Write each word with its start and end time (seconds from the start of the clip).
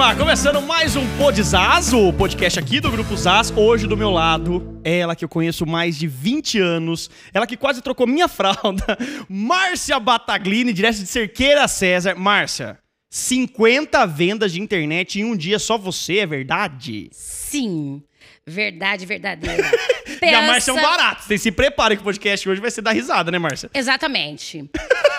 turma, 0.00 0.16
começando 0.16 0.62
mais 0.62 0.96
um 0.96 1.06
Podzazo, 1.18 2.08
o 2.08 2.10
podcast 2.10 2.58
aqui 2.58 2.80
do 2.80 2.90
Grupo 2.90 3.14
Zaz. 3.14 3.52
Hoje 3.54 3.86
do 3.86 3.98
meu 3.98 4.10
lado, 4.10 4.80
ela 4.82 5.14
que 5.14 5.22
eu 5.22 5.28
conheço 5.28 5.66
mais 5.66 5.98
de 5.98 6.06
20 6.06 6.58
anos, 6.58 7.10
ela 7.34 7.46
que 7.46 7.54
quase 7.54 7.82
trocou 7.82 8.06
minha 8.06 8.26
fralda, 8.28 8.96
Márcia 9.28 10.00
Bataglini, 10.00 10.72
direto 10.72 10.96
de 11.00 11.06
Cerqueira 11.06 11.68
César. 11.68 12.14
Márcia, 12.14 12.78
50 13.10 14.06
vendas 14.06 14.52
de 14.54 14.60
internet 14.62 15.20
em 15.20 15.24
um 15.24 15.36
dia, 15.36 15.58
só 15.58 15.76
você, 15.76 16.20
é 16.20 16.26
verdade? 16.26 17.10
Sim, 17.12 18.02
verdade 18.46 19.04
verdadeira. 19.04 19.70
E 20.22 20.34
a 20.34 20.42
Márcia 20.42 20.72
é 20.72 20.74
um 20.74 20.82
barato. 20.82 21.24
Vocês 21.24 21.40
se 21.40 21.50
preparem 21.52 21.96
que 21.96 22.02
o 22.02 22.04
podcast 22.04 22.46
hoje 22.46 22.60
vai 22.60 22.70
ser 22.70 22.82
dar 22.82 22.92
risada, 22.92 23.30
né, 23.30 23.38
Márcia? 23.38 23.70
Exatamente. 23.72 24.68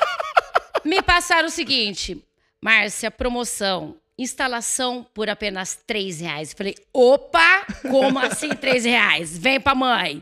Me 0.85 1.01
passaram 1.01 1.47
o 1.47 1.51
seguinte, 1.51 2.21
Márcia, 2.61 3.09
promoção, 3.09 3.95
instalação 4.17 5.05
por 5.13 5.29
apenas 5.29 5.79
três 5.85 6.19
reais. 6.19 6.53
Falei, 6.53 6.75
opa, 6.93 7.65
como 7.89 8.19
assim 8.19 8.49
três 8.49 8.85
reais? 8.85 9.37
Vem 9.37 9.59
pra 9.59 9.75
mãe. 9.75 10.21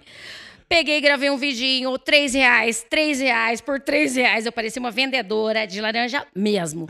Peguei, 0.67 1.01
gravei 1.01 1.31
um 1.31 1.37
vidinho, 1.37 1.97
três 1.97 2.33
reais, 2.33 2.85
três 2.87 3.19
reais, 3.19 3.59
por 3.59 3.79
três 3.79 4.15
reais. 4.15 4.45
Eu 4.45 4.51
parecia 4.51 4.79
uma 4.79 4.91
vendedora 4.91 5.65
de 5.65 5.81
laranja 5.81 6.25
mesmo. 6.35 6.87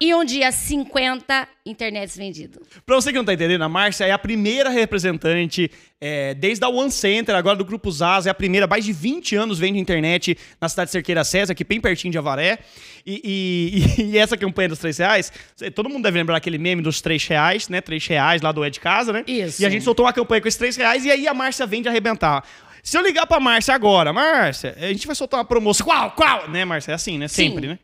E 0.00 0.14
um 0.14 0.24
dia, 0.24 0.52
50 0.52 1.48
internets 1.64 2.16
vendidos. 2.16 2.62
Pra 2.84 2.96
você 2.96 3.10
que 3.10 3.18
não 3.18 3.24
tá 3.24 3.34
entendendo, 3.34 3.62
a 3.62 3.68
Márcia 3.68 4.04
é 4.04 4.12
a 4.12 4.18
primeira 4.18 4.70
representante, 4.70 5.70
é, 6.00 6.34
desde 6.34 6.64
a 6.64 6.68
One 6.68 6.90
Center, 6.90 7.34
agora 7.34 7.56
do 7.56 7.64
Grupo 7.64 7.90
Zaz, 7.90 8.26
é 8.26 8.30
a 8.30 8.34
primeira, 8.34 8.66
mais 8.66 8.84
de 8.84 8.92
20 8.92 9.34
anos 9.36 9.58
vende 9.58 9.78
internet 9.78 10.36
na 10.60 10.68
cidade 10.68 10.88
de 10.88 10.92
Cerqueira 10.92 11.24
César, 11.24 11.52
aqui 11.52 11.64
bem 11.64 11.80
pertinho 11.80 12.12
de 12.12 12.18
Avaré. 12.18 12.58
E, 13.06 13.84
e, 13.98 14.02
e 14.12 14.18
essa 14.18 14.36
campanha 14.36 14.68
dos 14.68 14.78
3 14.78 14.98
reais, 14.98 15.32
todo 15.74 15.88
mundo 15.88 16.02
deve 16.02 16.18
lembrar 16.18 16.36
aquele 16.36 16.58
meme 16.58 16.82
dos 16.82 17.00
3 17.00 17.26
reais, 17.26 17.68
né? 17.68 17.80
3 17.80 18.06
reais 18.06 18.42
lá 18.42 18.52
do 18.52 18.68
de 18.68 18.80
Casa, 18.80 19.12
né? 19.12 19.24
Isso. 19.26 19.62
E 19.62 19.66
a 19.66 19.70
gente 19.70 19.84
soltou 19.84 20.04
uma 20.06 20.12
campanha 20.12 20.40
com 20.40 20.48
esses 20.48 20.58
3 20.58 20.76
reais 20.76 21.04
e 21.04 21.10
aí 21.10 21.26
a 21.26 21.34
Márcia 21.34 21.66
vende 21.66 21.88
arrebentar. 21.88 22.44
Se 22.82 22.96
eu 22.96 23.02
ligar 23.02 23.26
pra 23.26 23.40
Márcia 23.40 23.74
agora, 23.74 24.12
Márcia, 24.12 24.76
a 24.78 24.86
gente 24.88 25.06
vai 25.06 25.16
soltar 25.16 25.38
uma 25.38 25.44
promoção. 25.44 25.84
Qual? 25.84 26.10
Qual? 26.12 26.48
Né, 26.48 26.64
Márcia? 26.64 26.92
É 26.92 26.94
assim, 26.94 27.18
né? 27.18 27.26
Sim. 27.26 27.50
Sempre, 27.50 27.66
né? 27.66 27.78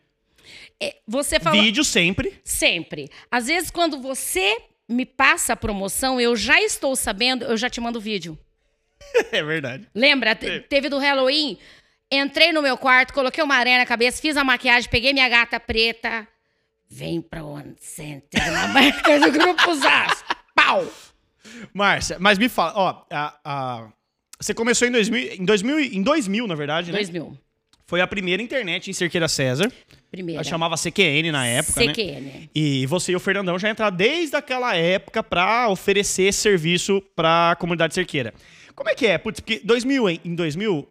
É, 0.81 0.97
Você 1.07 1.39
fala... 1.41 1.61
Vídeo 1.61 1.85
sempre. 1.85 2.41
Sempre. 2.45 3.11
Às 3.31 3.47
vezes, 3.47 3.71
quando 3.71 4.01
você 4.01 4.57
me 4.89 5.07
passa 5.07 5.53
a 5.53 5.57
promoção, 5.57 6.21
eu 6.21 6.37
já 6.37 6.61
estou 6.61 6.95
sabendo, 6.97 7.45
eu 7.45 7.57
já 7.57 7.71
te 7.71 7.81
mando 7.81 7.99
o 7.99 8.03
vídeo. 8.03 8.39
é 9.33 9.43
verdade. 9.43 9.89
Lembra? 9.95 10.35
Te- 10.35 10.61
Teve 10.61 10.89
do 10.89 10.99
Halloween? 10.99 11.59
Entrei 12.11 12.53
no 12.53 12.61
meu 12.63 12.77
quarto, 12.77 13.15
coloquei 13.15 13.43
uma 13.43 13.55
areia 13.57 13.79
na 13.79 13.87
cabeça, 13.87 14.21
fiz 14.21 14.37
a 14.37 14.45
maquiagem, 14.45 14.91
peguei 14.91 15.13
minha 15.13 15.29
gata 15.29 15.59
preta. 15.59 16.29
Vem 16.89 17.23
pra 17.23 17.43
One 17.43 17.75
Center, 17.81 18.53
na 18.53 18.69
marca 18.75 19.19
do 19.19 19.33
Grupo 19.33 19.75
Zaz. 19.77 20.23
Pau! 20.55 20.87
Márcia, 21.73 22.19
mas 22.21 22.39
me 22.39 22.49
fala, 22.49 22.73
ó, 22.77 23.05
a, 23.11 23.35
a- 23.45 23.93
você 24.39 24.53
começou 24.53 24.87
em 24.87 24.91
2000, 24.93 25.33
em 25.41 25.45
2000, 25.45 25.81
e- 25.81 25.97
em 25.97 26.03
2000, 26.03 26.47
na 26.47 26.55
verdade, 26.55 26.93
né? 26.93 26.99
2000. 26.99 27.39
Foi 27.93 28.01
a 28.01 28.07
primeira 28.07 28.43
internet 28.43 28.89
em 28.89 28.95
Cerqueira 28.95 29.29
César. 29.29 29.71
Primeira. 30.11 30.39
Ela 30.41 30.45
chamava 30.45 30.77
CQN 30.77 31.31
na 31.31 31.47
época, 31.47 31.79
né? 31.85 31.93
CQN. 31.93 32.51
E 32.55 32.87
você 32.87 33.13
e 33.13 33.17
o 33.17 33.21
Fernandão 33.21 33.59
já 33.59 33.69
entraram 33.69 33.95
desde 33.95 34.35
aquela 34.35 34.75
época 34.75 35.23
pra 35.23 35.69
oferecer 35.69 36.33
serviço 36.33 37.03
pra 37.15 37.55
comunidade 37.61 37.93
cerqueira. 37.93 38.33
Como 38.75 38.89
é 38.89 38.95
que 38.95 39.07
é? 39.07 39.19
Putz, 39.19 39.41
porque 39.41 39.61
2000, 39.63 40.09
hein? 40.09 40.21
em 40.25 40.35
2000, 40.35 40.89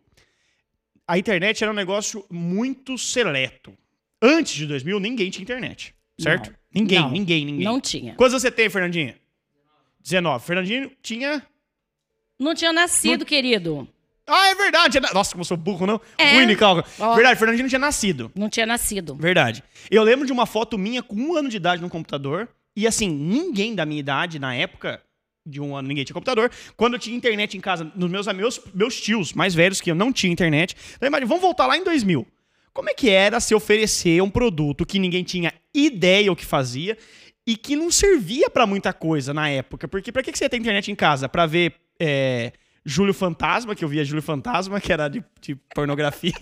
a 1.07 1.17
internet 1.17 1.63
era 1.63 1.71
um 1.71 1.75
negócio 1.75 2.23
muito 2.29 2.95
seleto. 2.99 3.75
Antes 4.21 4.53
de 4.53 4.67
2000, 4.67 4.99
ninguém 4.99 5.31
tinha 5.31 5.41
internet, 5.41 5.95
certo? 6.19 6.51
Não. 6.51 6.55
Ninguém, 6.71 6.99
Não. 6.99 7.09
ninguém, 7.09 7.45
ninguém. 7.45 7.65
Não 7.65 7.81
tinha. 7.81 8.13
Quantos 8.13 8.39
você 8.39 8.51
tem, 8.51 8.69
Fernandinha? 8.69 9.17
19. 10.03 10.45
Fernandinho 10.45 10.91
tinha 11.01 11.41
Não 12.37 12.53
tinha 12.53 12.71
nascido, 12.71 13.25
querido. 13.25 13.87
Ah, 14.31 14.49
é 14.49 14.55
verdade. 14.55 14.97
é 14.97 15.01
Nossa, 15.13 15.31
como 15.31 15.41
eu 15.41 15.45
sou 15.45 15.57
burro, 15.57 15.85
não? 15.85 15.99
É. 16.17 16.35
Ruim 16.35 16.47
de 16.47 16.55
cálculo. 16.55 16.85
Ó. 16.99 17.15
Verdade, 17.15 17.37
Fernandinho 17.37 17.63
não 17.63 17.69
tinha 17.69 17.79
nascido. 17.79 18.31
Não 18.33 18.49
tinha 18.49 18.65
nascido. 18.65 19.15
Verdade. 19.15 19.63
Eu 19.89 20.03
lembro 20.03 20.25
de 20.25 20.31
uma 20.31 20.45
foto 20.45 20.77
minha 20.77 21.03
com 21.03 21.15
um 21.15 21.35
ano 21.35 21.49
de 21.49 21.57
idade 21.57 21.81
no 21.81 21.89
computador. 21.89 22.47
E 22.75 22.87
assim, 22.87 23.09
ninguém 23.09 23.75
da 23.75 23.85
minha 23.85 23.99
idade, 23.99 24.39
na 24.39 24.55
época, 24.55 25.01
de 25.45 25.59
um 25.59 25.75
ano, 25.75 25.87
ninguém 25.87 26.03
tinha 26.05 26.13
computador. 26.13 26.49
Quando 26.77 26.93
eu 26.93 26.99
tinha 26.99 27.15
internet 27.15 27.57
em 27.57 27.59
casa, 27.59 27.91
nos 27.95 28.09
meus 28.09 28.27
amigos, 28.27 28.61
meus 28.73 28.99
tios 28.99 29.33
mais 29.33 29.53
velhos, 29.53 29.81
que 29.81 29.91
eu 29.91 29.95
não 29.95 30.13
tinha 30.13 30.31
internet. 30.31 30.75
Então, 30.95 31.07
imagina, 31.07 31.27
vamos 31.27 31.41
voltar 31.41 31.67
lá 31.67 31.77
em 31.77 31.83
2000. 31.83 32.25
Como 32.73 32.89
é 32.89 32.93
que 32.93 33.09
era 33.09 33.39
se 33.39 33.53
oferecer 33.53 34.21
um 34.21 34.29
produto 34.29 34.85
que 34.85 34.97
ninguém 34.97 35.23
tinha 35.23 35.53
ideia 35.73 36.31
o 36.31 36.35
que 36.35 36.45
fazia 36.45 36.97
e 37.45 37.57
que 37.57 37.75
não 37.75 37.91
servia 37.91 38.49
pra 38.49 38.65
muita 38.65 38.93
coisa 38.93 39.33
na 39.33 39.49
época? 39.49 39.87
Porque 39.87 40.11
pra 40.11 40.23
que 40.23 40.31
você 40.31 40.45
ia 40.45 40.49
ter 40.49 40.57
internet 40.57 40.89
em 40.89 40.95
casa? 40.95 41.27
Pra 41.27 41.45
ver 41.45 41.73
é, 41.99 42.53
Júlio 42.85 43.13
Fantasma, 43.13 43.75
que 43.75 43.83
eu 43.83 43.89
via 43.89 44.03
Júlio 44.03 44.23
Fantasma, 44.23 44.81
que 44.81 44.91
era 44.91 45.07
de, 45.07 45.23
de 45.39 45.55
pornografia. 45.75 46.33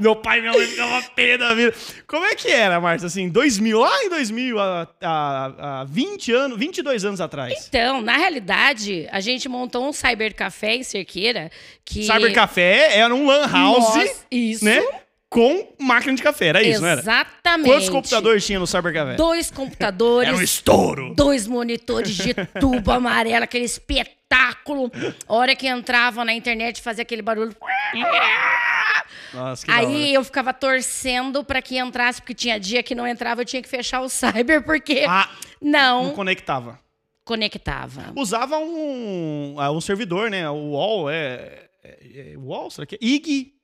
Meu 0.00 0.16
pai 0.16 0.38
e 0.38 0.40
minha 0.40 0.52
mãe 0.52 0.66
ficavam 0.66 1.02
pé 1.14 1.36
da 1.36 1.54
vida. 1.54 1.74
Como 2.06 2.24
é 2.24 2.34
que 2.34 2.48
era, 2.48 2.80
Márcia? 2.80 3.06
Assim, 3.06 3.28
2000, 3.28 3.78
lá 3.78 4.04
em 4.04 4.08
2000, 4.08 4.58
há, 4.58 4.88
há, 5.02 5.80
há 5.80 5.84
20 5.84 6.32
anos, 6.32 6.58
22 6.58 7.04
anos 7.04 7.20
atrás. 7.20 7.66
Então, 7.68 8.00
na 8.00 8.16
realidade, 8.16 9.06
a 9.10 9.20
gente 9.20 9.48
montou 9.48 9.86
um 9.86 9.92
cybercafé 9.92 10.76
em 10.76 10.82
Cerqueira 10.82 11.50
que... 11.84 12.04
Cybercafé 12.04 12.96
era 12.96 13.14
um 13.14 13.26
lan 13.26 13.46
house, 13.46 13.78
Nossa, 13.78 14.16
isso. 14.30 14.64
né? 14.64 14.82
Com 15.36 15.68
máquina 15.78 16.14
de 16.14 16.22
café, 16.22 16.46
era 16.46 16.62
isso, 16.62 16.80
não 16.80 16.88
era? 16.88 16.98
Exatamente. 17.02 17.68
Quantos 17.68 17.90
computadores 17.90 18.46
tinha 18.46 18.58
no 18.58 18.66
Cybercafé? 18.66 19.16
Dois 19.16 19.50
computadores. 19.50 20.28
Era 20.32 20.34
um 20.38 20.40
estouro. 20.40 21.12
Dois 21.14 21.46
monitores 21.46 22.16
de 22.16 22.32
tubo 22.58 22.90
amarelo, 22.90 23.44
aquele 23.44 23.66
espetáculo. 23.66 24.90
A 25.28 25.34
hora 25.34 25.54
que 25.54 25.66
entrava 25.66 26.24
na 26.24 26.32
internet, 26.32 26.80
fazia 26.80 27.02
aquele 27.02 27.20
barulho. 27.20 27.54
Nossa. 29.34 29.66
Aí 29.68 30.14
eu 30.14 30.24
ficava 30.24 30.54
torcendo 30.54 31.44
pra 31.44 31.60
que 31.60 31.76
entrasse, 31.76 32.22
porque 32.22 32.32
tinha 32.32 32.58
dia 32.58 32.82
que 32.82 32.94
não 32.94 33.06
entrava, 33.06 33.42
eu 33.42 33.44
tinha 33.44 33.60
que 33.60 33.68
fechar 33.68 34.00
o 34.00 34.08
cyber, 34.08 34.62
porque 34.64 35.04
Ah, 35.06 35.28
não 35.60 36.04
não 36.04 36.12
conectava. 36.14 36.80
conectava. 37.26 38.10
Usava 38.16 38.56
um, 38.56 39.56
ah, 39.58 39.70
um 39.70 39.82
servidor, 39.82 40.30
né? 40.30 40.48
O 40.48 40.70
UOL, 40.70 41.10
é... 41.10 41.68
é, 41.84 42.32
é 42.32 42.38
UOL, 42.38 42.70
será 42.70 42.86
que 42.86 42.94
é? 42.94 42.98
IG. 43.02 43.55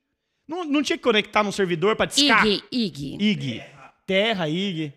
Não, 0.47 0.63
não 0.65 0.83
tinha 0.83 0.97
que 0.97 1.03
conectar 1.03 1.43
no 1.43 1.51
servidor 1.51 1.95
pra 1.95 2.05
discar? 2.05 2.45
IG, 2.45 2.63
IG. 2.71 3.17
IG. 3.19 3.63
Terra, 4.05 4.49
IG. 4.49 4.93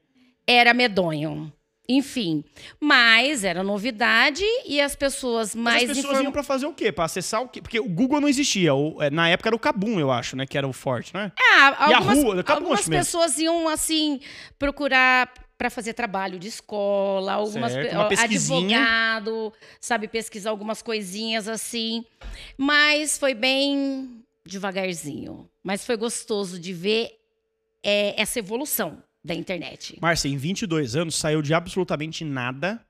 Era 0.47 0.75
medonho. 0.75 1.53
Enfim, 1.89 2.43
mas 2.81 3.45
era 3.45 3.63
novidade 3.63 4.43
e 4.67 4.81
as 4.81 4.97
pessoas 4.97 5.55
Mas 5.55 5.63
mais 5.75 5.91
as 5.91 5.97
pessoas 5.97 6.15
inform- 6.15 6.25
iam 6.25 6.33
pra 6.33 6.43
fazer 6.43 6.67
o 6.67 6.73
quê? 6.73 6.91
Pra 6.91 7.05
acessar 7.05 7.43
o 7.43 7.49
quê? 7.49 7.63
Porque 7.63 7.79
o 7.79 7.89
Google 7.89 8.21
não 8.21 8.29
existia. 8.29 8.75
O- 8.75 9.01
é, 9.01 9.09
na 9.09 9.29
época 9.29 9.49
era 9.51 9.55
o 9.55 9.59
Kabum, 9.59 10.01
eu 10.01 10.11
acho, 10.11 10.35
né? 10.35 10.47
Que 10.47 10.59
era 10.59 10.67
o 10.67 10.73
forte, 10.73 11.15
né? 11.15 11.31
Ah, 11.39 11.87
E 11.91 11.93
a 11.95 11.99
algumas, 11.99 12.19
rua, 12.25 12.41
acabou, 12.41 12.63
algumas 12.65 12.89
pessoas 12.89 13.39
iam 13.39 13.69
assim 13.69 14.19
procurar 14.59 15.33
para 15.57 15.71
fazer 15.71 15.93
trabalho 15.95 16.41
de 16.41 16.49
escola, 16.49 17.35
algumas 17.35 17.71
Certo, 17.73 17.95
advogado, 18.21 19.53
sabe 19.81 20.09
pesquisar 20.09 20.51
algumas 20.51 20.83
coisinhas 20.83 21.47
assim. 21.47 22.05
Mas 22.59 23.17
foi 23.17 23.33
bem 23.33 24.25
devagarzinho, 24.47 25.49
mas 25.63 25.85
foi 25.85 25.97
gostoso 25.97 26.59
de 26.59 26.73
ver 26.73 27.11
é, 27.83 28.21
essa 28.21 28.39
evolução 28.39 29.03
da 29.25 29.35
internet. 29.35 29.99
Márcia, 30.01 30.29
em 30.29 30.37
22 30.37 30.95
anos, 30.97 31.15
saiu 31.17 31.43
de 31.43 31.53
absolutamente 31.53 32.25
nada 32.25 32.85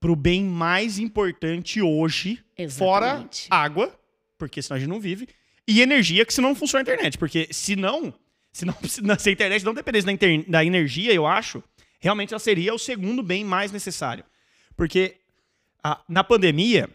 pro 0.00 0.16
bem 0.16 0.42
mais 0.44 0.98
importante 0.98 1.80
hoje, 1.80 2.42
fora 2.70 3.06
Exatamente. 3.06 3.46
água, 3.50 4.00
porque 4.36 4.60
senão 4.60 4.76
a 4.76 4.80
gente 4.80 4.88
não 4.88 5.00
vive, 5.00 5.28
e 5.66 5.80
energia, 5.80 6.26
que 6.26 6.34
senão 6.34 6.48
não 6.50 6.56
funciona 6.56 6.80
a 6.80 6.82
internet. 6.82 7.16
Porque 7.16 7.46
se 7.52 7.76
não, 7.76 8.12
se, 8.52 8.64
não, 8.64 8.74
se 9.18 9.28
a 9.28 9.32
internet 9.32 9.64
não 9.64 9.72
dependesse 9.72 10.04
da, 10.06 10.12
inter- 10.12 10.44
da 10.50 10.64
energia, 10.64 11.12
eu 11.14 11.24
acho, 11.24 11.62
realmente 12.00 12.32
ela 12.34 12.40
seria 12.40 12.74
o 12.74 12.78
segundo 12.78 13.22
bem 13.22 13.44
mais 13.44 13.70
necessário. 13.70 14.24
Porque 14.76 15.16
a- 15.84 16.02
na 16.08 16.24
pandemia, 16.24 16.90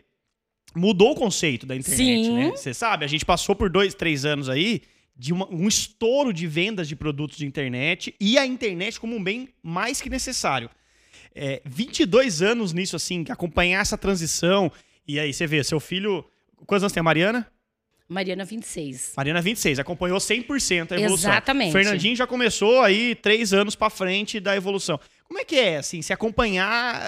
mudou 0.78 1.12
o 1.12 1.16
conceito 1.16 1.66
da 1.66 1.76
internet, 1.76 1.98
Sim. 2.26 2.34
né? 2.34 2.50
Você 2.52 2.74
sabe, 2.74 3.04
a 3.04 3.08
gente 3.08 3.26
passou 3.26 3.56
por 3.56 3.70
dois, 3.70 3.94
três 3.94 4.24
anos 4.26 4.48
aí 4.50 4.82
de 5.16 5.34
uma- 5.34 5.50
um 5.52 5.68
estouro 5.68 6.32
de 6.32 6.46
vendas 6.46 6.88
de 6.88 6.96
produtos 6.96 7.38
de 7.38 7.46
internet 7.46 8.14
e 8.20 8.38
a 8.38 8.46
internet 8.46 9.00
como 9.00 9.16
um 9.16 9.24
bem 9.24 9.50
mais 9.64 10.00
que 10.00 10.10
necessário. 10.10 10.70
É, 11.34 11.62
22 11.66 12.42
anos 12.42 12.74
nisso, 12.74 12.96
assim, 12.96 13.26
acompanhar 13.30 13.82
essa 13.82 13.98
transição. 13.98 14.72
E 15.08 15.20
aí, 15.20 15.34
você 15.34 15.46
vê, 15.48 15.64
seu 15.64 15.80
filho. 15.80 16.24
Quantos 16.66 16.84
anos 16.84 16.94
tem 16.94 17.00
a 17.02 17.04
Mariana? 17.04 17.48
Mariana 18.10 18.46
26. 18.46 19.14
Mariana, 19.18 19.42
26, 19.42 19.80
acompanhou 19.80 20.18
100% 20.20 20.94
a 20.94 21.00
evolução. 21.00 21.30
Exatamente. 21.30 21.72
Fernandinho 21.74 22.16
já 22.16 22.26
começou 22.26 22.82
aí 22.82 23.14
três 23.16 23.54
anos 23.54 23.76
pra 23.76 23.90
frente 23.90 24.40
da 24.40 24.56
evolução. 24.56 25.00
Como 25.26 25.40
é 25.40 25.44
que 25.46 25.58
é, 25.58 25.78
assim, 25.78 26.02
se 26.02 26.14
acompanhar. 26.14 27.02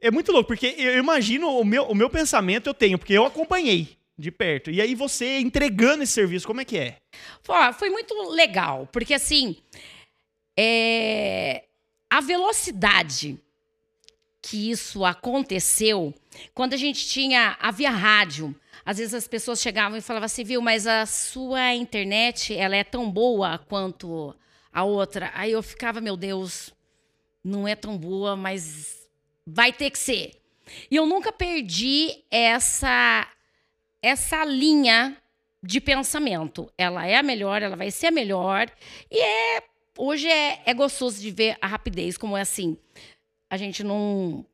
É, 0.00 0.10
muito 0.10 0.32
louco, 0.32 0.48
porque 0.48 0.74
eu 0.78 0.98
imagino 0.98 1.48
o 1.58 1.64
meu, 1.64 1.84
o 1.84 1.94
meu 1.94 2.08
pensamento 2.08 2.68
eu 2.68 2.74
tenho, 2.74 2.98
porque 2.98 3.12
eu 3.14 3.24
acompanhei 3.26 3.96
de 4.16 4.30
perto. 4.30 4.70
E 4.70 4.80
aí 4.80 4.94
você 4.94 5.38
entregando 5.38 6.02
esse 6.02 6.12
serviço, 6.12 6.46
como 6.46 6.60
é 6.60 6.64
que 6.64 6.78
é? 6.78 6.96
Foi 7.78 7.90
muito 7.90 8.14
legal, 8.30 8.88
porque 8.92 9.14
assim, 9.14 9.56
É, 10.60 11.66
a 12.10 12.20
velocidade 12.20 13.38
que 14.42 14.70
isso 14.72 15.04
aconteceu, 15.04 16.12
quando 16.52 16.74
a 16.74 16.76
gente 16.76 17.06
tinha 17.06 17.56
a 17.60 17.70
via 17.70 17.90
rádio, 17.90 18.52
às 18.84 18.98
vezes 18.98 19.14
as 19.14 19.28
pessoas 19.28 19.60
chegavam 19.60 19.96
e 19.96 20.00
falavam 20.00 20.26
assim, 20.26 20.42
viu, 20.42 20.60
mas 20.60 20.84
a 20.86 21.06
sua 21.06 21.74
internet, 21.74 22.56
ela 22.56 22.74
é 22.74 22.82
tão 22.82 23.08
boa 23.08 23.58
quanto 23.58 24.34
a 24.72 24.82
outra. 24.82 25.30
Aí 25.34 25.52
eu 25.52 25.62
ficava, 25.62 26.00
meu 26.00 26.16
Deus, 26.16 26.74
não 27.44 27.68
é 27.68 27.76
tão 27.76 27.96
boa, 27.96 28.34
mas 28.34 29.07
vai 29.48 29.72
ter 29.72 29.90
que 29.90 29.98
ser. 29.98 30.32
E 30.90 30.96
eu 30.96 31.06
nunca 31.06 31.32
perdi 31.32 32.24
essa 32.30 33.26
essa 34.02 34.44
linha 34.44 35.16
de 35.62 35.80
pensamento. 35.80 36.70
Ela 36.76 37.06
é 37.06 37.16
a 37.16 37.22
melhor, 37.22 37.62
ela 37.62 37.76
vai 37.76 37.90
ser 37.90 38.08
a 38.08 38.10
melhor. 38.10 38.70
E 39.10 39.18
é 39.18 39.62
hoje 39.96 40.28
é, 40.28 40.62
é 40.64 40.74
gostoso 40.74 41.20
de 41.20 41.30
ver 41.30 41.56
a 41.60 41.66
rapidez, 41.66 42.16
como 42.16 42.36
é 42.36 42.42
assim. 42.42 42.76
A 43.50 43.56
gente 43.56 43.82
não 43.82 44.44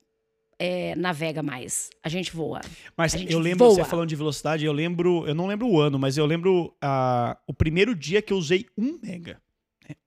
é, 0.58 0.94
navega 0.94 1.42
mais, 1.42 1.90
a 2.02 2.08
gente 2.08 2.34
voa. 2.34 2.60
Mas 2.96 3.12
gente 3.12 3.32
eu 3.32 3.38
lembro, 3.38 3.66
voa. 3.66 3.74
você 3.74 3.84
falando 3.84 4.08
de 4.08 4.16
velocidade, 4.16 4.64
eu 4.64 4.72
lembro, 4.72 5.26
eu 5.26 5.34
não 5.34 5.46
lembro 5.46 5.68
o 5.68 5.80
ano, 5.80 5.98
mas 5.98 6.16
eu 6.16 6.24
lembro 6.24 6.74
ah, 6.80 7.36
o 7.46 7.52
primeiro 7.52 7.94
dia 7.94 8.22
que 8.22 8.32
eu 8.32 8.38
usei 8.38 8.66
1 8.78 9.00
mega. 9.02 9.42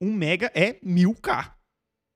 1 0.00 0.12
mega 0.12 0.50
é 0.54 0.72
1000k, 0.84 1.52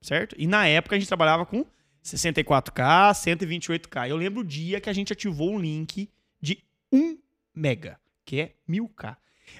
certo? 0.00 0.34
E 0.38 0.46
na 0.46 0.66
época 0.66 0.96
a 0.96 0.98
gente 0.98 1.06
trabalhava 1.06 1.46
com 1.46 1.64
64k, 2.04 3.12
128k. 3.12 4.08
Eu 4.08 4.16
lembro 4.16 4.40
o 4.40 4.44
dia 4.44 4.80
que 4.80 4.90
a 4.90 4.92
gente 4.92 5.12
ativou 5.12 5.52
um 5.52 5.58
link 5.58 6.08
de 6.40 6.58
1 6.92 7.18
mega, 7.54 7.98
que 8.24 8.40
é 8.40 8.52
1000k. 8.68 9.16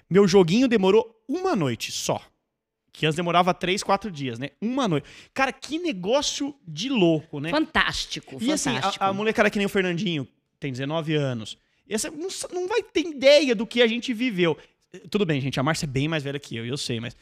Meu 0.09 0.27
joguinho 0.27 0.69
demorou 0.69 1.23
uma 1.29 1.55
noite 1.55 1.93
só. 1.93 2.21
Que 2.93 3.06
antes 3.06 3.17
demorava 3.17 3.55
3, 3.55 3.83
4 3.83 4.11
dias, 4.11 4.39
né? 4.39 4.50
Uma 4.61 4.87
noite. 4.87 5.09
Cara, 5.33 5.50
que 5.53 5.79
negócio 5.79 6.55
de 6.67 6.91
louco, 6.91 7.41
né? 7.41 7.50
Fantástico, 7.50 8.37
E 8.41 8.53
assim, 8.53 8.75
fantástico. 8.75 9.03
a, 9.03 9.09
a 9.09 9.12
molecada 9.15 9.49
que 9.49 9.56
nem 9.56 9.65
o 9.65 9.71
Fernandinho, 9.71 10.29
tem 10.61 10.71
19 10.71 11.15
anos. 11.15 11.56
Essa 11.89 12.11
não, 12.11 12.29
não 12.53 12.69
vai 12.69 12.83
ter 12.83 13.00
ideia 13.00 13.55
do 13.55 13.67
que 13.67 13.81
a 13.83 13.87
gente 13.87 14.12
viveu. 14.12 14.59
Tudo 15.11 15.25
bem, 15.25 15.41
gente, 15.41 15.59
a 15.59 15.62
Márcia 15.62 15.87
é 15.87 15.89
bem 15.89 16.06
mais 16.06 16.23
velha 16.23 16.39
que 16.39 16.55
eu, 16.55 16.67
eu 16.67 16.77
sei, 16.77 17.00
mas. 17.00 17.17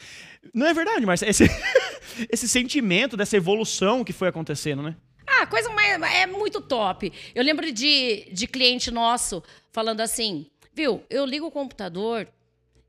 Não 0.52 0.66
é 0.66 0.74
verdade, 0.74 1.06
Márcia. 1.06 1.28
Esse, 1.28 1.44
esse 2.28 2.48
sentimento 2.48 3.16
dessa 3.16 3.36
evolução 3.36 4.02
que 4.02 4.12
foi 4.12 4.26
acontecendo, 4.26 4.82
né? 4.82 4.96
Ah, 5.40 5.46
coisa 5.46 5.70
mais. 5.70 6.00
É 6.14 6.26
muito 6.26 6.60
top. 6.60 7.12
Eu 7.34 7.42
lembro 7.42 7.70
de, 7.72 8.28
de 8.32 8.46
cliente 8.46 8.90
nosso 8.90 9.42
falando 9.72 10.00
assim: 10.00 10.46
viu, 10.74 11.02
eu 11.08 11.24
ligo 11.24 11.46
o 11.46 11.50
computador, 11.50 12.28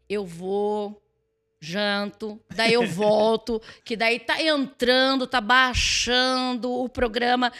eu 0.09 0.25
vou, 0.25 1.01
janto, 1.59 2.39
daí 2.53 2.73
eu 2.73 2.85
volto, 2.91 3.61
que 3.85 3.95
daí 3.95 4.19
tá 4.19 4.41
entrando, 4.41 5.25
tá 5.27 5.39
baixando 5.39 6.71
o 6.71 6.89
programa. 6.89 7.51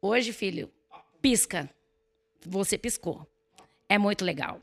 Hoje, 0.00 0.32
filho, 0.32 0.70
pisca. 1.20 1.68
Você 2.46 2.78
piscou. 2.78 3.26
É 3.88 3.98
muito 3.98 4.24
legal. 4.24 4.60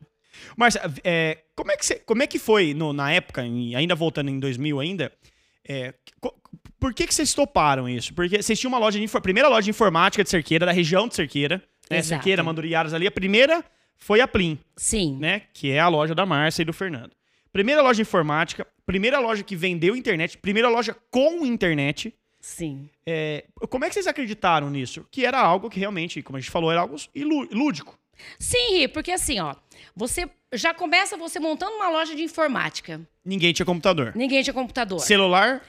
Márcia, 0.57 0.81
é, 1.03 1.43
como, 1.55 1.71
é 1.71 1.77
que 1.77 1.85
você- 1.85 1.99
como 1.99 2.23
é 2.23 2.27
que 2.27 2.39
foi 2.39 2.73
no- 2.73 2.93
na 2.93 3.11
época, 3.11 3.41
ainda 3.41 3.93
voltando 3.95 4.29
em 4.29 4.39
2000 4.39 4.79
ainda? 4.79 5.11
é, 5.67 5.95
por 6.79 6.93
que, 6.93 7.07
que 7.07 7.13
vocês 7.13 7.33
toparam 7.33 7.87
isso? 7.87 8.13
Porque 8.13 8.41
vocês 8.41 8.59
tinham 8.59 8.71
uma 8.71 8.79
loja 8.79 8.99
de 8.99 9.07
primeira 9.21 9.49
loja 9.49 9.63
de 9.63 9.69
informática 9.69 10.23
de 10.23 10.29
Cerqueira, 10.29 10.65
da 10.65 10.71
região 10.71 11.07
de 11.07 11.15
Cerqueira. 11.15 11.61
Né? 11.89 11.97
Exato. 11.97 12.07
Cerqueira, 12.07 12.43
Manduriaras 12.43 12.93
ali. 12.93 13.07
A 13.07 13.11
primeira 13.11 13.63
foi 13.97 14.21
a 14.21 14.27
Plim. 14.27 14.57
Sim. 14.75 15.17
né? 15.19 15.43
Que 15.53 15.71
é 15.71 15.79
a 15.79 15.87
loja 15.87 16.13
da 16.13 16.25
Márcia 16.25 16.61
e 16.61 16.65
do 16.65 16.73
Fernando. 16.73 17.11
Primeira 17.51 17.81
loja 17.81 17.95
de 17.95 18.01
informática, 18.01 18.67
primeira 18.85 19.19
loja 19.19 19.41
que 19.43 19.55
vendeu 19.55 19.95
internet, 19.95 20.37
primeira 20.37 20.67
loja 20.67 20.95
com 21.09 21.45
internet. 21.45 22.13
Sim. 22.41 22.89
É, 23.05 23.45
como 23.69 23.85
é 23.85 23.87
que 23.87 23.93
vocês 23.93 24.07
acreditaram 24.07 24.69
nisso? 24.69 25.05
Que 25.09 25.25
era 25.25 25.39
algo 25.39 25.69
que 25.69 25.79
realmente, 25.79 26.21
como 26.21 26.37
a 26.37 26.39
gente 26.39 26.51
falou, 26.51 26.71
era 26.71 26.81
algo 26.81 26.95
lúdico. 27.51 27.97
Sim, 28.37 28.87
porque 28.89 29.11
assim, 29.11 29.39
ó, 29.39 29.55
você 29.95 30.29
já 30.53 30.73
começa 30.73 31.17
você 31.17 31.39
montando 31.39 31.75
uma 31.75 31.89
loja 31.89 32.15
de 32.15 32.23
informática. 32.23 33.01
Ninguém 33.23 33.53
tinha 33.53 33.65
computador. 33.65 34.13
Ninguém 34.15 34.43
tinha 34.43 34.53
computador. 34.53 34.99
Celular, 34.99 35.61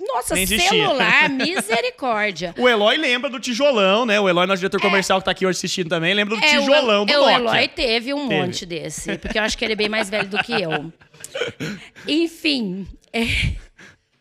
Nossa, 0.00 0.34
Nem 0.34 0.46
celular, 0.46 1.28
misericórdia. 1.30 2.54
o 2.58 2.68
Eloy 2.68 2.96
lembra 2.96 3.28
do 3.28 3.38
tijolão, 3.38 4.06
né? 4.06 4.18
O 4.18 4.28
Eloy, 4.28 4.46
nosso 4.46 4.60
diretor 4.60 4.80
comercial 4.80 5.18
que 5.20 5.24
tá 5.26 5.30
aqui 5.30 5.44
hoje 5.46 5.58
assistindo 5.58 5.88
também, 5.90 6.14
lembra 6.14 6.36
do 6.36 6.42
É, 6.44 6.48
o 6.58 6.60
tijolão 6.60 7.00
El- 7.02 7.06
do 7.06 7.12
é, 7.12 7.18
O 7.18 7.20
Nokia. 7.20 7.36
Eloy 7.38 7.68
teve 7.68 8.14
um 8.14 8.26
Teve. 8.28 8.40
monte 8.42 8.64
desse, 8.66 9.18
porque 9.18 9.38
eu 9.38 9.42
acho 9.42 9.58
que 9.58 9.64
ele 9.64 9.74
é 9.74 9.76
bem 9.76 9.88
mais 9.88 10.08
velho 10.08 10.28
do 10.28 10.38
que 10.42 10.52
eu. 10.52 10.92
Enfim. 12.08 12.86
é. 13.12 13.24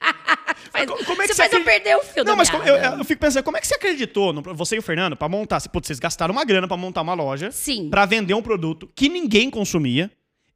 Como 1.06 1.22
é 1.22 1.28
que 1.28 1.34
você 1.34 1.34
você 1.34 1.50
faz 1.50 1.52
eu 1.54 1.64
perder 1.64 1.96
o 1.98 2.02
fio 2.02 2.24
Não, 2.24 2.36
mas 2.36 2.50
como- 2.50 2.64
eu, 2.64 2.76
eu 2.78 3.04
fico 3.04 3.20
pensando, 3.20 3.44
como 3.44 3.58
é 3.58 3.60
que 3.60 3.68
você 3.68 3.76
acreditou, 3.76 4.32
no, 4.32 4.42
você 4.56 4.76
e 4.76 4.80
o 4.80 4.82
Fernando, 4.82 5.16
pra 5.18 5.28
montar? 5.28 5.60
Putz, 5.70 5.88
vocês 5.88 6.00
gastaram 6.00 6.32
uma 6.32 6.46
grana 6.46 6.68
pra 6.70 6.78
montar 6.78 7.02
uma 7.02 7.14
loja. 7.14 7.52
Sim. 7.52 7.90
Pra 7.90 8.06
vender 8.06 8.34
um 8.34 8.42
produto 8.42 8.90
que 8.96 9.10
ninguém 9.10 9.50
consumia 9.50 10.10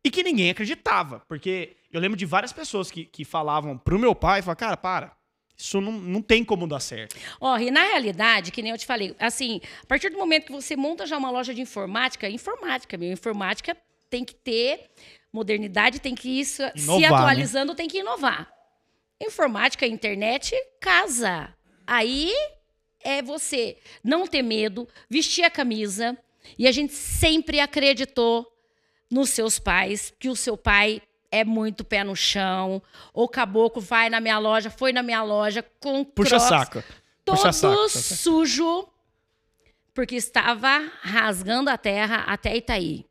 e 0.04 0.10
que 0.10 0.24
ninguém 0.24 0.50
acreditava. 0.50 1.22
Porque 1.28 1.72
eu 1.94 2.02
lembro 2.02 2.18
de 2.18 2.26
várias 2.26 2.52
pessoas 2.52 2.90
que, 2.90 3.06
que 3.06 3.24
falavam 3.24 3.78
pro 3.78 4.00
meu 4.00 4.16
pai, 4.16 4.42
falavam, 4.42 4.60
cara, 4.60 4.78
para, 4.78 5.16
isso 5.56 5.80
não, 5.80 5.92
não 5.92 6.22
tem 6.22 6.44
como 6.44 6.68
dar 6.68 6.80
certo. 6.80 7.16
Ó, 7.40 7.58
e 7.58 7.70
na 7.70 7.84
realidade, 7.84 8.52
que 8.52 8.62
nem 8.62 8.72
eu 8.72 8.78
te 8.78 8.86
falei, 8.86 9.16
assim, 9.20 9.62
a 9.82 9.86
partir 9.86 10.10
do 10.10 10.18
momento 10.18 10.48
que 10.48 10.52
você 10.52 10.76
monta 10.76 11.06
já 11.06 11.18
uma 11.18 11.30
loja 11.30 11.54
de 11.54 11.62
informática, 11.62 12.28
informática, 12.30 12.98
meu, 12.98 13.12
informática 13.12 13.78
tem 14.10 14.26
que 14.26 14.36
ter 14.36 14.90
modernidade, 15.32 16.00
tem 16.00 16.16
que 16.16 16.40
ir 16.40 16.46
se 16.46 16.64
se 16.76 16.84
Inovar, 16.84 17.00
né? 17.00 17.18
atualizando, 17.18 17.76
tem 17.76 17.88
que 17.88 18.00
inovar. 18.00 18.52
Informática, 19.22 19.88
internet, 19.88 20.56
casa. 20.80 21.56
Aí 21.86 22.32
é 23.04 23.22
você 23.22 23.78
não 24.04 24.28
ter 24.28 24.42
medo, 24.42 24.88
vestir 25.10 25.44
a 25.44 25.50
camisa. 25.50 26.18
E 26.58 26.68
a 26.68 26.72
gente 26.72 26.94
sempre 26.94 27.60
acreditou 27.60 28.48
nos 29.10 29.30
seus 29.30 29.60
pais, 29.60 30.14
que 30.20 30.30
o 30.30 30.36
seu 30.36 30.58
pai 30.58 31.02
é 31.34 31.44
muito 31.44 31.84
pé 31.84 32.04
no 32.04 32.16
chão. 32.16 32.80
O 33.12 33.28
caboclo 33.28 33.82
vai 33.82 34.08
na 34.08 34.20
minha 34.20 34.38
loja, 34.38 34.70
foi 34.70 34.94
na 34.94 35.02
minha 35.02 35.24
loja 35.24 35.66
com 35.80 36.06
Puxa 36.06 36.38
Crocs, 36.38 36.48
saco. 36.48 36.84
todo 37.26 37.38
Puxa 37.38 37.52
saco. 37.52 37.90
sujo, 37.90 38.88
porque 39.96 40.16
estava 40.16 40.92
rasgando 41.02 41.72
a 41.72 41.78
terra 41.78 42.18
até 42.28 42.56
Itaí. 42.56 43.06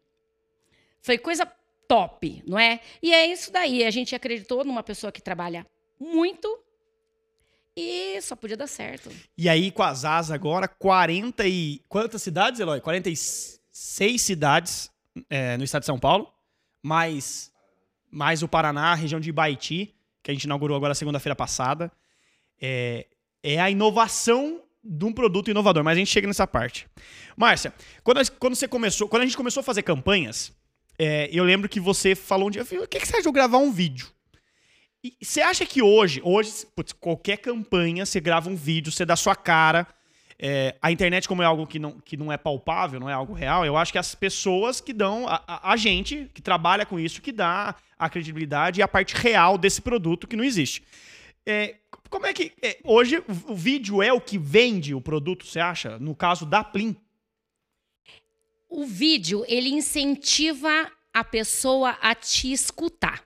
Foi 1.00 1.19
coisa 1.19 1.44
top, 1.88 2.44
não 2.46 2.56
é? 2.56 2.81
E 3.02 3.12
é 3.12 3.26
isso 3.26 3.50
daí. 3.52 3.84
A 3.84 3.91
gente 3.91 4.14
acreditou 4.14 4.64
numa 4.64 4.84
pessoa 4.84 5.10
que 5.10 5.20
trabalha 5.20 5.67
muito 5.98 6.58
e 7.76 8.20
só 8.22 8.36
podia 8.36 8.56
dar 8.56 8.69
certo. 8.69 9.10
E 9.36 9.48
aí, 9.48 9.72
com 9.72 9.82
as 9.82 10.05
asas 10.05 10.31
agora, 10.31 10.69
40 10.69 11.46
e... 11.46 11.81
Quantas 11.88 12.22
cidades, 12.22 12.60
Eloy? 12.60 12.81
46 12.81 14.22
cidades 14.22 14.91
é, 15.29 15.56
no 15.56 15.64
estado 15.64 15.82
de 15.82 15.86
São 15.86 15.98
Paulo, 15.98 16.32
mais, 16.82 17.51
mais 18.12 18.42
o 18.42 18.48
Paraná, 18.48 18.92
a 18.92 18.94
região 18.94 19.19
de 19.19 19.31
Ibaiti, 19.31 19.94
que 20.22 20.31
a 20.31 20.34
gente 20.34 20.44
inaugurou 20.44 20.76
agora 20.76 20.94
segunda-feira 20.94 21.34
passada. 21.34 21.90
É, 22.60 23.06
é 23.42 23.58
a 23.58 23.70
inovação 23.70 24.62
de 24.84 25.04
um 25.04 25.12
produto 25.12 25.50
inovador, 25.50 25.82
mas 25.82 25.96
a 25.96 25.98
gente 25.98 26.10
chega 26.10 26.26
nessa 26.26 26.46
parte. 26.46 26.86
Márcia, 27.36 27.72
quando, 28.04 28.19
a- 28.19 28.24
quando 28.38 28.54
você 28.54 28.69
começou, 28.69 29.08
quando 29.08 29.22
a 29.22 29.24
gente 29.24 29.36
começou 29.36 29.60
a 29.60 29.64
fazer 29.64 29.82
campanhas, 29.82 30.52
é, 30.98 31.28
eu 31.32 31.42
lembro 31.42 31.69
que 31.69 31.81
você 31.81 32.14
falou 32.14 32.48
um 32.48 32.50
dia, 32.50 32.62
o 32.62 32.86
que, 32.86 33.00
que 33.00 33.06
você 33.06 33.14
acha 33.14 33.22
de 33.22 33.28
eu 33.28 33.32
gravar 33.32 33.58
um 33.58 33.72
vídeo? 33.72 34.08
E 35.02 35.16
você 35.20 35.40
acha 35.40 35.66
que 35.66 35.82
hoje, 35.82 36.20
hoje, 36.22 36.66
putz, 36.76 36.92
qualquer 36.92 37.38
campanha, 37.38 38.06
você 38.06 38.20
grava 38.20 38.48
um 38.48 38.54
vídeo, 38.54 38.92
você 38.92 39.04
dá 39.04 39.16
sua 39.16 39.34
cara. 39.34 39.86
É, 40.44 40.75
a 40.82 40.91
internet, 40.91 41.29
como 41.29 41.41
é 41.41 41.46
algo 41.46 41.67
que 41.69 41.79
não, 41.79 41.93
que 42.01 42.17
não 42.17 42.32
é 42.32 42.37
palpável, 42.37 42.99
não 42.99 43.08
é 43.08 43.13
algo 43.13 43.32
real, 43.32 43.65
eu 43.65 43.77
acho 43.77 43.93
que 43.93 43.99
as 43.99 44.13
pessoas 44.13 44.81
que 44.81 44.93
dão, 44.93 45.29
a, 45.29 45.41
a- 45.46 45.72
a 45.72 45.77
gente 45.77 46.29
que 46.34 46.43
trabalha 46.43 46.84
com 46.84 46.99
isso, 46.99 47.22
que 47.22 47.31
dá 47.31 47.77
a 47.96 48.11
credibilidade 48.11 48.81
e 48.81 48.82
a 48.82 48.89
parte 48.89 49.15
real 49.15 49.56
desse 49.56 49.81
produto 49.81 50.27
que 50.27 50.34
não 50.34 50.43
existe. 50.43 50.82
É, 51.46 51.77
como 52.11 52.27
é 52.27 52.32
que. 52.32 52.53
é, 52.61 52.79
hoje 52.84 53.22
o, 53.49 53.55
vídeo 53.55 54.03
é 54.03 54.13
o 54.13 54.20
que 54.20 54.37
vende 54.37 54.94
o 54.94 55.01
produto, 55.01 55.46
você 55.46 55.61
acha? 55.61 55.99
No 55.99 56.15
caso 56.15 56.44
da 56.44 56.63
Plim? 56.65 56.96
O 58.69 58.84
vídeo, 58.84 59.44
ele 59.49 59.69
incentiva 59.70 60.91
a 61.13 61.22
pessoa 61.25 61.96
a 62.01 62.15
te 62.15 62.53
escutar. 62.53 63.22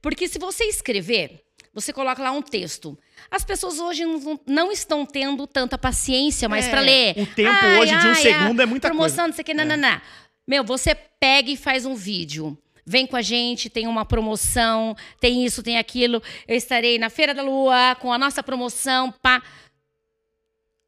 Porque 0.00 0.28
se 0.28 0.38
você 0.38 0.64
escrever, 0.64 1.43
você 1.74 1.92
coloca 1.92 2.22
lá 2.22 2.30
um 2.30 2.40
texto. 2.40 2.96
As 3.30 3.44
pessoas 3.44 3.78
hoje 3.80 4.04
não, 4.04 4.40
não 4.46 4.72
estão 4.72 5.04
tendo 5.04 5.46
tanta 5.46 5.76
paciência 5.76 6.48
mais 6.48 6.66
É, 6.66 6.70
para 6.70 6.80
ler. 6.80 7.14
o 7.18 7.26
tempo 7.26 7.66
hoje 7.80 7.96
de 7.98 8.06
um 8.06 8.14
segundo 8.14 8.62
é 8.62 8.66
muita 8.66 8.88
promoção, 8.88 9.16
coisa. 9.24 9.26
não 9.28 9.34
sei 9.34 9.42
o 9.42 9.44
que, 9.46 9.54
nananã. 9.54 10.00
Meu, 10.46 10.62
você 10.62 10.94
pega 10.94 11.50
e 11.50 11.56
faz 11.56 11.84
um 11.84 11.94
vídeo. 11.94 12.56
Vem 12.86 13.06
com 13.06 13.16
a 13.16 13.22
gente, 13.22 13.70
tem 13.70 13.86
uma 13.86 14.04
promoção, 14.04 14.94
tem 15.18 15.44
isso, 15.44 15.62
tem 15.62 15.78
aquilo. 15.78 16.22
Eu 16.46 16.54
estarei 16.56 16.98
na 16.98 17.08
Feira 17.10 17.32
da 17.34 17.42
Lua 17.42 17.96
com 17.98 18.12
a 18.12 18.18
nossa 18.18 18.42
promoção, 18.42 19.10
pá. 19.10 19.42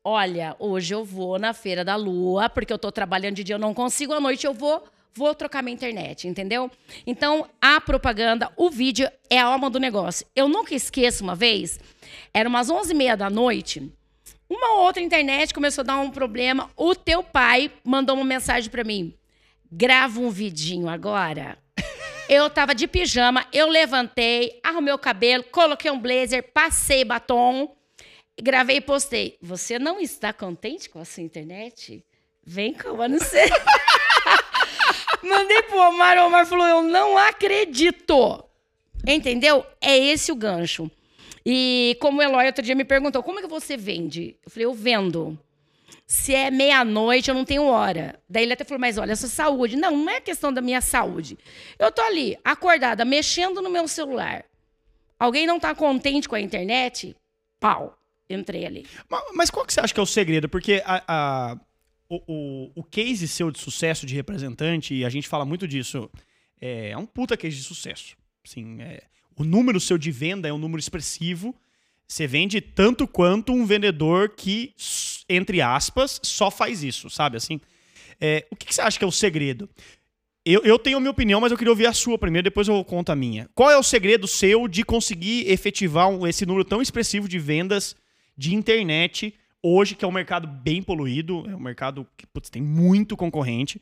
Olha, 0.05 0.55
hoje 0.59 0.95
eu 0.95 1.05
vou 1.05 1.38
na 1.38 1.52
Feira 1.52 1.85
da 1.85 1.97
Lua, 1.97 2.49
porque 2.49 2.73
eu 2.73 2.78
tô 2.78 2.93
trabalhando 2.93 3.35
de 3.37 3.45
dia, 3.45 3.55
eu 3.57 3.59
não 3.59 3.75
consigo, 3.75 4.12
à 4.12 4.21
noite 4.21 4.47
eu 4.47 4.55
vou 4.55 4.87
vou 5.17 5.35
trocar 5.35 5.63
minha 5.63 5.75
internet, 5.75 6.29
entendeu? 6.29 6.71
Então, 7.07 7.49
a 7.61 7.81
propaganda, 7.81 8.53
o 8.57 8.69
vídeo 8.69 9.11
é 9.31 9.39
a 9.39 9.47
alma 9.47 9.71
do 9.71 9.81
negócio. 9.81 10.27
Eu 10.37 10.47
nunca 10.47 10.75
esqueço 10.75 11.25
uma 11.25 11.35
vez, 11.35 11.81
era 12.35 12.49
umas 12.49 12.69
11h30 12.69 13.17
da 13.17 13.31
noite, 13.31 13.91
uma 14.49 14.83
outra 14.83 15.03
internet 15.03 15.55
começou 15.55 15.83
a 15.83 15.87
dar 15.87 15.97
um 15.97 16.11
problema, 16.11 16.71
o 16.77 16.95
teu 16.95 17.23
pai 17.23 17.73
mandou 17.83 18.15
uma 18.15 18.25
mensagem 18.25 18.71
para 18.71 18.85
mim, 18.85 19.15
grava 19.73 20.21
um 20.21 20.31
vidinho 20.31 20.89
agora. 20.89 21.59
Eu 22.29 22.51
tava 22.51 22.75
de 22.75 22.89
pijama, 22.89 23.47
eu 23.53 23.69
levantei, 23.69 24.59
arrumei 24.61 24.93
o 24.93 24.99
cabelo, 24.99 25.45
coloquei 25.45 25.93
um 25.93 26.01
blazer, 26.01 26.43
passei 26.53 27.05
batom, 27.05 27.77
gravei 28.43 28.79
e 28.79 28.81
postei. 28.81 29.39
Você 29.41 29.79
não 29.79 30.01
está 30.01 30.33
contente 30.33 30.91
com 30.91 30.99
a 30.99 31.05
sua 31.05 31.23
internet? 31.23 32.05
Vem 32.45 32.73
cá, 32.75 32.89
eu 32.89 33.09
não 33.09 33.19
sei. 33.23 33.49
Mandei 35.28 35.62
pro 35.62 35.78
Omar, 35.78 36.18
o 36.18 36.26
Omar 36.26 36.47
falou: 36.47 36.66
Eu 36.66 36.83
não 36.83 37.16
acredito. 37.16 38.45
Entendeu? 39.06 39.64
É 39.80 39.97
esse 39.97 40.33
o 40.33 40.37
gancho. 40.37 40.90
E 41.45 41.97
como 42.00 42.18
o 42.18 42.23
Eloy 42.23 42.47
outro 42.47 42.64
dia 42.64 42.75
me 42.75 42.85
perguntou: 42.85 43.23
Como 43.23 43.38
é 43.38 43.42
que 43.42 43.49
você 43.49 43.76
vende? 43.76 44.37
Eu 44.45 44.50
falei: 44.50 44.66
Eu 44.66 44.75
vendo. 44.75 45.38
Se 46.06 46.35
é 46.35 46.50
meia-noite, 46.50 47.28
eu 47.28 47.35
não 47.35 47.45
tenho 47.45 47.64
hora. 47.64 48.21
Daí 48.28 48.45
ele 48.45 48.52
até 48.52 48.64
falou: 48.64 48.80
Mas 48.80 48.99
olha, 48.99 49.12
essa 49.12 49.28
saúde. 49.28 49.76
Não, 49.76 49.97
não 49.97 50.11
é 50.11 50.21
questão 50.21 50.52
da 50.52 50.61
minha 50.61 50.80
saúde. 50.80 51.38
Eu 51.78 51.90
tô 51.92 52.02
ali, 52.02 52.37
acordada, 52.45 53.04
mexendo 53.04 53.62
no 53.62 53.71
meu 53.71 53.87
celular. 53.87 54.45
Alguém 55.18 55.47
não 55.47 55.59
tá 55.59 55.75
contente 55.75 56.28
com 56.28 56.35
a 56.35 56.40
internet? 56.40 57.16
Pau. 57.59 57.97
Entrei 58.28 58.66
ali. 58.66 58.87
Mas, 59.09 59.23
mas 59.35 59.50
qual 59.50 59.64
que 59.64 59.73
você 59.73 59.80
acha 59.80 59.95
que 59.95 60.00
é 60.00 60.02
o 60.02 60.06
segredo? 60.06 60.49
Porque 60.49 60.83
a, 60.85 61.02
a 61.06 61.56
o, 62.09 62.23
o, 62.27 62.73
o 62.77 62.85
case 62.85 63.27
seu 63.27 63.51
de 63.51 63.59
sucesso 63.59 64.07
de 64.07 64.15
representante, 64.15 64.95
e 64.95 65.05
a 65.05 65.09
gente 65.09 65.29
fala 65.29 65.45
muito 65.45 65.67
disso, 65.67 66.11
é, 66.61 66.91
é 66.91 66.99
um 66.99 67.07
puta 67.07 67.37
case 67.37 67.57
de 67.57 67.63
sucesso. 67.63 68.17
Assim, 68.45 68.81
é, 68.81 69.03
o 69.37 69.45
número 69.45 69.81
seu 69.81 69.99
de 69.99 70.11
venda 70.11 70.49
é 70.49 70.53
um 70.53 70.59
número 70.59 70.81
expressivo. 70.81 71.55
Você 72.07 72.27
vende 72.27 72.61
tanto 72.61 73.07
quanto 73.07 73.53
um 73.53 73.67
vendedor 73.67 74.31
que, 74.31 74.73
entre 75.29 75.61
aspas, 75.61 76.21
só 76.23 76.51
faz 76.51 76.85
isso, 76.85 77.11
sabe? 77.11 77.37
Assim, 77.37 77.61
é, 78.21 78.47
o 78.51 78.57
que, 78.57 78.67
que, 78.67 78.75
você 78.75 78.81
acha 78.81 78.99
que 78.99 79.05
é 79.05 79.09
o 79.09 79.13
segredo? 79.13 79.69
Eu, 80.45 80.63
eu 80.63 80.79
tenho 80.79 80.99
a 80.99 81.01
minha 81.01 81.11
opinião, 81.11 81.41
mas 81.41 81.51
eu 81.51 81.59
queria 81.59 81.73
ouvir 81.73 81.87
a 81.87 81.93
sua 81.93 82.17
primeiro, 82.17 82.45
depois 82.45 82.69
eu 82.69 82.85
conto 82.85 83.11
a 83.11 83.17
minha. 83.17 83.51
Qual 83.53 83.69
é 83.69 83.77
o 83.77 83.83
segredo 83.83 84.29
seu 84.29 84.69
de 84.69 84.85
conseguir 84.85 85.51
efetivar 85.51 86.09
um, 86.09 86.25
esse 86.25 86.47
número 86.47 86.65
tão 86.65 86.81
expressivo 86.81 87.29
de 87.29 87.39
vendas 87.39 87.97
de 88.39 88.55
internet 88.55 89.35
hoje, 89.63 89.95
que 89.95 90.05
é 90.05 90.09
um 90.09 90.13
mercado 90.13 90.47
bem 90.47 90.83
poluído, 90.83 91.45
é 91.49 91.55
um 91.55 91.61
mercado 91.61 92.07
que 92.17 92.27
putz, 92.27 92.51
tem 92.51 92.63
muito 92.63 93.17
concorrente. 93.17 93.81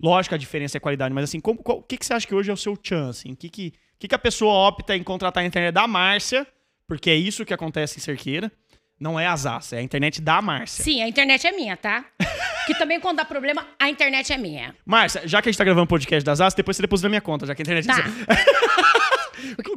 Lógico, 0.00 0.34
a 0.34 0.38
diferença 0.38 0.76
é 0.76 0.80
qualidade, 0.80 1.12
mas 1.12 1.24
assim, 1.24 1.40
o 1.42 1.82
que, 1.82 1.96
que 1.96 2.06
você 2.06 2.14
acha 2.14 2.26
que 2.26 2.34
hoje 2.34 2.50
é 2.50 2.52
o 2.52 2.56
seu 2.56 2.78
chance? 2.80 3.28
O 3.30 3.36
que, 3.36 3.48
que, 3.48 3.74
que, 3.98 4.08
que 4.08 4.14
a 4.14 4.18
pessoa 4.18 4.52
opta 4.68 4.96
em 4.96 5.02
contratar 5.02 5.42
a 5.42 5.46
internet 5.46 5.74
da 5.74 5.86
Márcia? 5.86 6.46
Porque 6.86 7.10
é 7.10 7.16
isso 7.16 7.44
que 7.44 7.52
acontece 7.52 7.98
em 7.98 8.00
Cerqueira. 8.00 8.50
Não 8.98 9.18
é 9.18 9.26
a 9.26 9.36
Zaz, 9.36 9.72
é 9.72 9.78
a 9.78 9.82
internet 9.82 10.20
da 10.20 10.40
Márcia. 10.42 10.82
Sim, 10.82 11.02
a 11.02 11.08
internet 11.08 11.46
é 11.46 11.52
minha, 11.52 11.76
tá? 11.76 12.04
que 12.66 12.74
também 12.76 13.00
quando 13.00 13.18
dá 13.18 13.24
problema, 13.24 13.66
a 13.78 13.88
internet 13.88 14.32
é 14.32 14.36
minha. 14.36 14.74
Márcia, 14.84 15.26
já 15.26 15.40
que 15.40 15.48
a 15.48 15.52
gente 15.52 15.58
tá 15.58 15.64
gravando 15.64 15.86
podcast 15.86 16.24
da 16.24 16.34
Zaz, 16.34 16.54
depois 16.54 16.76
você 16.76 16.82
deposita 16.82 17.06
na 17.06 17.10
minha 17.10 17.20
conta, 17.20 17.46
já 17.46 17.54
que 17.54 17.62
a 17.62 17.64
internet 17.64 17.86
tá. 17.86 17.98
é 17.98 18.67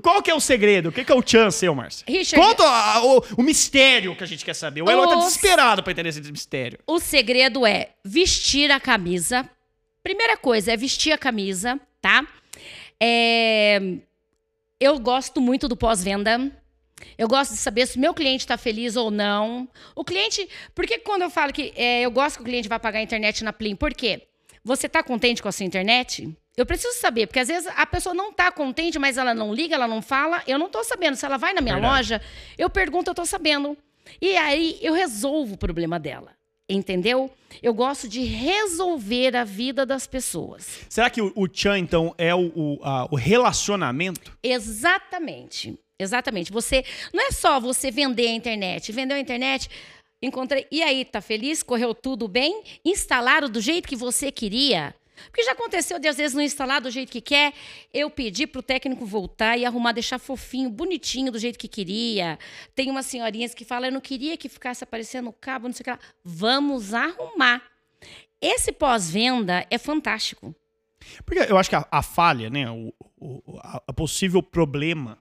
Qual 0.02 0.22
que 0.22 0.30
é 0.32 0.36
o 0.36 0.40
segredo? 0.40 0.90
O 0.90 0.92
que, 0.92 1.04
que 1.04 1.12
é 1.12 1.16
o 1.16 1.24
chance 1.26 1.60
seu, 1.60 1.74
Márcio? 1.76 2.06
Richard... 2.08 2.46
Conta 2.46 2.64
o, 3.02 3.18
o, 3.18 3.24
o, 3.38 3.44
mistério 3.44 4.16
que 4.16 4.24
a 4.24 4.28
gente 4.28 4.44
quer 4.44 4.54
saber. 4.54 4.82
O 4.82 4.90
Eloy 4.90 5.08
tá 5.08 5.16
desesperado 5.16 5.84
pra 5.84 5.92
entender 5.92 6.10
esse 6.10 6.32
mistério. 6.32 6.80
O 6.88 7.00
segredo 7.00 7.66
é 7.66 7.90
vestir 8.04 8.72
a 8.72 8.80
camisa. 8.80 9.50
Primeira 10.04 10.38
coisa 10.38 10.72
é 10.72 10.78
vestir 10.78 11.12
a 11.12 11.18
camisa, 11.18 11.80
tá? 12.02 12.26
É... 13.00 13.80
Eu 14.80 14.98
gosto 15.00 15.40
muito 15.40 15.68
do 15.68 15.78
pós-venda. 15.78 16.52
Eu 17.18 17.28
gosto 17.28 17.52
de 17.52 17.58
saber 17.58 17.88
se 17.88 17.98
o 17.98 18.02
meu 18.02 18.14
cliente 18.14 18.44
está 18.44 18.58
feliz 18.58 18.96
ou 18.96 19.12
não. 19.12 19.68
O 19.96 20.04
cliente. 20.04 20.48
Por 20.74 20.86
que 20.86 21.00
quando 21.00 21.24
eu 21.24 21.30
falo 21.30 21.54
que 21.54 21.74
é, 21.76 22.02
eu 22.02 22.12
gosto 22.12 22.38
que 22.38 22.42
o 22.42 22.46
cliente 22.46 22.70
vai 22.70 22.80
pagar 22.80 23.00
a 23.00 23.04
internet 23.04 23.44
na 23.44 23.54
Plim? 23.54 23.76
Por 23.76 23.94
quê? 23.94 24.28
Você 24.64 24.88
está 24.88 25.02
contente 25.02 25.42
com 25.42 25.48
a 25.48 25.52
sua 25.52 25.66
internet? 25.66 26.36
Eu 26.58 26.66
preciso 26.66 26.94
saber, 27.00 27.28
porque 27.28 27.40
às 27.40 27.48
vezes 27.48 27.72
a 27.76 27.86
pessoa 27.86 28.14
não 28.14 28.32
está 28.32 28.52
contente, 28.52 29.00
mas 29.00 29.18
ela 29.18 29.34
não 29.34 29.54
liga, 29.54 29.76
ela 29.76 29.88
não 29.88 30.02
fala. 30.02 30.44
Eu 30.46 30.60
não 30.60 30.68
estou 30.68 30.84
sabendo. 30.84 31.16
Se 31.16 31.26
ela 31.26 31.38
vai 31.38 31.54
na 31.54 31.62
minha 31.62 31.76
Verdade. 31.76 31.96
loja, 31.96 32.22
eu 32.58 32.70
pergunto, 32.70 33.10
eu 33.10 33.14
estou 33.14 33.26
sabendo. 33.26 33.78
E 34.22 34.36
aí 34.36 34.78
eu 34.82 34.94
resolvo 34.94 35.54
o 35.54 35.58
problema 35.58 35.98
dela. 36.00 36.34
Entendeu? 36.70 37.30
Eu 37.62 37.74
gosto 37.74 38.08
de 38.08 38.24
resolver 38.24 39.36
a 39.36 39.44
vida 39.44 39.86
das 39.86 40.08
pessoas. 40.08 40.80
Será 40.88 41.10
que 41.10 41.22
o, 41.22 41.32
o 41.36 41.48
Chan, 41.52 41.78
então, 41.78 42.16
é 42.18 42.34
o, 42.34 42.52
o, 42.56 42.80
a, 42.82 43.08
o 43.12 43.16
relacionamento? 43.16 44.38
Exatamente. 44.42 45.78
Exatamente. 46.00 46.52
Você 46.52 46.84
não 47.14 47.28
é 47.28 47.32
só 47.32 47.60
você 47.60 47.92
vender 47.92 48.28
a 48.28 48.32
internet. 48.32 48.92
Vendeu 48.92 49.18
a 49.18 49.20
internet, 49.20 49.70
encontrei. 50.22 50.66
E 50.72 50.82
aí, 50.82 51.04
tá 51.04 51.20
feliz? 51.22 51.62
Correu 51.62 51.94
tudo 51.94 52.28
bem? 52.28 52.64
Instalaram 52.86 53.50
do 53.50 53.60
jeito 53.60 53.88
que 53.88 53.96
você 53.96 54.32
queria? 54.32 54.96
Porque 55.28 55.44
já 55.44 55.52
aconteceu 55.52 56.00
de 56.00 56.08
às 56.08 56.18
vezes 56.18 56.36
não 56.36 56.42
instalar 56.42 56.82
do 56.82 56.90
jeito 56.90 57.12
que 57.12 57.22
quer, 57.22 57.54
eu 57.94 58.10
pedir 58.10 58.48
para 58.48 58.60
o 58.60 58.64
técnico 58.64 59.06
voltar 59.06 59.58
e 59.58 59.66
arrumar, 59.66 59.92
deixar 59.92 60.20
fofinho, 60.20 60.70
bonitinho, 60.70 61.32
do 61.32 61.40
jeito 61.40 61.60
que 61.60 61.68
queria. 61.68 62.38
Tem 62.76 62.90
umas 62.90 63.06
senhorinhas 63.06 63.54
que 63.54 63.66
falam, 63.66 63.90
eu 63.90 63.94
não 63.94 64.02
queria 64.02 64.38
que 64.38 64.50
ficasse 64.50 64.84
aparecendo 64.84 65.30
o 65.30 65.34
cabo, 65.34 65.68
não 65.68 65.74
sei 65.74 65.82
o 65.82 65.84
que 65.86 65.92
lá. 65.92 66.00
Vamos 66.24 66.94
arrumar. 66.94 67.62
Esse 68.42 68.72
pós-venda 68.72 69.66
é 69.70 69.78
fantástico. 69.78 70.56
Porque 71.26 71.40
eu 71.40 71.58
acho 71.58 71.70
que 71.70 71.76
a, 71.76 71.88
a 71.92 72.02
falha, 72.02 72.50
né, 72.50 72.70
o, 72.70 72.94
o 73.20 73.60
a, 73.60 73.84
a 73.88 73.94
possível 73.94 74.42
problema 74.42 75.18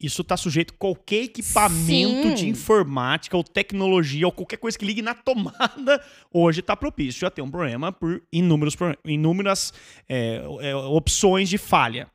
isso 0.00 0.22
está 0.22 0.36
sujeito 0.36 0.72
a 0.72 0.76
qualquer 0.78 1.24
equipamento 1.24 2.28
Sim. 2.28 2.34
de 2.34 2.48
informática 2.48 3.36
ou 3.36 3.44
tecnologia 3.44 4.26
ou 4.26 4.32
qualquer 4.32 4.56
coisa 4.56 4.78
que 4.78 4.84
ligue 4.84 5.02
na 5.02 5.12
tomada, 5.14 6.02
hoje 6.32 6.60
está 6.60 6.74
propício 6.74 7.26
a 7.26 7.30
ter 7.30 7.42
um 7.42 7.50
problema 7.50 7.92
por 7.92 8.22
inúmeros, 8.32 8.76
inúmeras 9.04 9.72
é, 10.08 10.42
é, 10.60 10.74
opções 10.74 11.48
de 11.48 11.58
falha. 11.58 12.08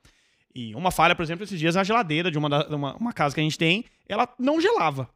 E 0.53 0.73
uma 0.73 0.89
falha, 0.89 1.15
por 1.15 1.21
exemplo, 1.21 1.43
esses 1.43 1.59
dias 1.59 1.75
na 1.75 1.83
geladeira 1.83 2.31
de 2.31 2.37
uma, 2.37 2.49
da, 2.49 2.67
uma, 2.75 2.95
uma 2.95 3.13
casa 3.13 3.35
que 3.35 3.41
a 3.41 3.43
gente 3.43 3.57
tem, 3.57 3.85
ela 4.07 4.27
não 4.39 4.59
gelava. 4.59 5.09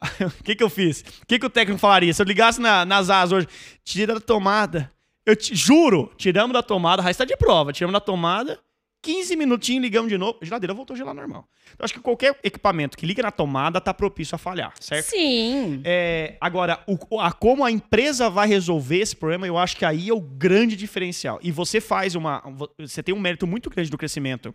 O 0.20 0.44
que, 0.44 0.54
que 0.54 0.62
eu 0.62 0.68
fiz? 0.68 1.00
O 1.22 1.26
que, 1.26 1.38
que 1.38 1.46
o 1.46 1.50
técnico 1.50 1.80
falaria? 1.80 2.12
Se 2.12 2.20
eu 2.20 2.26
ligasse 2.26 2.60
na, 2.60 2.84
nas 2.84 3.08
asas 3.08 3.32
hoje, 3.32 3.48
tira 3.82 4.14
da 4.14 4.20
tomada. 4.20 4.92
Eu 5.24 5.34
te, 5.34 5.54
juro, 5.54 6.12
tiramos 6.16 6.52
da 6.52 6.62
tomada, 6.62 7.02
a 7.02 7.10
está 7.10 7.24
de 7.24 7.36
prova, 7.36 7.72
tiramos 7.72 7.92
da 7.92 8.00
tomada, 8.00 8.60
15 9.06 9.36
minutinhos, 9.36 9.82
ligamos 9.82 10.08
de 10.08 10.18
novo, 10.18 10.36
a 10.42 10.44
geladeira 10.44 10.74
voltou 10.74 10.92
a 10.92 10.96
gelar 10.96 11.14
normal. 11.14 11.48
Então, 11.72 11.84
acho 11.84 11.94
que 11.94 12.00
qualquer 12.00 12.36
equipamento 12.42 12.98
que 12.98 13.06
liga 13.06 13.22
na 13.22 13.30
tomada 13.30 13.80
tá 13.80 13.94
propício 13.94 14.34
a 14.34 14.38
falhar, 14.38 14.74
certo? 14.80 15.10
Sim. 15.10 15.80
É, 15.84 16.36
agora, 16.40 16.82
o, 16.88 17.20
a, 17.20 17.30
como 17.30 17.64
a 17.64 17.70
empresa 17.70 18.28
vai 18.28 18.48
resolver 18.48 18.98
esse 18.98 19.14
problema, 19.14 19.46
eu 19.46 19.56
acho 19.56 19.76
que 19.76 19.84
aí 19.84 20.08
é 20.08 20.12
o 20.12 20.20
grande 20.20 20.74
diferencial. 20.74 21.38
E 21.40 21.52
você 21.52 21.80
faz 21.80 22.16
uma. 22.16 22.42
Você 22.80 23.00
tem 23.00 23.14
um 23.14 23.20
mérito 23.20 23.46
muito 23.46 23.70
grande 23.70 23.92
do 23.92 23.96
crescimento 23.96 24.52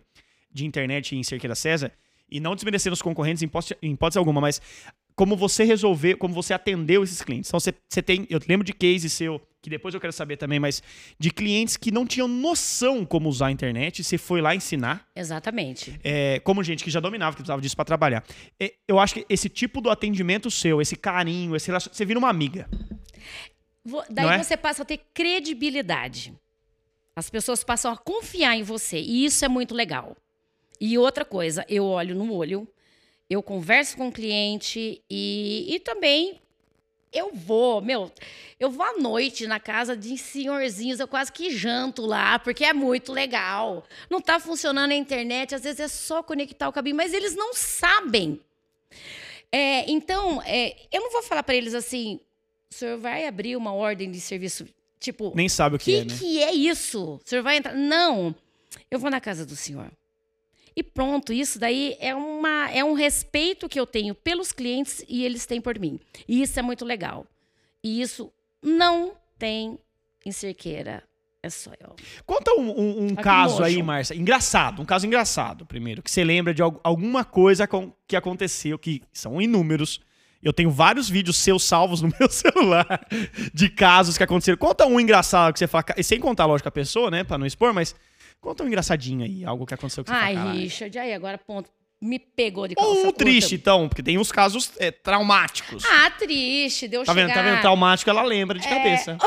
de 0.52 0.66
internet 0.66 1.16
em 1.16 1.22
Cerqueira 1.22 1.54
César, 1.54 1.90
e 2.30 2.38
não 2.38 2.54
desmerecendo 2.54 2.92
os 2.92 3.00
concorrentes 3.00 3.42
em 3.42 3.46
hipótese, 3.46 3.74
em 3.80 3.92
hipótese 3.92 4.18
alguma, 4.18 4.38
mas 4.38 4.60
como 5.16 5.34
você 5.34 5.64
resolveu, 5.64 6.18
como 6.18 6.34
você 6.34 6.52
atendeu 6.52 7.02
esses 7.02 7.22
clientes. 7.22 7.48
Então, 7.48 7.58
você, 7.58 7.72
você 7.88 8.02
tem. 8.02 8.26
Eu 8.28 8.38
lembro 8.46 8.66
de 8.66 8.74
case 8.74 9.08
seu 9.08 9.40
que 9.62 9.70
depois 9.70 9.94
eu 9.94 10.00
quero 10.00 10.12
saber 10.12 10.36
também, 10.36 10.58
mas 10.58 10.82
de 11.16 11.30
clientes 11.30 11.76
que 11.76 11.92
não 11.92 12.04
tinham 12.04 12.26
noção 12.26 13.06
como 13.06 13.28
usar 13.28 13.46
a 13.46 13.50
internet, 13.52 14.02
você 14.02 14.18
foi 14.18 14.40
lá 14.40 14.56
ensinar. 14.56 15.06
Exatamente. 15.14 15.98
É, 16.02 16.40
como 16.40 16.64
gente 16.64 16.82
que 16.82 16.90
já 16.90 16.98
dominava, 16.98 17.30
que 17.30 17.36
precisava 17.36 17.62
disso 17.62 17.76
para 17.76 17.84
trabalhar. 17.84 18.24
É, 18.58 18.74
eu 18.88 18.98
acho 18.98 19.14
que 19.14 19.26
esse 19.28 19.48
tipo 19.48 19.80
do 19.80 19.88
atendimento 19.88 20.50
seu, 20.50 20.82
esse 20.82 20.96
carinho, 20.96 21.54
esse 21.54 21.70
você 21.70 22.04
vira 22.04 22.18
uma 22.18 22.28
amiga. 22.28 22.68
Daí 24.10 24.40
é? 24.40 24.42
você 24.42 24.56
passa 24.56 24.82
a 24.82 24.84
ter 24.84 25.00
credibilidade. 25.14 26.34
As 27.14 27.30
pessoas 27.30 27.62
passam 27.62 27.92
a 27.92 27.96
confiar 27.96 28.56
em 28.56 28.64
você. 28.64 28.98
E 28.98 29.24
isso 29.24 29.44
é 29.44 29.48
muito 29.48 29.74
legal. 29.74 30.16
E 30.80 30.98
outra 30.98 31.24
coisa, 31.24 31.64
eu 31.68 31.84
olho 31.84 32.16
no 32.16 32.34
olho, 32.34 32.66
eu 33.30 33.40
converso 33.42 33.96
com 33.96 34.08
o 34.08 34.12
cliente 34.12 35.00
e, 35.08 35.66
e 35.68 35.78
também 35.78 36.40
eu 37.12 37.32
vou, 37.34 37.80
meu, 37.80 38.10
eu 38.58 38.70
vou 38.70 38.86
à 38.86 38.94
noite 38.94 39.46
na 39.46 39.60
casa 39.60 39.96
de 39.96 40.16
senhorzinhos, 40.16 41.00
eu 41.00 41.08
quase 41.08 41.32
que 41.32 41.50
janto 41.50 42.06
lá, 42.06 42.38
porque 42.38 42.64
é 42.64 42.72
muito 42.72 43.12
legal. 43.12 43.84
Não 44.08 44.18
está 44.18 44.38
funcionando 44.40 44.92
a 44.92 44.94
internet, 44.94 45.54
às 45.54 45.62
vezes 45.64 45.80
é 45.80 45.88
só 45.88 46.22
conectar 46.22 46.68
o 46.68 46.72
cabinho, 46.72 46.96
mas 46.96 47.12
eles 47.12 47.34
não 47.34 47.52
sabem. 47.54 48.40
É, 49.50 49.90
então, 49.90 50.40
é, 50.44 50.76
eu 50.90 51.02
não 51.02 51.12
vou 51.12 51.22
falar 51.22 51.42
para 51.42 51.54
eles 51.54 51.74
assim, 51.74 52.20
o 52.70 52.74
senhor 52.74 52.98
vai 52.98 53.26
abrir 53.26 53.56
uma 53.56 53.74
ordem 53.74 54.10
de 54.10 54.20
serviço, 54.20 54.66
tipo... 54.98 55.32
Nem 55.34 55.48
sabe 55.48 55.76
o 55.76 55.78
que, 55.78 55.84
que 55.84 55.96
é, 55.96 56.04
né? 56.04 56.18
que 56.18 56.42
é 56.42 56.52
isso? 56.52 57.16
O 57.16 57.20
senhor 57.24 57.42
vai 57.42 57.58
entrar... 57.58 57.74
Não, 57.74 58.34
eu 58.90 58.98
vou 58.98 59.10
na 59.10 59.20
casa 59.20 59.44
do 59.44 59.54
senhor. 59.54 59.90
E 60.74 60.82
pronto, 60.82 61.32
isso 61.32 61.58
daí 61.58 61.96
é, 62.00 62.14
uma, 62.14 62.70
é 62.70 62.82
um 62.84 62.94
respeito 62.94 63.68
que 63.68 63.78
eu 63.78 63.86
tenho 63.86 64.14
pelos 64.14 64.52
clientes 64.52 65.04
e 65.08 65.24
eles 65.24 65.44
têm 65.46 65.60
por 65.60 65.78
mim. 65.78 65.98
E 66.26 66.42
isso 66.42 66.58
é 66.58 66.62
muito 66.62 66.84
legal. 66.84 67.26
E 67.84 68.00
isso 68.00 68.32
não 68.62 69.12
tem 69.38 69.78
em 70.24 70.32
cerqueira. 70.32 71.02
É 71.42 71.50
só 71.50 71.72
eu. 71.80 71.96
Conta 72.24 72.52
um, 72.54 72.70
um- 72.70 73.06
um 73.06 73.14
caso 73.16 73.64
aí. 73.64 73.82
Márcia. 73.82 74.14
Engraçado, 74.14 74.80
um 74.80 74.84
caso 74.84 75.06
engraçado, 75.06 75.66
primeiro. 75.66 76.00
Que 76.00 76.08
você 76.10 76.22
lembra 76.22 76.54
de 76.54 76.62
al- 76.62 76.80
alguma 76.84 77.24
coisa 77.24 77.66
com- 77.66 77.92
que 78.06 78.14
aconteceu, 78.14 78.78
que 78.78 79.02
são 79.12 79.42
inúmeros. 79.42 80.00
Eu 80.40 80.52
tenho 80.52 80.70
vários 80.70 81.08
vídeos 81.08 81.36
seus 81.36 81.64
salvos 81.64 82.00
no 82.00 82.08
meu 82.18 82.30
celular 82.30 83.04
de 83.52 83.68
casos 83.68 84.16
que 84.16 84.22
aconteceram. 84.22 84.56
Conta 84.56 84.86
um 84.86 85.00
engraçado 85.00 85.52
que 85.52 85.58
você 85.58 85.66
fala. 85.66 85.84
e 85.96 86.04
Sem 86.04 86.20
contar, 86.20 86.46
lógico, 86.46 86.68
a 86.68 86.72
pessoa, 86.72 87.10
né? 87.10 87.24
Pra 87.24 87.36
não 87.36 87.44
expor, 87.46 87.74
mas 87.74 87.92
conta 88.42 88.64
um 88.64 88.66
engraçadinho 88.66 89.24
aí, 89.24 89.44
algo 89.44 89.64
que 89.64 89.72
aconteceu 89.72 90.04
que 90.04 90.10
você 90.10 90.16
Ai, 90.16 90.34
fala. 90.34 90.52
Richard, 90.52 90.98
aí 90.98 91.14
agora 91.14 91.38
ponto. 91.38 91.70
Me 91.98 92.18
pegou 92.18 92.66
de 92.66 92.74
calça 92.74 92.90
Ou 92.90 93.06
um 93.06 93.12
triste, 93.12 93.54
então, 93.54 93.88
porque 93.88 94.02
tem 94.02 94.18
uns 94.18 94.32
casos 94.32 94.72
é, 94.78 94.90
traumáticos. 94.90 95.84
Ah, 95.86 96.10
triste. 96.10 96.88
Deu 96.88 97.04
tá 97.04 97.12
vendo? 97.12 97.28
Tá 97.28 97.34
chegar... 97.34 97.50
vendo? 97.52 97.60
Traumático 97.60 98.10
ela 98.10 98.24
lembra 98.24 98.58
É. 98.58 98.60
de 98.60 98.68
cabeça. 98.68 99.16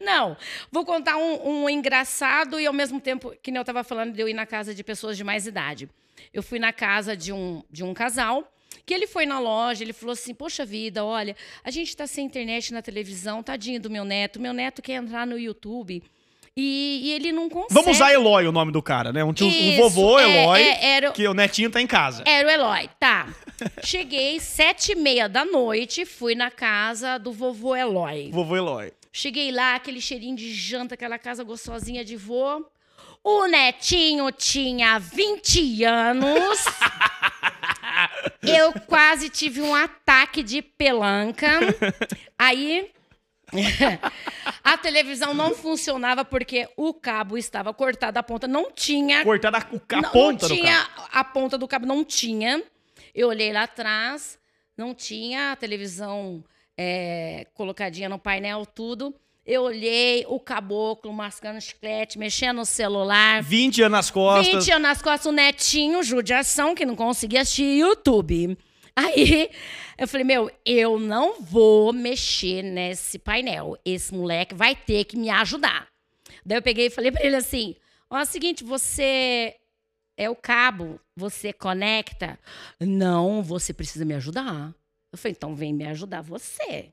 Não, 0.00 0.36
vou 0.70 0.84
contar 0.84 1.16
um, 1.16 1.62
um 1.62 1.70
engraçado 1.70 2.60
e 2.60 2.66
ao 2.66 2.72
mesmo 2.72 3.00
tempo, 3.00 3.32
que 3.40 3.50
nem 3.52 3.58
eu 3.58 3.64
tava 3.64 3.82
falando 3.84 4.12
de 4.12 4.20
eu 4.20 4.28
ir 4.28 4.34
na 4.34 4.44
casa 4.44 4.74
de 4.74 4.82
pessoas 4.82 5.16
de 5.16 5.22
mais 5.24 5.46
idade. 5.46 5.88
Eu 6.32 6.42
fui 6.42 6.58
na 6.58 6.72
casa 6.72 7.16
de 7.16 7.32
um, 7.32 7.62
de 7.70 7.84
um 7.84 7.94
casal, 7.94 8.52
que 8.86 8.92
ele 8.94 9.06
foi 9.06 9.26
na 9.26 9.38
loja, 9.38 9.82
ele 9.84 9.92
falou 9.92 10.12
assim, 10.12 10.34
poxa 10.34 10.64
vida, 10.64 11.04
olha, 11.04 11.36
a 11.64 11.70
gente 11.70 11.96
tá 11.96 12.06
sem 12.06 12.26
internet 12.26 12.72
na 12.72 12.82
televisão, 12.82 13.42
tadinho 13.42 13.80
do 13.80 13.88
meu 13.90 14.04
neto, 14.04 14.40
meu 14.40 14.52
neto 14.52 14.80
quer 14.82 14.94
entrar 14.94 15.26
no 15.26 15.38
YouTube 15.38 16.02
e, 16.56 17.00
e 17.04 17.12
ele 17.12 17.32
não 17.32 17.48
consegue. 17.48 17.74
Vamos 17.74 17.96
usar 17.96 18.12
Eloy, 18.12 18.46
o 18.46 18.52
nome 18.52 18.70
do 18.70 18.80
cara, 18.82 19.12
né? 19.12 19.24
Um, 19.24 19.32
tio- 19.32 19.46
um 19.46 19.50
Isso, 19.50 19.76
vovô 19.82 20.18
é, 20.18 20.42
Eloy, 20.42 20.60
é, 20.62 20.86
era- 20.92 21.10
que 21.12 21.26
o 21.26 21.34
netinho 21.34 21.70
tá 21.70 21.80
em 21.80 21.86
casa. 21.86 22.22
Era 22.26 22.46
o 22.46 22.50
Eloy, 22.50 22.88
tá. 23.00 23.28
Cheguei 23.82 24.38
sete 24.40 24.92
e 24.92 24.94
meia 24.94 25.28
da 25.28 25.44
noite, 25.44 26.04
fui 26.04 26.34
na 26.34 26.50
casa 26.50 27.18
do 27.18 27.32
vovô 27.32 27.74
Eloy. 27.74 28.30
Vovô 28.30 28.56
Eloy. 28.56 28.92
Cheguei 29.12 29.50
lá, 29.52 29.74
aquele 29.76 30.00
cheirinho 30.00 30.36
de 30.36 30.52
janta, 30.52 30.94
aquela 30.94 31.18
casa 31.18 31.42
gostosinha 31.44 32.04
de 32.04 32.16
vô. 32.16 32.64
O 33.22 33.46
netinho 33.46 34.30
tinha 34.30 34.98
20 34.98 35.82
anos. 35.84 36.64
Eu 38.42 38.72
quase 38.86 39.28
tive 39.28 39.60
um 39.60 39.74
ataque 39.74 40.42
de 40.42 40.62
pelanca. 40.62 41.48
Aí 42.38 42.90
a 44.62 44.76
televisão 44.78 45.34
não 45.34 45.54
funcionava 45.54 46.24
porque 46.24 46.68
o 46.76 46.92
cabo 46.92 47.38
estava 47.38 47.72
cortado, 47.72 48.18
a 48.18 48.22
ponta 48.22 48.48
não 48.48 48.70
tinha 48.72 49.22
Cortar 49.24 49.54
a, 49.54 49.58
a 49.58 50.02
não, 50.02 50.10
ponta 50.10 50.48
não 50.48 50.56
do 50.56 50.60
tinha, 50.60 50.84
carro. 50.86 51.08
A 51.12 51.24
ponta 51.24 51.58
do 51.58 51.68
cabo 51.68 51.86
não 51.86 52.04
tinha. 52.04 52.62
Eu 53.14 53.28
olhei 53.28 53.52
lá 53.52 53.62
atrás, 53.62 54.38
não 54.76 54.94
tinha 54.94 55.52
a 55.52 55.56
televisão 55.56 56.44
é, 56.76 57.46
colocadinha 57.54 58.08
no 58.08 58.18
painel, 58.18 58.66
tudo. 58.66 59.14
Eu 59.46 59.64
olhei 59.64 60.24
o 60.26 60.40
caboclo 60.40 61.12
mascando 61.12 61.60
chiclete, 61.60 62.18
mexendo 62.18 62.56
no 62.56 62.64
celular. 62.64 63.42
20 63.42 63.82
anos 63.82 63.92
nas 63.92 64.10
costas. 64.10 64.54
20 64.54 64.70
anos 64.72 64.82
nas 64.82 65.02
costas, 65.02 65.26
o 65.26 65.32
netinho, 65.32 66.02
judiação, 66.02 66.74
que 66.74 66.86
não 66.86 66.96
conseguia 66.96 67.42
assistir 67.42 67.78
YouTube. 67.78 68.56
Aí 68.96 69.50
eu 69.98 70.08
falei, 70.08 70.24
meu, 70.24 70.50
eu 70.64 70.98
não 70.98 71.42
vou 71.42 71.92
mexer 71.92 72.62
nesse 72.62 73.18
painel. 73.18 73.76
Esse 73.84 74.14
moleque 74.14 74.54
vai 74.54 74.74
ter 74.74 75.04
que 75.04 75.16
me 75.16 75.28
ajudar. 75.28 75.88
Daí 76.44 76.58
eu 76.58 76.62
peguei 76.62 76.86
e 76.86 76.90
falei 76.90 77.10
pra 77.12 77.24
ele 77.24 77.36
assim: 77.36 77.74
ó, 78.08 78.18
é 78.18 78.22
o 78.22 78.26
seguinte, 78.26 78.64
você 78.64 79.56
é 80.16 80.30
o 80.30 80.36
cabo, 80.36 81.00
você 81.16 81.52
conecta? 81.52 82.38
Não, 82.80 83.42
você 83.42 83.74
precisa 83.74 84.04
me 84.04 84.14
ajudar. 84.14 84.74
Eu 85.12 85.18
falei, 85.18 85.34
então 85.36 85.54
vem 85.54 85.72
me 85.72 85.86
ajudar 85.86 86.22
você. 86.22 86.92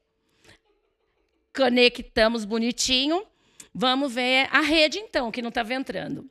Conectamos 1.56 2.46
bonitinho. 2.46 3.26
Vamos 3.74 4.14
ver 4.14 4.48
a 4.52 4.62
rede, 4.62 4.98
então, 4.98 5.32
que 5.32 5.42
não 5.42 5.50
estava 5.50 5.74
entrando. 5.74 6.30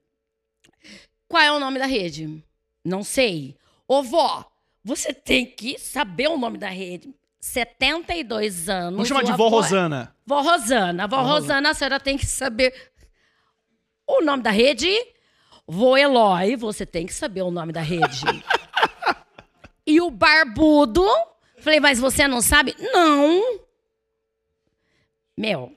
Qual 1.28 1.42
é 1.42 1.50
o 1.52 1.60
nome 1.60 1.78
da 1.78 1.86
rede? 1.86 2.42
Não 2.84 3.02
sei. 3.02 3.56
Ô, 3.86 4.02
vó, 4.02 4.44
você 4.84 5.12
tem 5.12 5.46
que 5.46 5.78
saber 5.78 6.28
o 6.28 6.36
nome 6.38 6.58
da 6.58 6.68
rede. 6.68 7.14
72 7.38 8.68
anos. 8.68 8.92
Vamos 8.92 9.08
chamar 9.08 9.22
de 9.22 9.32
vó 9.32 9.46
avô- 9.46 9.60
Rosana. 9.60 10.14
Vó 10.26 10.40
Rosana. 10.42 11.06
Vó 11.06 11.22
Vó 11.22 11.28
Rosana, 11.34 11.70
a 11.70 11.74
senhora 11.74 11.98
tem 11.98 12.18
que 12.18 12.26
saber 12.26 12.74
o 14.06 14.20
nome 14.22 14.42
da 14.42 14.50
rede. 14.50 14.90
Vô 15.66 15.96
Eloy, 15.96 16.56
você 16.56 16.84
tem 16.84 17.06
que 17.06 17.14
saber 17.14 17.42
o 17.42 17.50
nome 17.50 17.72
da 17.72 17.80
rede. 17.80 18.20
e 19.86 20.00
o 20.00 20.10
barbudo, 20.10 21.06
falei, 21.60 21.80
mas 21.80 21.98
você 21.98 22.26
não 22.28 22.42
sabe? 22.42 22.74
Não. 22.78 23.60
Meu. 25.40 25.72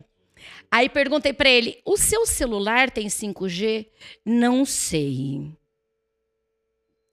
Aí 0.70 0.90
perguntei 0.90 1.32
pra 1.32 1.50
ele: 1.50 1.82
o 1.86 1.96
seu 1.96 2.26
celular 2.26 2.92
tem 2.92 3.08
5G? 3.08 3.88
Não 4.26 4.66
sei. 4.66 5.52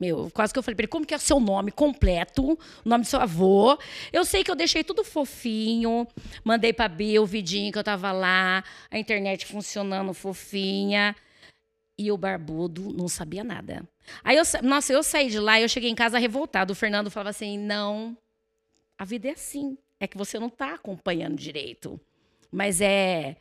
Meu, 0.01 0.31
quase 0.33 0.51
que 0.53 0.59
eu 0.59 0.63
falei 0.63 0.75
pra 0.75 0.85
ele, 0.85 0.91
como 0.91 1.05
que 1.07 1.13
é 1.13 1.17
o 1.19 1.21
seu 1.21 1.39
nome 1.39 1.71
completo? 1.71 2.53
O 2.53 2.89
nome 2.89 3.05
do 3.05 3.07
seu 3.07 3.21
avô? 3.21 3.79
Eu 4.11 4.25
sei 4.25 4.43
que 4.43 4.51
eu 4.51 4.57
deixei 4.57 4.83
tudo 4.83 5.05
fofinho. 5.05 6.09
Mandei 6.43 6.73
pra 6.73 6.89
Bia 6.89 7.21
o 7.23 7.27
vidinho 7.27 7.71
que 7.71 7.79
eu 7.79 7.85
tava 7.85 8.11
lá, 8.11 8.65
a 8.91 8.99
internet 8.99 9.45
funcionando 9.45 10.15
fofinha. 10.15 11.15
E 11.99 12.11
o 12.11 12.17
barbudo 12.17 12.91
não 12.95 13.09
sabia 13.09 13.45
nada. 13.45 13.87
Aí 14.25 14.39
eu, 14.39 14.45
sa- 14.45 14.63
nossa, 14.63 14.91
eu 14.91 15.03
saí 15.03 15.29
de 15.29 15.39
lá 15.39 15.61
e 15.61 15.65
eu 15.65 15.69
cheguei 15.69 15.91
em 15.91 15.95
casa 15.95 16.19
revoltado. 16.19 16.73
O 16.73 16.75
Fernando 16.77 17.11
falava 17.11 17.29
assim: 17.29 17.59
não, 17.59 18.17
a 18.99 19.05
vida 19.05 19.29
é 19.29 19.33
assim. 19.33 19.77
É 20.01 20.07
que 20.09 20.17
você 20.17 20.39
não 20.39 20.49
tá 20.49 20.73
acompanhando 20.77 21.37
direito. 21.37 22.01
Mas 22.51 22.81
é. 22.81 23.37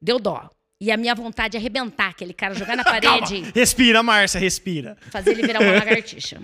Deu 0.00 0.18
dó. 0.18 0.48
E 0.80 0.90
a 0.90 0.96
minha 0.96 1.14
vontade 1.14 1.56
é 1.56 1.60
arrebentar 1.60 2.08
aquele 2.08 2.32
cara, 2.32 2.54
jogar 2.54 2.74
na 2.76 2.82
Calma. 2.84 3.00
parede, 3.00 3.50
Respira, 3.54 4.02
Márcia, 4.02 4.38
respira. 4.40 4.96
fazer 5.10 5.32
ele 5.32 5.46
virar 5.46 5.60
uma 5.60 5.72
lagartixa. 5.78 6.40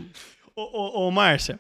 Ô, 0.55 0.63
ô, 0.63 1.09
ô, 1.09 1.11
Márcia, 1.11 1.59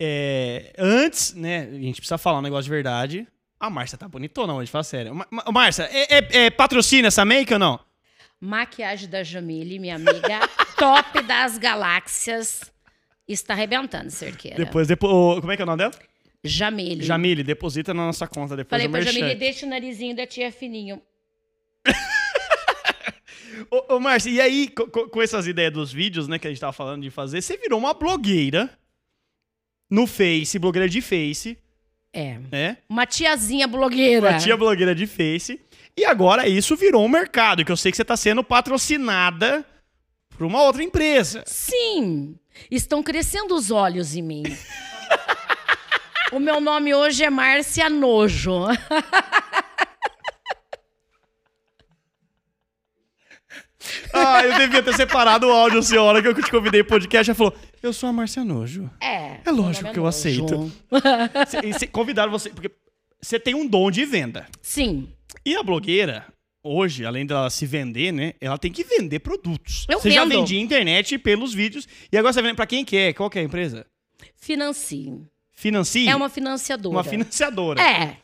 é, 0.00 0.72
antes, 0.78 1.34
né, 1.34 1.68
a 1.70 1.74
gente 1.78 1.96
precisa 1.96 2.16
falar 2.16 2.38
um 2.38 2.42
negócio 2.42 2.64
de 2.64 2.70
verdade. 2.70 3.28
A 3.60 3.68
Márcia 3.68 3.98
tá 3.98 4.08
bonitona 4.08 4.54
hoje, 4.54 4.70
fala 4.70 4.84
sério. 4.84 5.14
Márcia, 5.52 5.88
é, 5.92 6.18
é- 6.18 6.44
é 6.46 6.50
patrocina 6.50 7.08
essa 7.08 7.24
make 7.26 7.52
ou 7.52 7.58
não? 7.58 7.78
Maquiagem 8.40 9.08
da 9.08 9.22
Jamile, 9.22 9.78
minha 9.78 9.96
amiga, 9.96 10.48
top 10.76 11.22
das 11.22 11.56
galáxias. 11.58 12.60
Está 13.26 13.54
arrebentando, 13.54 14.10
cerqueira. 14.10 14.56
Depois, 14.56 14.86
depois, 14.86 15.40
como 15.40 15.50
é 15.52 15.56
que 15.56 15.62
é 15.62 15.64
o 15.64 15.66
nome 15.66 15.78
dela? 15.78 15.92
Jamile. 16.44 17.02
Jamile, 17.04 17.42
deposita 17.42 17.94
na 17.94 18.04
nossa 18.06 18.26
conta 18.26 18.54
depois 18.56 18.70
Falei 18.82 18.88
pra 18.88 19.00
merchan. 19.00 19.18
Jamile, 19.20 19.34
deixa 19.38 19.64
o 19.66 19.68
narizinho 19.68 20.14
da 20.14 20.26
tia 20.26 20.52
fininho. 20.52 21.00
Ô, 23.70 23.94
ô 23.96 24.00
Márcia, 24.00 24.30
e 24.30 24.40
aí, 24.40 24.68
co- 24.68 24.86
co- 24.88 25.08
com, 25.08 25.22
essas 25.22 25.46
ideias 25.46 25.72
dos 25.72 25.92
vídeos, 25.92 26.26
né, 26.28 26.38
que 26.38 26.46
a 26.46 26.50
gente 26.50 26.60
tava 26.60 26.72
falando 26.72 27.02
de 27.02 27.10
fazer, 27.10 27.40
você 27.40 27.56
virou 27.56 27.78
uma 27.78 27.94
blogueira 27.94 28.70
no 29.90 30.06
Face, 30.06 30.58
blogueira 30.58 30.88
de 30.88 31.00
Face, 31.00 31.56
É. 32.12 32.38
né? 32.50 32.78
Uma 32.88 33.06
tiazinha 33.06 33.66
blogueira. 33.68 34.30
Uma 34.30 34.38
tia 34.38 34.56
blogueira 34.56 34.94
de 34.94 35.06
Face. 35.06 35.60
E 35.96 36.04
agora 36.04 36.48
isso 36.48 36.74
virou 36.76 37.04
um 37.04 37.08
mercado, 37.08 37.64
que 37.64 37.70
eu 37.70 37.76
sei 37.76 37.90
que 37.92 37.96
você 37.96 38.04
tá 38.04 38.16
sendo 38.16 38.42
patrocinada 38.42 39.64
por 40.30 40.44
uma 40.44 40.62
outra 40.62 40.82
empresa. 40.82 41.44
Sim. 41.46 42.36
Estão 42.70 43.02
crescendo 43.02 43.54
os 43.54 43.70
olhos 43.70 44.14
em 44.16 44.22
mim. 44.22 44.42
o 46.32 46.38
meu 46.38 46.60
nome 46.60 46.94
hoje 46.94 47.24
é 47.24 47.30
Márcia 47.30 47.88
Nojo. 47.88 48.64
Ah, 54.12 54.42
eu 54.44 54.56
devia 54.58 54.82
ter 54.82 54.94
separado 54.94 55.46
o 55.46 55.52
áudio, 55.52 55.82
senhora, 55.82 56.22
que 56.22 56.28
eu 56.28 56.34
te 56.34 56.50
convidei 56.50 56.82
pro 56.82 56.94
podcast. 56.98 57.30
Ela 57.30 57.34
falou: 57.36 57.54
Eu 57.82 57.92
sou 57.92 58.08
a 58.08 58.12
Márcia 58.12 58.44
Nojo. 58.44 58.90
É. 59.00 59.40
É 59.44 59.50
lógico 59.50 59.84
meu 59.84 59.92
nome 59.92 59.92
que 59.92 59.98
eu 59.98 60.04
Nojo. 60.04 60.08
aceito. 60.08 60.72
E 61.66 61.72
cê- 61.78 61.86
Convidaram 61.86 62.30
você, 62.32 62.48
porque 62.50 62.70
você 63.20 63.38
tem 63.38 63.54
um 63.54 63.66
dom 63.66 63.90
de 63.90 64.04
venda. 64.06 64.46
Sim. 64.62 65.12
E 65.44 65.54
a 65.54 65.62
blogueira, 65.62 66.24
hoje, 66.62 67.04
além 67.04 67.26
dela 67.26 67.50
se 67.50 67.66
vender, 67.66 68.10
né? 68.12 68.32
Ela 68.40 68.56
tem 68.56 68.72
que 68.72 68.84
vender 68.84 69.18
produtos. 69.18 69.84
Eu 69.90 70.00
você 70.00 70.10
já 70.10 70.24
vendo. 70.24 70.38
vendia 70.38 70.60
internet 70.60 71.18
pelos 71.18 71.52
vídeos. 71.52 71.86
E 72.10 72.16
agora 72.16 72.32
você 72.32 72.40
vende 72.40 72.54
pra 72.54 72.66
quem 72.66 72.84
que 72.86 72.96
é? 72.96 73.12
Qual 73.12 73.28
que 73.28 73.38
é 73.38 73.42
a 73.42 73.44
empresa? 73.44 73.84
Financie. 74.36 75.12
Financia? 75.64 76.10
É 76.10 76.14
uma 76.14 76.28
financiadora. 76.28 76.94
Uma 76.96 77.02
financiadora. 77.04 77.80
É. 77.82 78.18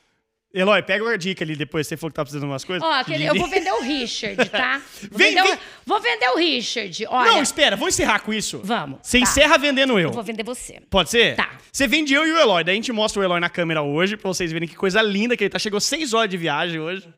Eloy, 0.52 0.82
pega 0.82 1.02
uma 1.02 1.16
dica 1.16 1.42
ali 1.42 1.56
depois. 1.56 1.86
Você 1.86 1.96
falou 1.96 2.10
que 2.10 2.16
tá 2.16 2.22
precisando 2.22 2.42
de 2.42 2.52
umas 2.52 2.64
coisas. 2.64 2.86
Ó, 2.86 2.92
aquele- 2.92 3.24
eu 3.24 3.34
vou 3.34 3.48
vender 3.48 3.70
o 3.72 3.80
Richard, 3.80 4.48
tá? 4.50 4.82
Vou, 5.08 5.16
Vem, 5.18 5.28
vender, 5.34 5.42
vem. 5.44 5.54
O, 5.54 5.58
vou 5.86 6.00
vender 6.00 6.28
o 6.28 6.36
Richard. 6.36 7.06
Olha, 7.08 7.30
Não, 7.32 7.42
espera, 7.42 7.76
vamos 7.76 7.94
encerrar 7.94 8.20
com 8.20 8.34
isso. 8.34 8.60
vamos. 8.62 8.98
Você 9.02 9.18
tá. 9.18 9.22
encerra 9.22 9.56
vendendo 9.56 9.92
eu. 9.98 10.08
Eu 10.08 10.12
vou 10.12 10.22
vender 10.22 10.42
você. 10.42 10.82
Pode 10.90 11.08
ser? 11.08 11.34
Tá. 11.36 11.50
Você 11.72 11.86
vende 11.86 12.12
eu 12.12 12.26
e 12.26 12.32
o 12.32 12.38
Eloy. 12.38 12.62
Daí 12.62 12.74
a 12.74 12.76
gente 12.76 12.92
mostra 12.92 13.22
o 13.22 13.24
Eloy 13.24 13.40
na 13.40 13.48
câmera 13.48 13.80
hoje, 13.80 14.18
pra 14.18 14.28
vocês 14.28 14.52
verem 14.52 14.68
que 14.68 14.74
coisa 14.76 15.00
linda 15.00 15.34
que 15.36 15.44
ele 15.44 15.50
tá. 15.50 15.58
Chegou 15.58 15.80
seis 15.80 16.12
horas 16.12 16.28
de 16.28 16.36
viagem 16.36 16.78
hoje. 16.78 17.08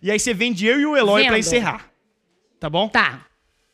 E 0.00 0.10
aí 0.10 0.18
você 0.18 0.32
vende 0.32 0.64
eu 0.66 0.80
e 0.80 0.86
o 0.86 0.96
Eloy 0.96 1.24
pra 1.24 1.32
Vendo. 1.32 1.40
encerrar. 1.40 1.90
Tá 2.58 2.70
bom? 2.70 2.88
Tá. 2.88 3.26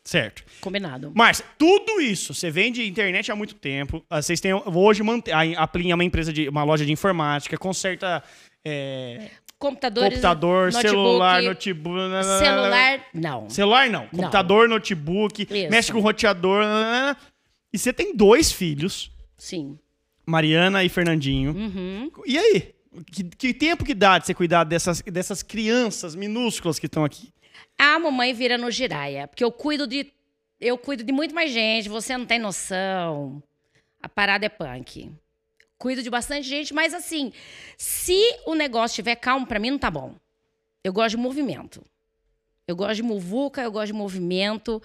Certo. 0.05 0.43
Combinado. 0.61 1.11
Márcia, 1.15 1.43
tudo 1.57 1.99
isso, 1.99 2.33
você 2.33 2.51
vende 2.51 2.87
internet 2.87 3.31
há 3.31 3.35
muito 3.35 3.55
tempo. 3.55 4.05
ah, 4.07 4.21
Vocês 4.21 4.39
têm 4.39 4.53
hoje 4.53 5.01
a 5.33 5.63
a 5.63 5.67
Plin 5.67 5.89
é 5.89 5.95
uma 5.95 6.03
empresa 6.03 6.31
de 6.31 6.47
uma 6.47 6.63
loja 6.63 6.85
de 6.85 6.91
informática, 6.91 7.57
conserta 7.57 8.23
é, 8.63 9.31
Computadores, 9.57 10.09
computador, 10.09 10.65
notebook, 10.71 10.87
celular, 10.89 11.41
notebook. 11.41 12.23
Celular, 12.39 13.05
não. 13.13 13.49
Celular 13.49 13.89
não. 13.89 14.07
Computador, 14.07 14.67
notebook, 14.69 15.47
Isso. 15.49 15.71
mexe 15.71 15.91
com 15.91 15.99
roteador. 15.99 16.63
E 17.73 17.77
você 17.77 17.91
tem 17.91 18.15
dois 18.15 18.51
filhos, 18.51 19.11
Sim. 19.37 19.79
Mariana 20.25 20.83
e 20.83 20.89
Fernandinho. 20.89 21.51
Uhum. 21.51 22.11
E 22.25 22.37
aí? 22.37 22.75
Que, 23.11 23.23
que 23.23 23.53
tempo 23.53 23.83
que 23.83 23.93
dá 23.93 24.17
de 24.19 24.25
você 24.25 24.33
cuidar 24.33 24.63
dessas, 24.65 25.01
dessas 25.01 25.41
crianças 25.41 26.15
minúsculas 26.15 26.77
que 26.77 26.85
estão 26.85 27.03
aqui? 27.03 27.29
A 27.77 27.99
mamãe 27.99 28.33
vira 28.33 28.57
no 28.57 28.71
giraia, 28.71 29.27
porque 29.27 29.43
eu 29.43 29.51
cuido 29.51 29.85
de 29.85 30.11
eu 30.59 30.77
cuido 30.77 31.03
de 31.03 31.11
muito 31.11 31.35
mais 31.35 31.51
gente, 31.51 31.89
você 31.89 32.17
não 32.17 32.25
tem 32.25 32.39
noção. 32.39 33.43
A 34.01 34.07
parada 34.07 34.45
é 34.45 34.49
punk. 34.49 35.11
Cuido 35.77 36.01
de 36.01 36.09
bastante 36.09 36.47
gente, 36.47 36.73
mas 36.73 36.93
assim, 36.93 37.33
se 37.77 38.19
o 38.45 38.55
negócio 38.55 38.93
estiver 38.93 39.15
calmo, 39.15 39.45
pra 39.45 39.59
mim 39.59 39.71
não 39.71 39.77
tá 39.77 39.91
bom. 39.91 40.15
Eu 40.83 40.93
gosto 40.93 41.11
de 41.11 41.17
movimento. 41.17 41.83
Eu 42.67 42.75
gosto 42.75 42.95
de 42.95 43.03
muvuca, 43.03 43.61
eu 43.61 43.71
gosto 43.71 43.87
de 43.87 43.93
movimento. 43.93 44.81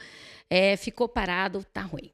É, 0.49 0.77
ficou 0.77 1.09
parado, 1.09 1.65
tá 1.73 1.83
ruim. 1.83 2.11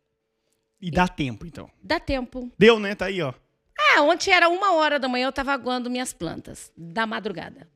E 0.80 0.90
dá 0.90 1.08
tempo, 1.08 1.46
então. 1.46 1.70
Dá 1.82 1.98
tempo. 1.98 2.50
Deu, 2.58 2.78
né? 2.78 2.94
Tá 2.94 3.06
aí, 3.06 3.22
ó. 3.22 3.32
Ah, 3.78 4.02
ontem 4.02 4.30
era 4.30 4.48
uma 4.48 4.74
hora 4.74 4.98
da 4.98 5.08
manhã, 5.08 5.26
eu 5.26 5.32
tava 5.32 5.52
aguando 5.52 5.90
minhas 5.90 6.12
plantas. 6.12 6.70
Da 6.76 7.06
madrugada. 7.06 7.68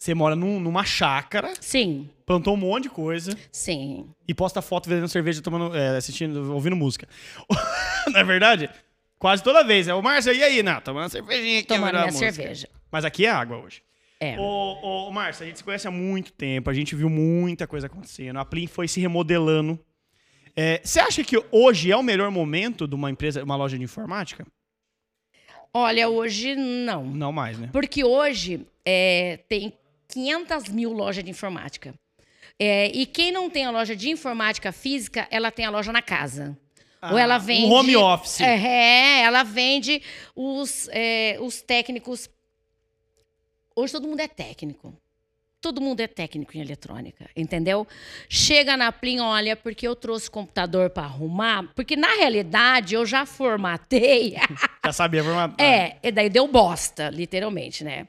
Você 0.00 0.14
mora 0.14 0.34
num- 0.34 0.58
numa 0.58 0.82
chácara, 0.82 1.52
Sim, 1.60 2.08
plantou 2.24 2.54
um 2.54 2.56
monte 2.56 2.84
de 2.84 2.88
coisa 2.88 3.36
sim. 3.52 4.08
e 4.26 4.32
posta 4.32 4.62
foto 4.62 4.88
vendendo 4.88 5.08
cerveja, 5.08 5.42
tomando, 5.42 5.76
é, 5.76 5.94
assistindo, 5.98 6.54
ouvindo 6.54 6.74
música. 6.74 7.06
Não 8.10 8.18
é 8.18 8.24
verdade? 8.24 8.70
Quase 9.18 9.42
toda 9.42 9.62
vez. 9.62 9.88
É 9.88 9.92
o 9.94 10.00
Márcio, 10.02 10.32
e 10.32 10.42
aí, 10.42 10.62
Nath? 10.62 10.84
Tomando 10.84 11.10
cervejinha 11.10 11.58
aqui. 11.58 11.68
Tomando 11.68 11.92
minha 11.92 12.06
música. 12.06 12.32
cerveja. 12.32 12.66
Mas 12.90 13.04
aqui 13.04 13.26
é 13.26 13.30
água 13.30 13.58
hoje. 13.58 13.82
É. 14.18 14.38
Ô, 14.40 15.08
ô, 15.08 15.10
Márcio, 15.12 15.44
a 15.44 15.46
gente 15.46 15.58
se 15.58 15.64
conhece 15.64 15.86
há 15.86 15.90
muito 15.90 16.32
tempo, 16.32 16.70
a 16.70 16.72
gente 16.74 16.94
viu 16.96 17.10
muita 17.10 17.66
coisa 17.66 17.86
acontecendo. 17.86 18.38
A 18.38 18.44
Plin 18.46 18.66
foi 18.66 18.88
se 18.88 19.00
remodelando. 19.00 19.78
É, 20.56 20.80
Você 20.82 20.98
acha 20.98 21.22
que 21.22 21.36
hoje 21.52 21.92
é 21.92 21.96
o 21.96 22.02
melhor 22.02 22.30
momento 22.30 22.88
de 22.88 22.94
uma 22.94 23.10
empresa, 23.10 23.44
uma 23.44 23.54
loja 23.54 23.76
de 23.76 23.84
informática? 23.84 24.46
Olha, 25.74 26.08
hoje 26.08 26.56
não. 26.56 27.04
Não 27.04 27.30
mais, 27.32 27.58
né? 27.58 27.68
Porque 27.70 28.02
hoje 28.02 28.66
é, 28.84 29.38
tem 29.46 29.72
500 30.10 30.68
mil 30.68 30.92
lojas 30.92 31.24
de 31.24 31.30
informática. 31.30 31.94
É, 32.58 32.88
e 32.88 33.06
quem 33.06 33.32
não 33.32 33.48
tem 33.48 33.64
a 33.64 33.70
loja 33.70 33.96
de 33.96 34.10
informática 34.10 34.70
física, 34.72 35.26
ela 35.30 35.50
tem 35.50 35.64
a 35.64 35.70
loja 35.70 35.90
na 35.92 36.02
casa. 36.02 36.56
Ou 37.10 37.16
ela 37.16 37.36
Ah, 37.36 37.38
vende. 37.38 37.64
um 37.64 37.72
home 37.72 37.96
office. 37.96 38.40
É, 38.42 39.22
ela 39.22 39.42
vende 39.42 40.02
os, 40.36 40.86
é, 40.92 41.38
os 41.40 41.62
técnicos. 41.62 42.28
Hoje 43.74 43.92
todo 43.94 44.06
mundo 44.06 44.20
é 44.20 44.28
técnico. 44.28 44.94
Todo 45.62 45.80
mundo 45.80 46.00
é 46.00 46.06
técnico 46.06 46.56
em 46.56 46.60
eletrônica, 46.60 47.28
entendeu? 47.36 47.86
Chega 48.30 48.78
na 48.78 48.90
Plin, 48.90 49.20
olha, 49.20 49.54
porque 49.54 49.86
eu 49.86 49.94
trouxe 49.94 50.30
computador 50.30 50.88
para 50.88 51.02
arrumar, 51.04 51.70
porque 51.74 51.96
na 51.96 52.14
realidade 52.14 52.94
eu 52.94 53.04
já 53.04 53.26
formatei. 53.26 54.36
Já 54.84 54.92
sabia 54.92 55.22
formatar. 55.22 55.60
É, 55.66 55.98
e 56.02 56.10
daí 56.10 56.30
deu 56.30 56.48
bosta, 56.48 57.10
literalmente, 57.10 57.84
né? 57.84 58.08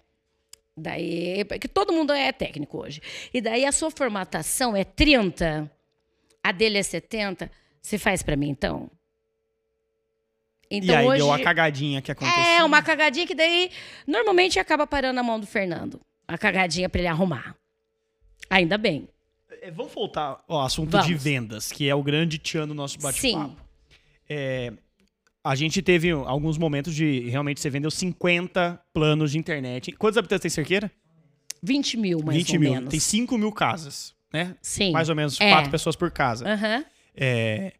Daí, 0.81 1.45
porque 1.45 1.67
todo 1.67 1.93
mundo 1.93 2.11
é 2.11 2.31
técnico 2.31 2.79
hoje. 2.79 3.01
E 3.31 3.39
daí 3.39 3.65
a 3.65 3.71
sua 3.71 3.91
formatação 3.91 4.75
é 4.75 4.83
30, 4.83 5.71
a 6.43 6.51
dele 6.51 6.79
é 6.79 6.83
70, 6.83 7.51
você 7.81 7.97
faz 7.97 8.23
pra 8.23 8.35
mim 8.35 8.49
então? 8.49 8.89
Então 10.69 10.95
e 10.95 10.97
aí 10.97 11.05
hoje 11.05 11.17
deu 11.17 11.31
a 11.31 11.39
cagadinha 11.39 12.01
que 12.01 12.11
aconteceu. 12.11 12.41
é 12.41 12.63
uma 12.63 12.81
cagadinha 12.81 13.27
que 13.27 13.35
daí 13.35 13.69
normalmente 14.07 14.57
acaba 14.57 14.87
parando 14.87 15.15
na 15.15 15.23
mão 15.23 15.39
do 15.39 15.45
Fernando. 15.45 15.99
A 16.27 16.37
cagadinha 16.37 16.87
pra 16.89 16.99
ele 16.99 17.07
arrumar. 17.09 17.55
Ainda 18.49 18.77
bem. 18.77 19.07
É, 19.61 19.69
Vamos 19.69 19.93
voltar 19.93 20.43
ao 20.47 20.61
assunto 20.61 20.91
Vamos. 20.91 21.05
de 21.05 21.13
vendas, 21.13 21.71
que 21.71 21.89
é 21.89 21.93
o 21.93 22.01
grande 22.01 22.37
tchan 22.39 22.67
do 22.67 22.73
nosso 22.73 22.97
bate-papo. 22.99 23.49
Sim. 23.49 23.57
É, 24.29 24.71
a 25.43 25.55
gente 25.55 25.81
teve 25.81 26.11
alguns 26.11 26.57
momentos 26.57 26.93
de 26.93 27.21
realmente 27.29 27.59
você 27.59 27.69
vendeu 27.69 27.89
50 27.91 28.79
planos 28.93 29.31
de 29.31 29.37
internet. 29.37 29.91
Quantos 29.93 30.17
habitantes 30.17 30.41
tem 30.43 30.49
Cerqueira? 30.51 30.91
20 31.63 31.97
mil, 31.97 32.19
mais 32.23 32.37
20 32.37 32.53
ou 32.53 32.59
mil. 32.59 32.73
menos. 32.73 32.89
Tem 32.89 32.99
5 32.99 33.37
mil 33.37 33.51
casas, 33.51 34.13
né? 34.33 34.55
Sim. 34.61 34.91
Mais 34.91 35.09
ou 35.09 35.15
menos 35.15 35.39
É. 35.39 35.49
quatro 35.51 35.71
pessoas 35.71 35.95
por 35.95 36.11
casa. 36.11 36.47
Aham. 36.47 36.85
É, 37.15 37.73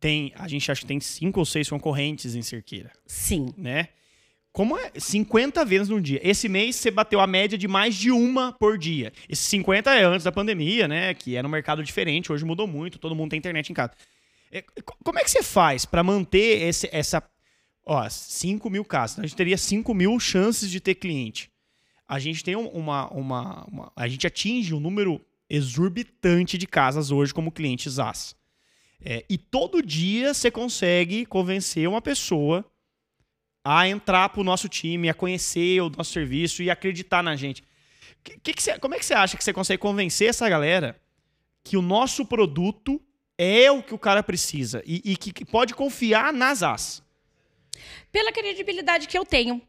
tem, 0.00 0.32
a 0.36 0.48
gente 0.48 0.70
acha 0.70 0.80
que 0.80 0.86
tem 0.86 1.00
cinco 1.00 1.40
ou 1.40 1.46
seis 1.46 1.68
concorrentes 1.68 2.34
em 2.34 2.42
Cerqueira, 2.42 2.90
Sim. 3.06 3.52
né? 3.56 3.88
Como 4.52 4.76
é 4.76 4.90
50 4.96 5.64
vezes 5.64 5.88
num 5.88 6.00
dia. 6.00 6.20
Esse 6.22 6.48
mês 6.48 6.74
você 6.76 6.90
bateu 6.90 7.20
a 7.20 7.26
média 7.26 7.56
de 7.56 7.68
mais 7.68 7.94
de 7.94 8.10
uma 8.10 8.52
por 8.52 8.76
dia. 8.76 9.12
Esses 9.28 9.46
50 9.46 9.94
é 9.94 10.02
antes 10.04 10.24
da 10.24 10.32
pandemia, 10.32 10.88
né? 10.88 11.14
Que 11.14 11.36
era 11.36 11.46
um 11.46 11.50
mercado 11.50 11.82
diferente, 11.84 12.32
hoje 12.32 12.44
mudou 12.44 12.66
muito, 12.66 12.98
todo 12.98 13.14
mundo 13.14 13.30
tem 13.30 13.38
internet 13.38 13.70
em 13.70 13.74
casa. 13.74 13.92
É, 14.50 14.62
co- 14.62 14.96
como 15.04 15.18
é 15.18 15.24
que 15.24 15.30
você 15.30 15.42
faz 15.42 15.84
pra 15.84 16.02
manter 16.02 16.62
esse, 16.62 16.88
essa. 16.92 17.22
Ó, 17.84 18.08
5 18.08 18.68
mil 18.70 18.84
casas. 18.84 19.18
A 19.18 19.22
gente 19.22 19.36
teria 19.36 19.56
5 19.56 19.94
mil 19.94 20.18
chances 20.20 20.70
de 20.70 20.80
ter 20.80 20.94
cliente. 20.94 21.50
A 22.06 22.18
gente 22.18 22.42
tem 22.44 22.56
um- 22.56 22.68
uma, 22.68 23.08
uma, 23.12 23.64
uma- 23.64 23.92
A 23.96 24.06
gente 24.08 24.26
atinge 24.26 24.74
um 24.74 24.80
número 24.80 25.20
exorbitante 25.48 26.56
de 26.58 26.66
casas 26.66 27.10
hoje 27.10 27.32
como 27.32 27.52
clientes 27.52 27.98
AS. 27.98 28.36
É, 29.00 29.24
e 29.28 29.38
todo 29.38 29.82
dia 29.82 30.34
você 30.34 30.50
consegue 30.50 31.24
convencer 31.24 31.88
uma 31.88 32.02
pessoa 32.02 32.64
a 33.64 33.86
entrar 33.88 34.28
pro 34.30 34.42
nosso 34.42 34.68
time, 34.68 35.08
a 35.08 35.14
conhecer 35.14 35.80
o 35.80 35.90
nosso 35.90 36.12
serviço 36.12 36.62
e 36.62 36.70
acreditar 36.70 37.22
na 37.22 37.36
gente. 37.36 37.62
Que- 38.24 38.38
que 38.40 38.52
que 38.54 38.78
como 38.80 38.94
é 38.94 38.98
que 38.98 39.04
você 39.06 39.14
acha 39.14 39.36
que 39.36 39.44
você 39.44 39.52
consegue 39.52 39.80
convencer 39.80 40.28
essa 40.28 40.48
galera 40.48 41.00
que 41.64 41.76
o 41.76 41.82
nosso 41.82 42.24
produto 42.26 43.00
é 43.38 43.70
o 43.70 43.82
que 43.82 43.94
o 43.94 43.98
cara 43.98 44.22
precisa 44.22 44.82
e, 44.84 45.00
e 45.04 45.16
que, 45.16 45.32
que 45.32 45.44
pode 45.44 45.74
confiar 45.74 46.32
nas 46.32 46.62
AS? 46.62 47.02
Pela 48.10 48.32
credibilidade 48.32 49.06
que 49.06 49.16
eu 49.16 49.24
tenho. 49.24 49.62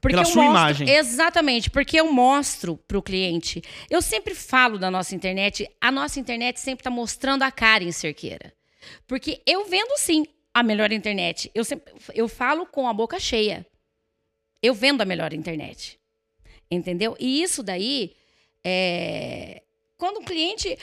Porque 0.00 0.14
Pela 0.14 0.22
eu 0.22 0.32
sua 0.32 0.44
mostro, 0.44 0.60
imagem. 0.60 0.90
Exatamente, 0.90 1.70
porque 1.70 1.98
eu 1.98 2.12
mostro 2.12 2.76
para 2.76 2.98
o 2.98 3.02
cliente. 3.02 3.62
Eu 3.90 4.00
sempre 4.00 4.34
falo 4.34 4.78
da 4.78 4.90
nossa 4.90 5.14
internet, 5.14 5.68
a 5.80 5.90
nossa 5.90 6.20
internet 6.20 6.60
sempre 6.60 6.82
está 6.82 6.90
mostrando 6.90 7.42
a 7.42 7.50
cara 7.50 7.82
em 7.82 7.90
cerqueira. 7.90 8.52
Porque 9.06 9.42
eu 9.46 9.64
vendo 9.64 9.98
sim 9.98 10.24
a 10.54 10.62
melhor 10.62 10.92
internet. 10.92 11.50
Eu, 11.54 11.64
sempre, 11.64 11.92
eu 12.14 12.28
falo 12.28 12.66
com 12.66 12.88
a 12.88 12.92
boca 12.92 13.18
cheia. 13.18 13.66
Eu 14.62 14.74
vendo 14.74 15.00
a 15.00 15.04
melhor 15.04 15.32
internet. 15.32 15.98
Entendeu? 16.70 17.16
E 17.18 17.42
isso 17.42 17.62
daí, 17.62 18.14
é... 18.64 19.62
quando 19.96 20.18
o 20.18 20.24
cliente. 20.24 20.78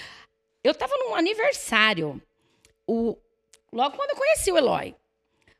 Eu 0.63 0.71
estava 0.71 0.93
num 0.97 1.15
aniversário. 1.15 2.21
O... 2.87 3.17
Logo 3.71 3.95
quando 3.95 4.11
eu 4.11 4.15
conheci 4.15 4.51
o 4.51 4.57
Eloy. 4.57 4.95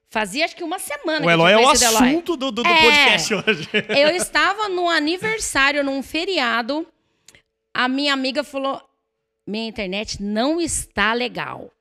Fazia 0.09 0.45
acho 0.45 0.55
que 0.55 0.63
uma 0.63 0.77
semana 0.77 1.21
que 1.21 1.25
O 1.25 1.29
eu 1.29 1.33
Eloy 1.33 1.51
é 1.53 1.57
o 1.57 1.69
assunto 1.69 2.37
do, 2.37 2.51
do, 2.51 2.61
do 2.61 2.69
É. 2.69 2.81
podcast 2.83 3.33
hoje. 3.33 3.69
Eu 3.97 4.09
estava 4.09 4.69
no 4.69 4.87
aniversário, 4.87 5.83
num 5.83 6.03
feriado. 6.03 6.87
A 7.73 7.87
minha 7.87 8.13
amiga 8.13 8.43
falou: 8.43 8.79
minha 9.47 9.67
internet 9.67 10.21
não 10.21 10.61
está 10.61 11.13
legal. 11.13 11.71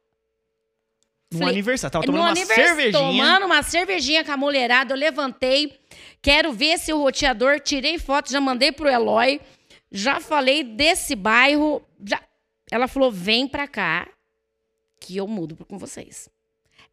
No 1.31 1.41
Falei, 1.41 1.55
aniversário. 1.55 1.93
Tava 1.93 2.07
tomando 2.07 2.23
uma 2.23 2.37
cervejinha. 2.37 2.93
Tomando 2.93 3.47
uma 3.47 3.63
cervejinha 3.63 4.25
com 4.25 4.33
a 4.33 4.37
mulherada, 4.39 4.95
eu 4.95 4.99
levantei. 4.99 5.79
Quero 6.23 6.53
ver 6.55 6.79
se 6.79 6.91
o 6.91 6.99
roteador. 7.03 7.61
Tirei 7.61 7.99
foto, 7.99 8.31
já 8.33 8.41
mandei 8.41 8.73
pro 8.73 8.89
Eloy. 8.89 9.41
Já 9.91 10.21
falei 10.21 10.65
desse 10.65 11.15
bairro. 11.15 11.83
Já... 12.03 12.19
Ela 12.71 12.89
falou: 12.89 13.13
vem 13.13 13.47
pra 13.47 13.69
cá, 13.69 14.09
que 15.03 15.17
eu 15.17 15.27
mudo 15.27 15.57
com 15.67 15.77
vocês. 15.79 16.29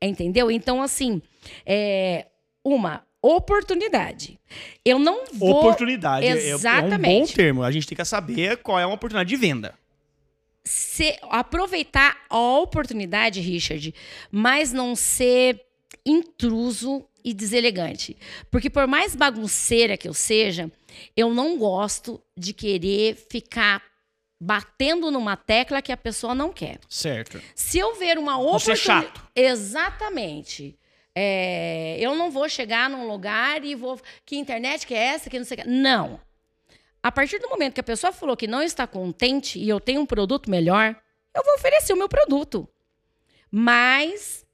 Entendeu? 0.02 0.50
Então, 0.50 0.82
assim, 0.82 1.22
é 1.66 2.26
uma 2.64 3.06
oportunidade. 3.22 4.40
Eu 4.84 4.98
não 4.98 5.26
vou. 5.34 5.58
Oportunidade. 5.60 6.26
é- 6.26 6.30
É, 6.30 6.32
é 6.32 6.36
um 6.36 6.50
bom 6.52 6.56
Exatamente. 6.56 7.34
termo. 7.36 7.64
A 7.64 7.72
gente 7.72 7.86
tem 7.88 7.96
que 7.98 8.06
saber 8.06 8.58
qual 8.58 8.80
é 8.80 8.86
uma 8.86 8.96
oportunidade 8.96 9.30
de 9.30 9.36
venda. 9.36 9.74
ser- 10.64 11.18
aproveitar 11.24 12.18
a 12.30 12.38
oportunidade, 12.60 13.40
Richard, 13.40 13.94
mas 14.32 14.72
não 14.72 14.96
ser 14.96 15.60
intruso 16.06 17.04
e 17.24 17.34
deselegante. 17.34 18.16
Porque 18.52 18.70
por 18.70 18.86
mais 18.86 19.16
bagunceira 19.16 19.98
que 19.98 20.08
eu 20.08 20.14
seja, 20.14 20.72
eu 21.18 21.34
não 21.34 21.58
gosto 21.58 22.22
de 22.38 22.54
querer 22.54 23.16
ficar 23.16 23.82
batendo 24.40 25.12
numa 25.12 25.36
tecla 25.36 25.82
que 25.82 25.92
a 25.92 25.98
pessoa 25.98 26.34
não 26.34 26.52
quer. 26.54 26.80
Certo. 26.88 27.42
Se 27.54 27.78
eu 27.78 27.96
ver 27.96 28.18
uma 28.18 28.38
Você 28.38 28.72
é 28.72 28.74
oportunidade. 28.74 28.82
chato. 28.82 29.28
Exatamente. 29.36 30.78
É, 31.14 31.98
eu 32.00 32.16
não 32.16 32.32
vou 32.32 32.48
chegar 32.48 32.90
num 32.90 33.08
lugar 33.08 33.64
e 33.66 33.76
vou. 33.76 34.00
Que 34.26 34.38
internet 34.38 34.88
que 34.88 34.94
é 34.94 35.08
essa? 35.08 35.30
Que 35.30 35.38
não 35.38 35.46
sei 35.46 35.58
que. 35.58 35.68
Não. 35.68 36.20
A 37.04 37.12
partir 37.12 37.40
do 37.40 37.50
momento 37.50 37.74
que 37.74 37.80
a 37.80 37.84
pessoa 37.84 38.12
falou 38.14 38.38
que 38.38 38.48
não 38.48 38.62
está 38.62 38.86
contente 38.86 39.58
e 39.60 39.68
eu 39.68 39.80
tenho 39.80 40.02
um 40.02 40.06
produto 40.06 40.50
melhor, 40.50 40.96
eu 41.36 41.44
vou 41.44 41.56
oferecer 41.56 41.94
o 41.94 41.98
meu 41.98 42.08
produto. 42.10 42.68
Mas 43.52 44.46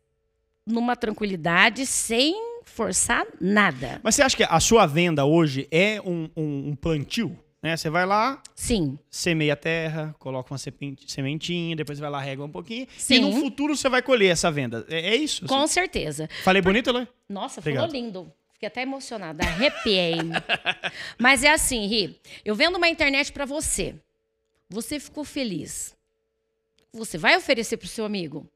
numa 0.66 0.96
tranquilidade, 0.96 1.86
sem 1.86 2.36
forçar 2.64 3.26
nada. 3.40 4.00
Mas 4.04 4.16
você 4.16 4.24
acha 4.24 4.36
que 4.38 4.44
a 4.44 4.60
sua 4.60 4.86
venda 4.88 5.26
hoje 5.26 5.68
é 5.72 6.02
um, 6.02 6.30
um, 6.36 6.70
um 6.70 6.76
plantio? 6.76 7.38
Né? 7.66 7.76
Você 7.76 7.90
vai 7.90 8.06
lá, 8.06 8.44
Sim. 8.54 8.96
semeia 9.10 9.54
a 9.54 9.56
terra, 9.56 10.16
coloca 10.20 10.54
uma 10.54 10.58
sementinha, 10.60 11.76
depois 11.76 11.98
vai 11.98 12.12
lá, 12.12 12.22
rega 12.22 12.44
um 12.44 12.52
pouquinho. 12.52 12.86
E 12.96 13.02
Sim. 13.02 13.22
no 13.22 13.32
futuro 13.40 13.76
você 13.76 13.90
vai 13.90 14.04
colher 14.04 14.32
essa 14.32 14.52
venda. 14.52 14.86
É, 14.88 15.00
é 15.00 15.16
isso? 15.16 15.48
Com 15.48 15.64
assim? 15.64 15.74
certeza. 15.74 16.30
Falei 16.44 16.62
bonito, 16.62 16.92
Eloy? 16.92 17.08
Nossa, 17.28 17.60
Obrigado. 17.60 17.88
falou 17.88 17.96
lindo. 18.00 18.32
Fiquei 18.54 18.68
até 18.68 18.84
emocionada, 18.84 19.44
arrepiei. 19.44 20.14
Mas 21.18 21.44
é 21.44 21.50
assim, 21.50 21.88
Ri, 21.88 22.22
eu 22.46 22.54
vendo 22.54 22.76
uma 22.76 22.88
internet 22.88 23.34
pra 23.34 23.46
você. 23.46 23.96
Você 24.70 25.00
ficou 25.00 25.24
feliz. 25.24 25.96
Você 26.94 27.18
vai 27.18 27.36
oferecer 27.36 27.78
pro 27.78 27.88
seu 27.88 28.06
amigo? 28.06 28.48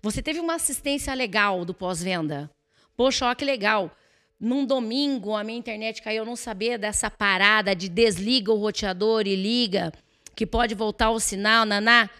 Você 0.00 0.22
teve 0.22 0.38
uma 0.38 0.54
assistência 0.54 1.12
legal 1.14 1.64
do 1.64 1.74
pós-venda? 1.74 2.48
Poxa, 2.96 3.26
ó 3.28 3.34
que 3.34 3.44
legal. 3.44 3.90
Num 4.38 4.66
domingo 4.66 5.34
a 5.34 5.42
minha 5.42 5.58
internet 5.58 6.02
caiu, 6.02 6.18
eu 6.18 6.26
não 6.26 6.36
sabia 6.36 6.78
dessa 6.78 7.10
parada 7.10 7.74
de 7.74 7.88
desliga 7.88 8.52
o 8.52 8.58
roteador 8.58 9.26
e 9.26 9.34
liga, 9.34 9.92
que 10.34 10.46
pode 10.46 10.74
voltar 10.74 11.10
o 11.10 11.18
sinal, 11.18 11.64
naná. 11.64 12.10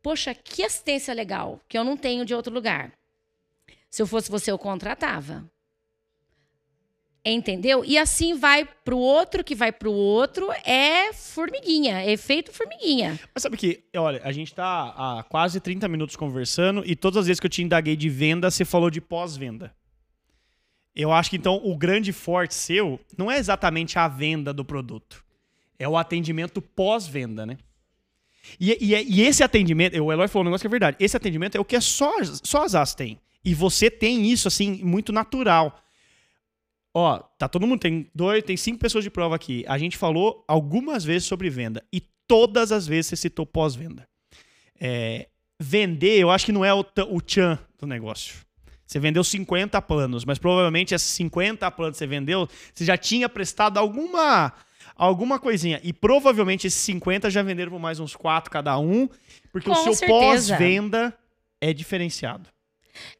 Poxa, 0.00 0.34
que 0.34 0.62
assistência 0.62 1.12
legal, 1.12 1.60
que 1.68 1.76
eu 1.76 1.82
não 1.82 1.96
tenho 1.96 2.24
de 2.24 2.34
outro 2.34 2.52
lugar. 2.52 2.92
Se 3.90 4.00
eu 4.00 4.06
fosse 4.06 4.30
você, 4.30 4.50
eu 4.50 4.58
contratava. 4.58 5.44
Entendeu? 7.24 7.82
E 7.84 7.96
assim 7.96 8.34
vai 8.36 8.68
pro 8.84 8.98
outro, 8.98 9.42
que 9.42 9.54
vai 9.54 9.72
pro 9.72 9.90
outro, 9.90 10.52
é 10.62 11.10
formiguinha, 11.14 12.02
é 12.02 12.12
efeito 12.12 12.52
formiguinha. 12.52 13.18
Mas 13.34 13.42
sabe 13.42 13.56
que, 13.56 13.82
olha, 13.96 14.20
a 14.22 14.30
gente 14.30 14.54
tá 14.54 14.94
há 14.94 15.22
quase 15.22 15.58
30 15.58 15.88
minutos 15.88 16.16
conversando 16.16 16.82
e 16.84 16.94
todas 16.94 17.20
as 17.20 17.26
vezes 17.26 17.40
que 17.40 17.46
eu 17.46 17.50
te 17.50 17.62
indaguei 17.62 17.96
de 17.96 18.10
venda, 18.10 18.50
você 18.50 18.64
falou 18.64 18.90
de 18.90 19.00
pós-venda. 19.00 19.74
Eu 20.94 21.12
acho 21.12 21.30
que 21.30 21.36
então 21.36 21.60
o 21.64 21.76
grande 21.76 22.12
forte 22.12 22.54
seu 22.54 23.00
não 23.18 23.30
é 23.30 23.38
exatamente 23.38 23.98
a 23.98 24.06
venda 24.06 24.52
do 24.52 24.64
produto, 24.64 25.24
é 25.78 25.88
o 25.88 25.96
atendimento 25.96 26.62
pós-venda, 26.62 27.44
né? 27.44 27.58
E, 28.60 28.72
e- 28.72 29.04
e 29.14 29.22
esse 29.22 29.42
atendimento, 29.42 29.94
o 30.00 30.12
Eloy 30.12 30.28
falou 30.28 30.42
um 30.42 30.46
negócio 30.46 30.62
que 30.62 30.66
é 30.66 30.70
verdade, 30.70 30.96
esse 31.00 31.16
atendimento 31.16 31.56
é 31.56 31.60
o 31.60 31.64
que 31.64 31.76
é 31.76 31.80
só, 31.80 32.12
só 32.24 32.62
as 32.64 32.74
AS 32.74 32.94
têm. 32.94 33.18
E 33.44 33.54
você 33.54 33.90
tem 33.90 34.30
isso, 34.30 34.48
assim, 34.48 34.82
muito 34.84 35.12
natural. 35.12 35.80
Ó, 36.94 37.18
tá 37.38 37.48
todo 37.48 37.66
mundo, 37.66 37.80
tem 37.80 38.08
dois, 38.14 38.42
tem 38.44 38.56
cinco 38.56 38.78
pessoas 38.78 39.02
de 39.02 39.10
prova 39.10 39.34
aqui. 39.34 39.64
A 39.66 39.76
gente 39.76 39.96
falou 39.96 40.44
algumas 40.46 41.04
vezes 41.04 41.26
sobre 41.26 41.50
venda 41.50 41.82
e 41.92 42.00
todas 42.28 42.70
as 42.70 42.86
vezes 42.86 43.08
você 43.08 43.16
citou 43.16 43.44
pós-venda. 43.44 44.08
É, 44.80 45.28
vender, 45.58 46.18
eu 46.20 46.30
acho 46.30 46.46
que 46.46 46.52
não 46.52 46.64
é 46.64 46.72
o, 46.72 46.84
o 47.10 47.20
tchan 47.20 47.58
do 47.78 47.86
negócio. 47.86 48.36
Você 48.86 48.98
vendeu 48.98 49.24
50 49.24 49.80
planos, 49.82 50.24
mas 50.24 50.38
provavelmente 50.38 50.94
esses 50.94 51.08
50 51.08 51.70
planos 51.70 51.94
que 51.94 51.98
você 51.98 52.06
vendeu, 52.06 52.48
você 52.72 52.84
já 52.84 52.96
tinha 52.96 53.28
prestado 53.28 53.78
alguma 53.78 54.52
alguma 54.96 55.38
coisinha. 55.38 55.80
E 55.82 55.92
provavelmente 55.92 56.66
esses 56.66 56.80
50 56.80 57.30
já 57.30 57.42
venderam 57.42 57.72
por 57.72 57.80
mais 57.80 57.98
uns 57.98 58.14
4 58.14 58.50
cada 58.50 58.78
um, 58.78 59.08
porque 59.50 59.70
o 59.70 59.74
Com 59.74 59.82
seu 59.82 59.94
certeza. 59.94 60.18
pós-venda 60.20 61.14
é 61.60 61.72
diferenciado. 61.72 62.48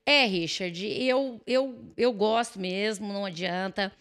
É, 0.07 0.25
Richard, 0.27 0.87
eu, 0.87 1.41
eu, 1.47 1.93
eu 1.97 2.13
gosto 2.13 2.61
mesmo, 2.61 3.13
não 3.13 3.25
adianta. 3.25 3.93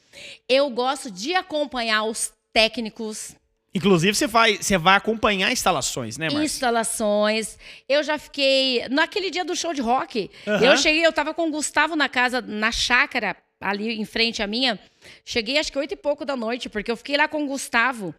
Eu 0.47 0.69
gosto 0.69 1.10
de 1.10 1.34
acompanhar 1.34 2.04
os 2.04 2.32
técnicos, 2.52 3.36
Inclusive, 3.75 4.13
você 4.15 4.27
vai, 4.27 4.57
você 4.57 4.77
vai 4.77 4.95
acompanhar 4.95 5.51
instalações, 5.51 6.17
né, 6.17 6.27
Márcia? 6.29 6.45
instalações. 6.45 7.57
Eu 7.89 8.03
já 8.03 8.19
fiquei. 8.19 8.88
Naquele 8.89 9.31
dia 9.31 9.43
do 9.43 9.55
show 9.55 9.73
de 9.73 9.81
rock, 9.81 10.29
Aham. 10.47 10.63
eu 10.63 10.77
cheguei, 10.77 11.05
eu 11.05 11.12
tava 11.12 11.33
com 11.33 11.47
o 11.47 11.51
Gustavo 11.51 11.95
na 11.95 12.07
casa, 12.07 12.39
na 12.39 12.71
chácara, 12.71 13.36
ali 13.59 13.99
em 13.99 14.05
frente 14.05 14.43
à 14.43 14.47
minha. 14.47 14.79
Cheguei 15.25 15.57
acho 15.57 15.71
que 15.71 15.79
oito 15.79 15.93
e 15.93 15.97
pouco 15.97 16.23
da 16.23 16.36
noite, 16.36 16.69
porque 16.69 16.91
eu 16.91 16.97
fiquei 16.97 17.17
lá 17.17 17.27
com 17.27 17.43
o 17.43 17.47
Gustavo, 17.47 18.13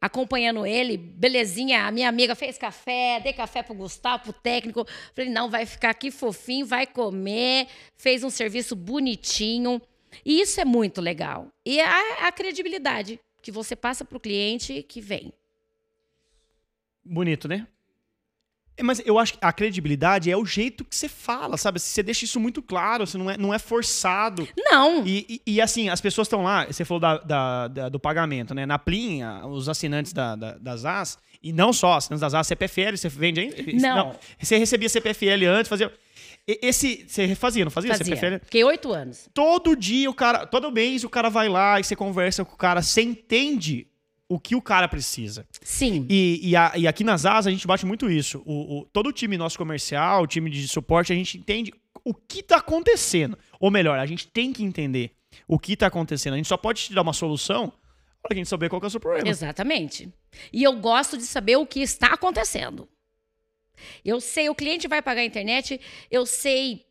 acompanhando 0.00 0.64
ele, 0.66 0.96
belezinha. 0.96 1.86
A 1.86 1.90
minha 1.90 2.08
amiga 2.08 2.34
fez 2.34 2.56
café, 2.56 3.20
dei 3.20 3.34
café 3.34 3.62
pro 3.62 3.74
Gustavo, 3.74 4.22
pro 4.24 4.32
técnico. 4.32 4.86
Falei, 5.14 5.30
não, 5.30 5.50
vai 5.50 5.66
ficar 5.66 5.90
aqui 5.90 6.10
fofinho, 6.10 6.64
vai 6.64 6.86
comer. 6.86 7.66
Fez 7.96 8.24
um 8.24 8.30
serviço 8.30 8.74
bonitinho. 8.74 9.82
E 10.24 10.40
isso 10.40 10.60
é 10.60 10.64
muito 10.64 11.00
legal. 11.00 11.48
E 11.66 11.80
a, 11.80 12.26
a 12.26 12.32
credibilidade 12.32 13.18
que 13.44 13.52
você 13.52 13.76
passa 13.76 14.06
pro 14.06 14.18
cliente 14.18 14.82
que 14.82 15.02
vem. 15.02 15.30
Bonito, 17.04 17.46
né? 17.46 17.66
É, 18.76 18.82
Mas 18.82 19.00
eu 19.04 19.18
acho 19.18 19.34
que 19.34 19.38
a 19.40 19.52
credibilidade 19.52 20.30
é 20.30 20.36
o 20.36 20.44
jeito 20.46 20.82
que 20.84 20.96
você 20.96 21.08
fala, 21.08 21.56
sabe? 21.58 21.78
Você 21.78 22.02
deixa 22.02 22.24
isso 22.24 22.40
muito 22.40 22.62
claro, 22.62 23.06
você 23.06 23.18
não 23.18 23.30
é, 23.30 23.36
não 23.36 23.52
é 23.54 23.58
forçado. 23.58 24.48
Não, 24.56 25.06
E, 25.06 25.40
e- 25.46 25.52
e, 25.54 25.60
assim, 25.60 25.90
as 25.90 26.00
pessoas 26.00 26.26
estão 26.26 26.42
lá, 26.42 26.64
você 26.66 26.84
falou 26.86 26.98
da- 27.00 27.18
da- 27.18 27.68
da- 27.68 27.88
do 27.90 28.00
pagamento, 28.00 28.54
né? 28.54 28.64
Na 28.64 28.78
Plin, 28.78 29.20
os 29.50 29.68
assinantes 29.68 30.12
da- 30.14 30.34
da- 30.34 30.56
das 30.58 30.84
AS, 30.86 31.18
e 31.42 31.52
não 31.52 31.70
só 31.72 31.92
assinantes 31.94 32.22
das 32.22 32.32
AS, 32.34 32.46
CPFL, 32.48 32.96
você 32.96 33.08
vende 33.10 33.40
aí? 33.40 33.74
Não. 33.74 34.18
Você 34.40 34.56
recebia 34.56 34.88
CPFL 34.88 35.44
antes, 35.46 35.68
fazia. 35.68 35.92
Esse. 36.46 37.06
Você 37.08 37.34
fazia, 37.34 37.64
não 37.64 37.70
fazia, 37.70 37.96
fazia. 37.96 38.16
CPFL? 38.16 38.44
Fiquei 38.44 38.64
oito 38.64 38.92
anos. 38.92 39.28
Todo 39.32 39.74
dia 39.74 40.10
o 40.10 40.14
cara. 40.14 40.46
Todo 40.46 40.70
mês 40.70 41.02
o 41.04 41.08
cara 41.08 41.30
vai 41.30 41.48
lá 41.48 41.80
e 41.80 41.84
você 41.84 41.96
conversa 41.96 42.44
com 42.44 42.54
o 42.54 42.58
cara, 42.58 42.82
você 42.82 43.02
entende 43.02 43.86
o 44.28 44.38
que 44.38 44.54
o 44.56 44.60
cara 44.62 44.88
precisa. 44.88 45.46
Sim. 45.62 46.06
E, 46.08 46.40
e, 46.42 46.56
a- 46.56 46.72
e 46.76 46.86
aqui 46.86 47.04
nas 47.04 47.24
ASAs 47.26 47.46
a 47.46 47.50
gente 47.50 47.66
bate 47.66 47.86
muito 47.86 48.10
isso. 48.10 48.42
O, 48.44 48.80
o- 48.80 48.84
todo 48.92 49.08
o 49.08 49.12
time 49.12 49.36
nosso 49.36 49.56
comercial, 49.56 50.22
o 50.22 50.26
time 50.26 50.50
de 50.50 50.66
suporte, 50.68 51.12
a 51.12 51.16
gente 51.16 51.38
entende 51.38 51.72
o 52.04 52.12
que 52.14 52.42
tá 52.42 52.56
acontecendo. 52.56 53.38
Ou 53.60 53.70
melhor, 53.70 53.98
a 53.98 54.06
gente 54.06 54.26
tem 54.28 54.52
que 54.52 54.62
entender 54.64 55.12
o 55.48 55.58
que 55.58 55.76
tá 55.76 55.86
acontecendo. 55.86 56.34
A 56.34 56.36
gente 56.36 56.48
só 56.48 56.56
pode 56.56 56.82
te 56.82 56.94
dar 56.94 57.02
uma 57.02 57.12
solução 57.12 57.72
para 58.22 58.34
a 58.34 58.36
gente 58.36 58.48
saber 58.48 58.68
qual 58.70 58.80
que 58.80 58.86
é 58.86 58.88
o 58.88 58.90
seu 58.90 59.00
problema. 59.00 59.28
Exatamente. 59.28 60.08
E 60.52 60.62
eu 60.62 60.72
gosto 60.76 61.16
de 61.18 61.24
saber 61.24 61.56
o 61.56 61.66
que 61.66 61.80
está 61.80 62.08
acontecendo. 62.08 62.88
Eu 64.04 64.20
sei, 64.20 64.48
o 64.48 64.54
cliente 64.54 64.86
vai 64.88 65.00
pagar 65.02 65.20
a 65.22 65.24
internet, 65.24 65.80
eu 66.10 66.24
sei. 66.26 66.84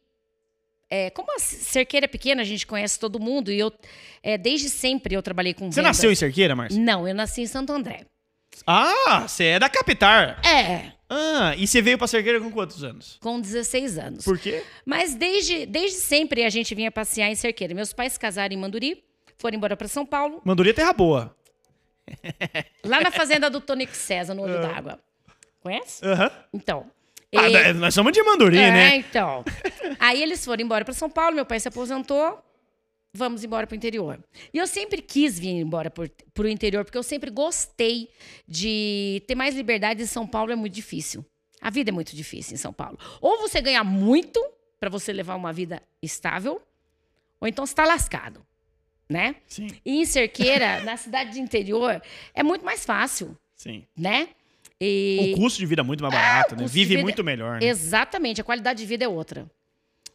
é, 0.89 1.09
como 1.09 1.31
a 1.35 1.39
cerqueira 1.39 2.05
é 2.05 2.07
pequena, 2.07 2.41
a 2.41 2.45
gente 2.45 2.67
conhece 2.67 2.99
todo 2.99 3.19
mundo, 3.19 3.51
e 3.51 3.57
eu, 3.59 3.71
é, 4.21 4.37
desde 4.37 4.69
sempre 4.69 5.15
eu 5.15 5.23
trabalhei 5.23 5.53
com 5.53 5.71
Você 5.71 5.77
vendas. 5.81 5.97
nasceu 5.97 6.11
em 6.11 6.15
Cerqueira, 6.15 6.55
Márcia? 6.55 6.79
Não, 6.79 7.07
eu 7.07 7.15
nasci 7.15 7.41
em 7.41 7.47
Santo 7.47 7.71
André. 7.73 8.05
Ah, 8.67 9.25
você 9.27 9.45
é 9.45 9.59
da 9.59 9.67
capital. 9.69 10.35
É, 10.45 10.91
Ah, 11.09 11.55
e 11.57 11.65
você 11.67 11.81
veio 11.81 11.97
pra 11.97 12.05
Cerqueira 12.07 12.39
com 12.39 12.51
quantos 12.51 12.83
anos? 12.83 13.17
com 13.21 13.39
16 13.41 13.97
anos. 13.97 14.23
Por 14.25 14.37
quê? 14.37 14.63
Mas 14.85 15.15
desde, 15.15 15.65
desde 15.65 15.97
sempre 15.97 16.43
a 16.43 16.49
gente 16.49 16.73
vinha 16.75 16.91
passear 16.91 17.29
em 17.29 17.35
Cerqueira. 17.35 17.73
Meus 17.73 17.91
pais 17.93 18.17
casaram 18.17 18.53
em 18.53 18.57
Manduri, 18.57 19.03
foram 19.37 19.57
embora 19.57 19.75
para 19.75 19.87
São 19.87 20.05
Paulo, 20.05 20.41
Manduri 20.45 20.69
é 20.69 20.73
terra 20.73 20.93
boa. 20.93 21.35
lá 22.83 23.01
na 23.01 23.09
fazenda 23.11 23.49
do 23.49 23.59
Tonico 23.61 23.95
César, 23.95 24.33
no 24.35 24.43
Olho 24.43 24.61
d'Água. 24.61 24.99
Conhece? 25.63 26.05
Aham. 26.05 26.29
Então. 26.53 26.91
Ah, 27.35 27.49
e- 27.49 27.73
nós 27.73 27.93
somos 27.95 28.11
de 28.13 28.21
Manduri, 28.21 28.57
é, 28.59 28.71
né? 28.71 28.95
então. 28.97 29.43
Aí 29.99 30.21
eles 30.21 30.45
foram 30.45 30.63
embora 30.63 30.85
para 30.85 30.93
São 30.93 31.09
Paulo, 31.09 31.35
meu 31.35 31.45
pai 31.45 31.59
se 31.59 31.67
aposentou, 31.67 32.37
vamos 33.11 33.43
embora 33.43 33.65
para 33.65 33.73
o 33.73 33.77
interior. 33.77 34.23
E 34.53 34.57
eu 34.59 34.67
sempre 34.67 35.01
quis 35.01 35.39
vir 35.39 35.49
embora 35.55 35.89
para 35.89 36.03
o 36.43 36.47
interior, 36.47 36.83
porque 36.85 36.97
eu 36.97 37.01
sempre 37.01 37.31
gostei 37.31 38.09
de 38.47 39.23
ter 39.25 39.33
mais 39.33 39.55
liberdade. 39.55 40.03
Em 40.03 40.05
São 40.05 40.27
Paulo 40.27 40.51
é 40.51 40.55
muito 40.55 40.73
difícil. 40.73 41.25
A 41.59 41.71
vida 41.71 41.89
é 41.89 41.93
muito 41.93 42.15
difícil 42.15 42.53
em 42.53 42.57
São 42.57 42.73
Paulo. 42.73 42.99
Ou 43.19 43.39
você 43.39 43.61
ganha 43.61 43.83
muito 43.83 44.39
para 44.79 44.89
você 44.89 45.11
levar 45.13 45.35
uma 45.35 45.53
vida 45.53 45.81
estável, 46.03 46.61
ou 47.39 47.47
então 47.47 47.65
você 47.65 47.71
está 47.71 47.85
lascado, 47.85 48.45
né? 49.09 49.37
Sim, 49.47 49.67
E 49.85 50.01
em 50.01 50.05
Cerqueira, 50.05 50.81
na 50.85 50.97
cidade 50.97 51.31
de 51.31 51.39
interior, 51.39 51.99
é 52.33 52.43
muito 52.43 52.63
mais 52.65 52.85
fácil, 52.85 53.35
sim. 53.55 53.87
né? 53.97 54.27
E... 54.85 55.33
O 55.33 55.37
custo 55.37 55.59
de 55.59 55.65
vida 55.65 55.81
é 55.81 55.83
muito 55.83 56.01
mais 56.03 56.13
barato, 56.13 56.55
né? 56.55 56.65
Vive 56.67 56.97
muito 56.97 57.23
melhor, 57.23 57.59
né? 57.61 57.67
Exatamente, 57.67 58.41
a 58.41 58.43
qualidade 58.43 58.79
de 58.79 58.85
vida 58.85 59.05
é 59.05 59.07
outra. 59.07 59.49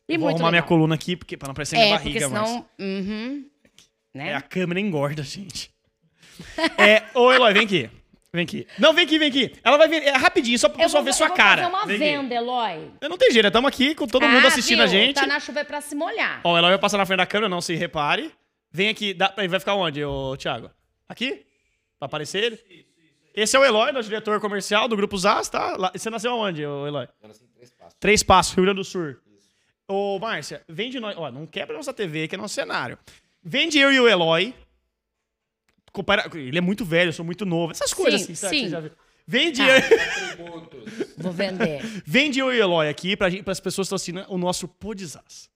E 0.09 0.14
Eu 0.14 0.20
Vou 0.20 0.28
arrumar 0.28 0.50
minha 0.50 0.61
legal. 0.61 0.68
coluna 0.68 0.94
aqui 0.94 1.16
porque, 1.16 1.37
pra 1.37 1.48
não 1.48 1.54
parecer 1.54 1.76
minha 1.76 1.88
É, 1.88 1.90
barriga, 1.92 2.20
porque 2.20 2.35
Márcia. 2.35 2.54
senão. 2.54 2.68
Uhum, 2.78 3.44
né? 4.14 4.28
É, 4.31 4.35
a 4.35 4.40
câmera 4.42 4.81
engorda, 4.81 5.22
gente. 5.22 5.70
é, 6.78 7.04
ô, 7.14 7.33
Eloy, 7.33 7.52
vem 7.54 7.64
aqui. 7.64 7.90
Vem 8.33 8.44
aqui. 8.44 8.66
Não, 8.78 8.92
vem 8.92 9.04
aqui, 9.04 9.18
vem 9.18 9.28
aqui. 9.28 9.52
Ela 9.64 9.76
vai 9.78 9.88
vir. 9.88 10.02
É 10.02 10.12
rapidinho, 10.16 10.59
só 10.59 10.66
Eu 10.66 10.72
pessoal 10.74 11.02
ver 11.02 11.14
sua 11.14 11.31
cara. 11.31 11.62
fazer 11.62 11.74
uma 11.74 11.87
Vem 11.87 11.96
aqui. 11.96 12.04
venda, 12.22 12.35
Eloy. 12.35 12.90
Eu 13.00 13.09
não 13.09 13.16
tem 13.16 13.31
jeito, 13.33 13.46
estamos 13.46 13.68
aqui 13.68 13.94
com 13.94 14.07
todo 14.07 14.26
mundo 14.28 14.44
Ah, 14.44 14.48
assistindo 14.48 14.78
viu? 14.78 14.85
a 14.85 14.87
gente. 14.87 15.14
Tá 15.14 15.26
na 15.26 15.40
chuva 15.40 15.61
é 15.61 15.64
pra 15.64 15.81
se 15.81 15.94
molhar. 15.94 16.40
Ó, 16.44 16.57
Eloy 16.59 16.70
vai 16.70 16.78
passar 16.78 16.98
na 16.98 17.07
frente 17.07 17.18
da 17.18 17.26
câmera, 17.26 17.48
não 17.48 17.61
se 17.62 17.74
repare. 17.74 18.31
Vem 18.70 18.90
aqui, 18.90 19.14
dá, 19.14 19.33
vai 19.48 19.59
ficar 19.59 19.74
onde, 19.74 20.04
ô, 20.04 20.37
Thiago? 20.37 20.70
Aqui? 21.09 21.46
Pra 21.98 22.04
aparecer 22.07 22.44
ele? 22.44 22.87
Esse 23.40 23.57
é 23.57 23.61
o 23.61 23.64
Eloy, 23.64 23.92
nosso 23.92 24.09
diretor 24.09 24.40
comercial 24.40 24.88
do 24.88 24.96
Grupo 24.96 25.16
Zaz, 25.16 25.48
tá? 25.48 25.77
Lá- 25.77 25.92
você 25.94 26.11
nasceu 26.11 26.33
aonde, 26.33 26.66
ô, 26.66 26.87
Eloy? 26.87 27.07
Eu 27.22 27.29
nasci 27.29 27.44
em 27.44 27.48
três 27.48 27.70
passos. 27.70 27.96
Três 28.01 28.22
Passos, 28.22 28.55
Rio 28.55 28.64
Grande 28.64 28.79
do 28.79 28.85
Sul. 28.85 29.16
Ô, 29.87 30.18
Márcia, 30.18 30.62
vende 30.68 30.98
nós. 30.98 31.16
Ó, 31.16 31.31
não 31.31 31.46
quebra 31.46 31.77
nossa 31.77 31.94
TV, 31.94 32.27
que 32.27 32.35
é 32.35 32.38
nosso 32.38 32.55
cenário. 32.55 32.98
Vende 33.42 33.79
eu 33.79 33.92
e 33.92 34.01
o 34.01 34.09
Eloy. 34.09 34.53
Compara... 35.92 36.29
Ele 36.35 36.59
é 36.59 36.61
muito 36.61 36.85
velho, 36.85 37.11
eu 37.11 37.12
sou 37.12 37.24
muito 37.24 37.46
novo. 37.46 37.70
Essas 37.72 37.94
coisas 37.94 38.22
Sim, 38.22 38.33
assim, 38.33 38.35
sabe? 38.35 38.57
sim. 38.57 38.64
Você 38.64 38.70
já 38.70 38.81
viu? 38.81 38.90
Vende, 39.27 39.62
Tributos. 39.62 41.14
Vou 41.16 41.33
vender. 41.33 41.81
vende 42.05 42.38
eu 42.40 42.53
e 42.53 42.59
o 42.59 42.62
Eloy 42.62 42.88
aqui 42.88 43.16
para 43.16 43.29
as 43.29 43.61
pessoas 43.61 43.88
que 43.88 43.94
estão 43.94 43.96
assistindo 43.96 44.24
o 44.29 44.38
nosso 44.38 44.66
Podizaz. 44.66 45.48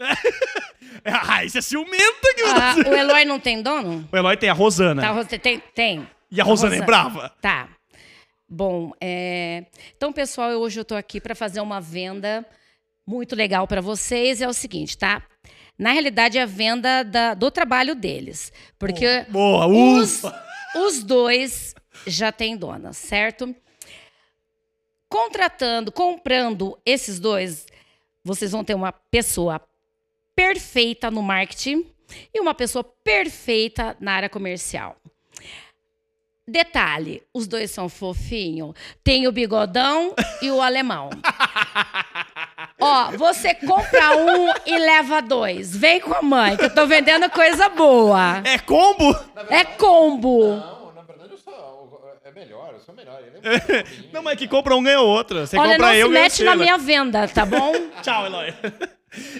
Tá. 0.00 0.16
ah, 1.04 1.44
isso 1.44 1.58
é 1.58 1.60
ciumenta 1.60 2.34
que 2.34 2.42
Ah, 2.42 2.74
você... 2.74 2.88
o 2.88 2.94
Eloy 2.94 3.24
não 3.26 3.38
tem 3.38 3.60
dono? 3.60 4.08
O 4.10 4.16
Eloy 4.16 4.36
tem 4.36 4.48
a 4.48 4.54
Rosana. 4.54 5.02
Tá, 5.02 5.38
tem, 5.38 5.60
tem. 5.74 6.08
E 6.30 6.40
a 6.40 6.44
Rosana 6.44 6.74
é 6.76 6.80
brava? 6.80 7.28
Tá. 7.40 7.68
Bom, 8.48 8.92
é... 9.00 9.66
então, 9.94 10.12
pessoal, 10.12 10.50
hoje 10.52 10.80
eu 10.80 10.84
tô 10.84 10.94
aqui 10.96 11.20
para 11.20 11.34
fazer 11.34 11.60
uma 11.60 11.80
venda 11.80 12.44
muito 13.06 13.36
legal 13.36 13.66
para 13.68 13.80
vocês. 13.82 14.40
É 14.40 14.48
o 14.48 14.52
seguinte, 14.52 14.96
tá? 14.96 15.22
Na 15.78 15.92
realidade, 15.92 16.38
é 16.38 16.42
a 16.42 16.46
venda 16.46 17.02
da- 17.02 17.34
do 17.34 17.50
trabalho 17.50 17.94
deles. 17.94 18.52
Porque 18.78 19.24
Boa, 19.28 19.66
os, 19.66 20.24
ufa. 20.24 20.44
os 20.76 21.02
dois 21.04 21.74
já 22.06 22.32
têm 22.32 22.56
dona, 22.56 22.92
certo? 22.92 23.54
Contratando, 25.08 25.90
comprando 25.90 26.78
esses 26.86 27.18
dois, 27.18 27.66
vocês 28.24 28.52
vão 28.52 28.62
ter 28.64 28.74
uma 28.74 28.92
pessoa 28.92 29.60
perfeita 30.34 31.10
no 31.10 31.22
marketing 31.22 31.86
e 32.32 32.40
uma 32.40 32.54
pessoa 32.54 32.84
perfeita 32.84 33.96
na 34.00 34.12
área 34.12 34.28
comercial. 34.28 34.96
Detalhe, 36.50 37.22
os 37.32 37.46
dois 37.46 37.70
são 37.70 37.88
fofinhos. 37.88 38.74
Tem 39.04 39.28
o 39.28 39.32
bigodão 39.32 40.14
e 40.42 40.50
o 40.50 40.60
alemão. 40.60 41.10
Ó, 42.80 43.12
você 43.12 43.54
compra 43.54 44.16
um 44.16 44.52
e 44.66 44.76
leva 44.76 45.22
dois. 45.22 45.76
Vem 45.76 46.00
com 46.00 46.12
a 46.12 46.22
mãe, 46.22 46.56
que 46.56 46.64
eu 46.64 46.74
tô 46.74 46.86
vendendo 46.86 47.30
coisa 47.30 47.68
boa. 47.68 48.42
É 48.44 48.58
combo? 48.58 49.14
É 49.48 49.64
combo. 49.64 50.56
Não, 50.56 50.92
na 50.92 51.02
verdade 51.02 51.30
eu 51.32 51.38
sou. 51.38 52.20
É 52.24 52.32
melhor, 52.32 52.70
eu 52.72 52.80
sou 52.80 52.94
melhor. 52.96 53.20
Ele 53.20 53.36
é. 53.46 53.84
Não, 54.12 54.22
mas 54.22 54.36
que 54.36 54.48
compra 54.48 54.74
um 54.74 54.82
ganha 54.82 55.00
outra. 55.00 55.46
Você 55.46 55.56
Olha, 55.56 55.72
compra 55.72 55.86
não 55.88 55.94
eu 55.94 56.06
se 56.08 56.12
mete 56.12 56.44
na 56.44 56.56
minha 56.56 56.78
venda, 56.78 57.28
tá 57.28 57.46
bom? 57.46 57.72
Tchau, 58.02 58.26
Eloy. 58.26 58.52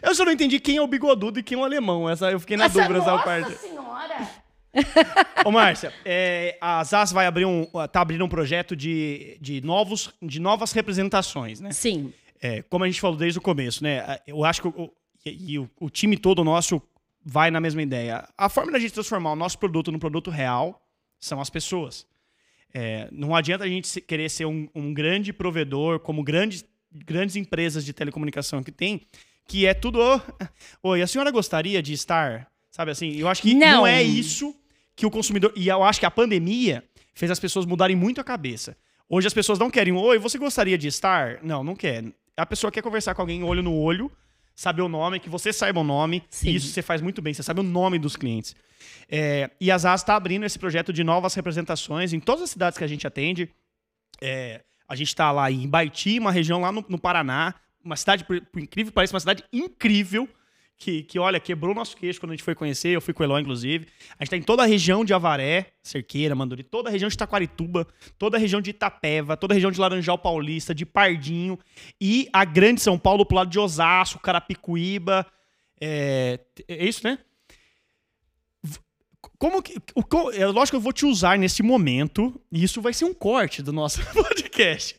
Eu 0.03 0.15
só 0.15 0.25
não 0.25 0.33
entendi 0.33 0.59
quem 0.59 0.77
é 0.77 0.83
o 0.83 0.87
bigodudo 0.87 1.39
e 1.39 1.43
quem 1.43 1.57
é 1.57 1.61
o 1.61 1.65
alemão. 1.65 2.09
Essa, 2.09 2.31
eu 2.31 2.41
fiquei 2.41 2.57
na 2.57 2.69
dúvida 2.69 2.99
essa 2.99 3.11
nossa 3.11 3.25
parte. 3.25 3.55
senhora. 3.59 4.29
Ô, 5.45 5.51
Márcia, 5.51 5.93
é, 6.05 6.57
a 6.61 6.83
ZAS 6.85 7.13
vai 7.13 7.27
abrir 7.27 7.45
um, 7.45 7.67
tá 7.91 8.01
abrindo 8.01 8.25
um 8.25 8.29
projeto 8.29 8.77
de, 8.77 9.37
de, 9.41 9.61
novos, 9.61 10.13
de 10.23 10.41
novas 10.41 10.73
representações, 10.73 11.61
né? 11.61 11.73
Sim. 11.73 12.13
É, 12.41 12.63
como 12.63 12.85
a 12.85 12.87
gente 12.87 13.01
falou 13.01 13.17
desde 13.17 13.39
o 13.39 13.43
começo, 13.43 13.83
né? 13.83 14.19
Eu 14.27 14.45
acho 14.45 14.63
que 14.63 14.69
o, 14.69 14.91
e, 15.25 15.55
e 15.55 15.59
o, 15.59 15.69
o 15.79 15.91
time 15.91 16.17
todo 16.17 16.45
nosso 16.45 16.81
vai 17.25 17.51
na 17.51 17.61
mesma 17.61 17.83
ideia. 17.83 18.29
A 18.37 18.49
forma 18.49 18.73
da 18.73 18.79
gente 18.79 18.93
transformar 18.93 19.33
o 19.33 19.37
nosso 19.37 19.59
produto 19.59 19.93
num 19.93 19.99
produto 19.99 20.31
real 20.31 20.83
são 21.19 21.41
as 21.41 21.51
pessoas. 21.51 22.07
É, 22.73 23.09
não 23.11 23.35
adianta 23.35 23.65
a 23.65 23.69
gente 23.69 24.01
querer 24.01 24.29
ser 24.31 24.47
um, 24.47 24.69
um 24.75 24.95
grande 24.95 25.33
provedor, 25.33 25.99
como 26.01 26.23
grandes, 26.23 26.65
grandes 26.93 27.37
empresas 27.37 27.85
de 27.85 27.93
telecomunicação 27.93 28.63
que 28.63 28.73
tem, 28.73 29.03
que 29.51 29.67
é 29.67 29.75
tudo. 29.75 29.99
"Ô, 30.01 30.91
Oi, 30.91 31.03
a 31.03 31.07
senhora 31.09 31.31
gostaria 31.33 31.83
de 31.83 31.93
estar. 31.93 32.47
Sabe 32.71 32.93
assim? 32.93 33.17
Eu 33.17 33.27
acho 33.29 33.43
que 33.43 33.53
não, 33.53 33.79
Não. 33.79 33.87
é 33.87 34.01
isso 34.01 34.55
que 34.95 35.05
o 35.05 35.11
consumidor. 35.11 35.53
E 35.57 35.67
eu 35.67 35.83
acho 35.83 35.99
que 35.99 36.07
a 36.07 36.11
pandemia 36.11 36.85
fez 37.15 37.31
as 37.33 37.41
pessoas 37.41 37.67
mudarem 37.67 37.97
muito 37.97 38.21
a 38.21 38.25
cabeça. 38.25 38.77
Hoje 39.09 39.27
as 39.27 39.35
pessoas 39.35 39.59
não 39.59 39.69
querem. 39.69 39.93
Oi, 39.93 40.19
você 40.21 40.39
gostaria 40.39 40.79
de 40.79 40.87
estar? 40.87 41.41
Não, 41.43 41.65
não 41.65 41.75
quer. 41.75 42.05
A 42.37 42.47
pessoa 42.47 42.71
quer 42.71 42.81
conversar 42.81 43.13
com 43.17 43.23
alguém 43.23 43.43
olho 43.43 43.61
no 43.61 43.75
olho, 43.75 44.09
saber 44.55 44.83
o 44.83 44.89
nome, 44.89 45.19
que 45.19 45.29
você 45.29 45.53
saiba 45.53 45.81
o 45.81 45.85
nome. 45.85 46.23
Sim. 46.31 46.51
E 46.51 46.55
isso 46.55 46.69
você 46.69 46.81
faz 46.81 47.01
muito 47.03 47.21
bem, 47.21 47.35
você 47.35 47.43
sabe 47.43 47.59
o 47.59 47.65
nome 47.65 47.99
dos 47.99 48.15
clientes. 48.15 48.55
É, 49.09 49.51
e 49.61 49.69
a 49.73 49.77
ZAS 49.77 50.03
está 50.03 50.15
abrindo 50.15 50.47
esse 50.47 50.59
projeto 50.61 50.93
de 50.93 51.03
novas 51.03 51.35
representações 51.35 52.13
em 52.13 52.21
todas 52.21 52.45
as 52.45 52.51
cidades 52.51 52.79
que 52.79 52.85
a 52.85 52.87
gente 52.87 53.05
atende. 53.05 53.51
É, 54.23 54.63
a 54.89 54.95
gente 54.95 55.09
está 55.09 55.33
lá 55.33 55.51
em 55.51 55.67
Baiti, 55.69 56.21
uma 56.21 56.31
região 56.31 56.61
lá 56.61 56.71
no, 56.71 56.85
no 56.89 56.99
Paraná, 56.99 57.55
uma 57.85 57.97
cidade, 57.97 58.25
incrível 58.57 58.93
pareça, 58.93 59.15
uma 59.15 59.21
cidade 59.21 59.45
incrível, 59.53 60.29
que, 60.81 61.03
que, 61.03 61.19
olha, 61.19 61.39
quebrou 61.39 61.75
nosso 61.75 61.95
queixo 61.95 62.19
quando 62.19 62.31
a 62.31 62.35
gente 62.35 62.43
foi 62.43 62.55
conhecer, 62.55 62.89
eu 62.89 63.03
fui 63.03 63.13
com 63.13 63.23
o 63.23 63.27
Eloy, 63.27 63.43
inclusive. 63.43 63.87
A 64.19 64.25
gente 64.25 64.29
está 64.29 64.37
em 64.39 64.43
toda 64.43 64.63
a 64.63 64.67
região 64.67 65.05
de 65.05 65.13
Avaré, 65.13 65.73
Cerqueira, 65.83 66.35
Manduri, 66.35 66.63
toda 66.63 66.89
a 66.89 66.93
região 66.93 67.09
de 67.09 67.19
Taquarituba, 67.19 67.87
toda 68.19 68.39
a 68.39 68.41
região 68.41 68.63
de 68.63 68.71
Itapeva, 68.71 69.37
toda 69.37 69.53
a 69.53 69.57
região 69.57 69.71
de 69.71 69.79
Laranjal 69.79 70.17
Paulista, 70.17 70.75
de 70.75 70.87
Pardinho, 70.87 71.59
e 72.01 72.31
a 72.33 72.47
grande 72.47 72.81
São 72.81 72.99
Paulo 72.99 73.27
pro 73.27 73.37
lado 73.37 73.51
de 73.51 73.59
Osasco, 73.59 74.19
Carapicuíba, 74.21 75.27
é, 75.79 76.41
é 76.67 76.87
isso, 76.87 77.03
né? 77.05 77.19
Como 79.39 79.63
que. 79.63 79.77
O, 79.95 80.31
é 80.33 80.47
lógico 80.47 80.73
que 80.73 80.77
eu 80.77 80.81
vou 80.81 80.93
te 80.93 81.05
usar 81.05 81.39
nesse 81.39 81.63
momento, 81.63 82.41
e 82.51 82.63
isso 82.63 82.81
vai 82.81 82.93
ser 82.93 83.05
um 83.05 83.15
corte 83.15 83.63
do 83.63 83.73
nosso 83.73 84.01
podcast. 84.13 84.97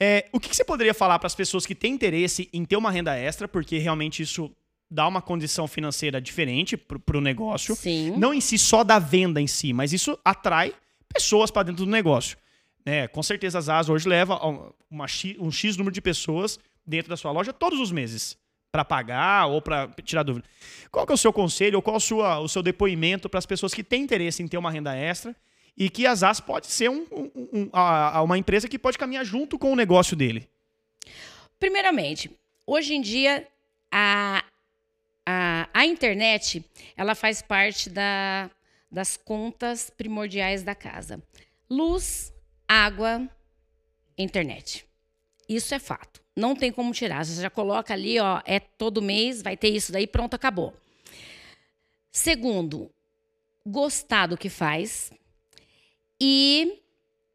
É, 0.00 0.28
o 0.32 0.40
que, 0.40 0.48
que 0.48 0.56
você 0.56 0.64
poderia 0.64 0.92
falar 0.94 1.18
para 1.18 1.26
as 1.26 1.34
pessoas 1.34 1.64
que 1.64 1.74
têm 1.74 1.92
interesse 1.94 2.48
em 2.52 2.64
ter 2.64 2.76
uma 2.76 2.90
renda 2.90 3.16
extra, 3.16 3.46
porque 3.46 3.78
realmente 3.78 4.22
isso 4.22 4.50
dá 4.90 5.06
uma 5.06 5.22
condição 5.22 5.66
financeira 5.66 6.20
diferente 6.20 6.76
para 6.76 7.16
o 7.16 7.20
negócio. 7.20 7.74
Sim. 7.76 8.12
Não 8.16 8.34
em 8.34 8.40
si 8.40 8.58
só 8.58 8.82
da 8.84 8.98
venda 8.98 9.40
em 9.40 9.46
si, 9.46 9.72
mas 9.72 9.92
isso 9.92 10.18
atrai 10.24 10.74
pessoas 11.12 11.50
para 11.50 11.62
dentro 11.64 11.84
do 11.84 11.90
negócio. 11.90 12.36
Né? 12.84 13.08
Com 13.08 13.22
certeza 13.22 13.58
as 13.58 13.68
AS 13.68 13.88
hoje 13.88 14.08
leva 14.08 14.44
um- 14.46 14.70
uma 14.90 15.06
X- 15.08 15.36
um 15.38 15.50
X 15.50 15.76
número 15.76 15.92
de 15.94 16.00
pessoas 16.00 16.58
dentro 16.86 17.08
da 17.08 17.16
sua 17.16 17.30
loja 17.32 17.52
todos 17.52 17.80
os 17.80 17.90
meses 17.90 18.36
para 18.70 18.84
pagar 18.84 19.46
ou 19.46 19.62
para 19.62 19.88
tirar 20.04 20.22
dúvida. 20.22 20.46
Qual 20.90 21.06
que 21.06 21.12
é 21.12 21.14
o 21.14 21.18
seu 21.18 21.32
conselho 21.32 21.76
ou 21.76 21.82
qual 21.82 21.98
sua- 21.98 22.40
o 22.40 22.48
seu 22.48 22.62
depoimento 22.62 23.28
para 23.28 23.38
as 23.38 23.46
pessoas 23.46 23.72
que 23.72 23.82
têm 23.82 24.02
interesse 24.02 24.42
em 24.42 24.48
ter 24.48 24.58
uma 24.58 24.70
renda 24.70 24.94
extra 24.94 25.34
e 25.76 25.90
que 25.90 26.06
as 26.06 26.22
AS 26.22 26.40
pode 26.40 26.66
ser 26.68 26.88
um- 26.88 27.06
um- 27.10 27.48
um- 27.52 27.70
a- 27.72 28.18
a- 28.18 28.22
uma 28.22 28.38
empresa 28.38 28.68
que 28.68 28.78
pode 28.78 28.96
caminhar 28.98 29.24
junto 29.24 29.58
com 29.58 29.72
o 29.72 29.76
negócio 29.76 30.16
dele? 30.16 30.48
Primeiramente, 31.58 32.30
hoje 32.66 32.94
em 32.94 33.00
dia, 33.00 33.46
a, 33.90 34.44
a, 35.26 35.68
a 35.72 35.86
internet, 35.86 36.64
ela 36.96 37.14
faz 37.14 37.42
parte 37.42 37.88
da, 37.90 38.50
das 38.90 39.16
contas 39.16 39.90
primordiais 39.90 40.62
da 40.62 40.74
casa. 40.74 41.22
Luz, 41.68 42.32
água, 42.68 43.28
internet. 44.16 44.86
Isso 45.48 45.74
é 45.74 45.78
fato. 45.78 46.22
Não 46.36 46.54
tem 46.54 46.72
como 46.72 46.92
tirar. 46.92 47.24
Você 47.24 47.40
já 47.40 47.50
coloca 47.50 47.92
ali, 47.94 48.18
ó, 48.18 48.40
é 48.44 48.58
todo 48.60 49.00
mês, 49.02 49.42
vai 49.42 49.56
ter 49.56 49.68
isso 49.68 49.92
daí, 49.92 50.06
pronto, 50.06 50.34
acabou. 50.34 50.74
Segundo, 52.12 52.90
gostar 53.66 54.26
do 54.26 54.36
que 54.36 54.48
faz 54.48 55.12
e 56.26 56.80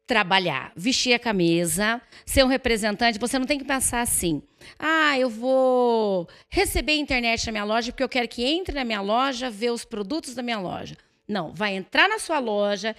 trabalhar, 0.04 0.72
vestir 0.74 1.14
a 1.14 1.18
camisa, 1.20 2.02
ser 2.26 2.44
um 2.44 2.48
representante. 2.48 3.20
Você 3.20 3.38
não 3.38 3.46
tem 3.46 3.56
que 3.56 3.64
pensar 3.64 4.00
assim: 4.00 4.42
ah, 4.76 5.16
eu 5.16 5.30
vou 5.30 6.28
receber 6.48 6.96
internet 6.96 7.46
na 7.46 7.52
minha 7.52 7.64
loja 7.64 7.92
porque 7.92 8.02
eu 8.02 8.08
quero 8.08 8.26
que 8.26 8.44
entre 8.44 8.74
na 8.74 8.84
minha 8.84 9.00
loja 9.00 9.48
ver 9.48 9.70
os 9.70 9.84
produtos 9.84 10.34
da 10.34 10.42
minha 10.42 10.58
loja. 10.58 10.96
Não, 11.28 11.54
vai 11.54 11.76
entrar 11.76 12.08
na 12.08 12.18
sua 12.18 12.40
loja, 12.40 12.96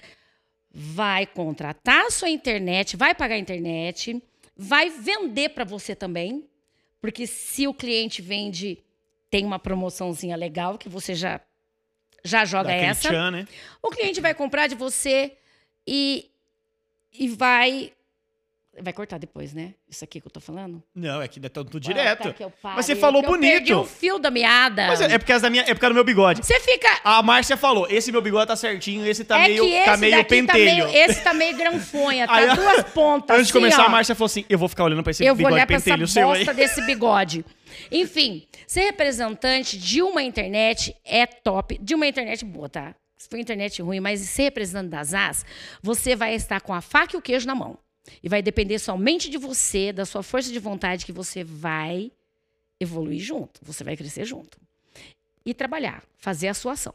vai 0.70 1.26
contratar 1.26 2.06
a 2.06 2.10
sua 2.10 2.30
internet, 2.30 2.96
vai 2.96 3.14
pagar 3.14 3.34
a 3.34 3.38
internet, 3.38 4.22
vai 4.56 4.88
vender 4.88 5.50
para 5.50 5.64
você 5.64 5.94
também, 5.94 6.48
porque 6.98 7.26
se 7.26 7.68
o 7.68 7.74
cliente 7.74 8.22
vende, 8.22 8.78
tem 9.28 9.44
uma 9.44 9.58
promoçãozinha 9.58 10.36
legal 10.36 10.78
que 10.78 10.88
você 10.88 11.14
já 11.14 11.38
já 12.24 12.46
joga 12.46 12.68
Daquele 12.68 12.86
essa. 12.86 13.08
tchan, 13.10 13.30
né? 13.32 13.48
O 13.82 13.90
cliente 13.90 14.18
vai 14.20 14.32
comprar 14.32 14.66
de 14.66 14.74
você 14.74 15.36
e, 15.86 16.30
e 17.12 17.28
vai. 17.28 17.92
Vai 18.80 18.94
cortar 18.94 19.18
depois, 19.18 19.52
né? 19.52 19.74
Isso 19.86 20.02
aqui 20.02 20.18
que 20.18 20.26
eu 20.26 20.30
tô 20.30 20.40
falando? 20.40 20.82
Não, 20.94 21.20
é 21.20 21.28
que 21.28 21.38
é 21.44 21.48
tudo 21.50 21.78
direto. 21.78 22.22
tá, 22.22 22.32
que 22.32 22.42
eu 22.42 22.50
Mas 22.62 22.86
você 22.86 22.96
falou 22.96 23.22
que 23.22 23.28
eu 23.28 23.38
perdi 23.38 23.74
bonito. 23.74 23.80
o 23.80 23.84
fio 23.84 24.18
da 24.18 24.30
meada. 24.30 24.86
Mas 24.86 25.02
é, 25.02 25.12
é 25.12 25.18
por 25.18 25.26
causa 25.26 25.42
da 25.42 25.50
minha, 25.50 25.62
é 25.64 25.74
por 25.74 25.80
causa 25.80 25.92
do 25.92 25.96
meu 25.96 26.04
bigode. 26.04 26.40
Você 26.42 26.58
fica. 26.58 26.88
A 27.04 27.22
Márcia 27.22 27.54
falou: 27.58 27.86
esse 27.90 28.10
meu 28.10 28.22
bigode 28.22 28.46
tá 28.46 28.56
certinho, 28.56 29.04
esse 29.06 29.24
tá 29.24 29.38
é 29.40 29.48
meio, 29.48 29.62
que 29.62 29.72
esse 29.74 29.84
tá 29.84 29.96
meio 29.98 30.24
pentelho. 30.24 30.46
tá 30.46 30.54
meio. 30.54 30.88
Esse 30.88 31.22
tá 31.22 31.34
meio 31.34 31.54
granfonha, 31.54 32.26
tá 32.26 32.34
Aí, 32.34 32.56
duas 32.56 32.82
pontas. 32.94 33.36
Antes 33.36 33.48
de 33.48 33.52
assim, 33.52 33.60
começar, 33.60 33.82
ó. 33.82 33.86
a 33.86 33.88
Márcia 33.90 34.14
falou 34.14 34.26
assim: 34.26 34.46
eu 34.48 34.58
vou 34.58 34.70
ficar 34.70 34.84
olhando 34.84 35.02
pra 35.02 35.10
esse 35.10 35.22
Eu 35.22 35.34
vou 35.34 35.36
bigode 35.36 35.54
olhar 35.54 35.66
pra 35.66 35.76
essa 35.76 36.06
seu 36.06 36.30
aí. 36.30 36.46
desse 36.54 36.80
bigode. 36.86 37.44
Enfim, 37.90 38.46
ser 38.66 38.84
representante 38.84 39.76
de 39.76 40.00
uma 40.00 40.22
internet 40.22 40.96
é 41.04 41.26
top. 41.26 41.76
De 41.78 41.94
uma 41.94 42.06
internet 42.06 42.42
boa, 42.42 42.70
tá? 42.70 42.94
Se 43.22 43.28
for 43.28 43.38
internet 43.38 43.80
ruim, 43.80 44.00
mas 44.00 44.18
ser 44.22 44.42
representante 44.42 44.88
das 44.88 45.14
AS, 45.14 45.46
você 45.80 46.16
vai 46.16 46.34
estar 46.34 46.60
com 46.60 46.74
a 46.74 46.80
faca 46.80 47.14
e 47.14 47.18
o 47.18 47.22
queijo 47.22 47.46
na 47.46 47.54
mão. 47.54 47.78
E 48.20 48.28
vai 48.28 48.42
depender 48.42 48.80
somente 48.80 49.30
de 49.30 49.38
você, 49.38 49.92
da 49.92 50.04
sua 50.04 50.24
força 50.24 50.50
de 50.50 50.58
vontade, 50.58 51.06
que 51.06 51.12
você 51.12 51.44
vai 51.44 52.10
evoluir 52.80 53.20
junto. 53.20 53.60
Você 53.62 53.84
vai 53.84 53.96
crescer 53.96 54.24
junto. 54.24 54.58
E 55.46 55.54
trabalhar, 55.54 56.02
fazer 56.18 56.48
a 56.48 56.54
sua 56.54 56.72
ação. 56.72 56.92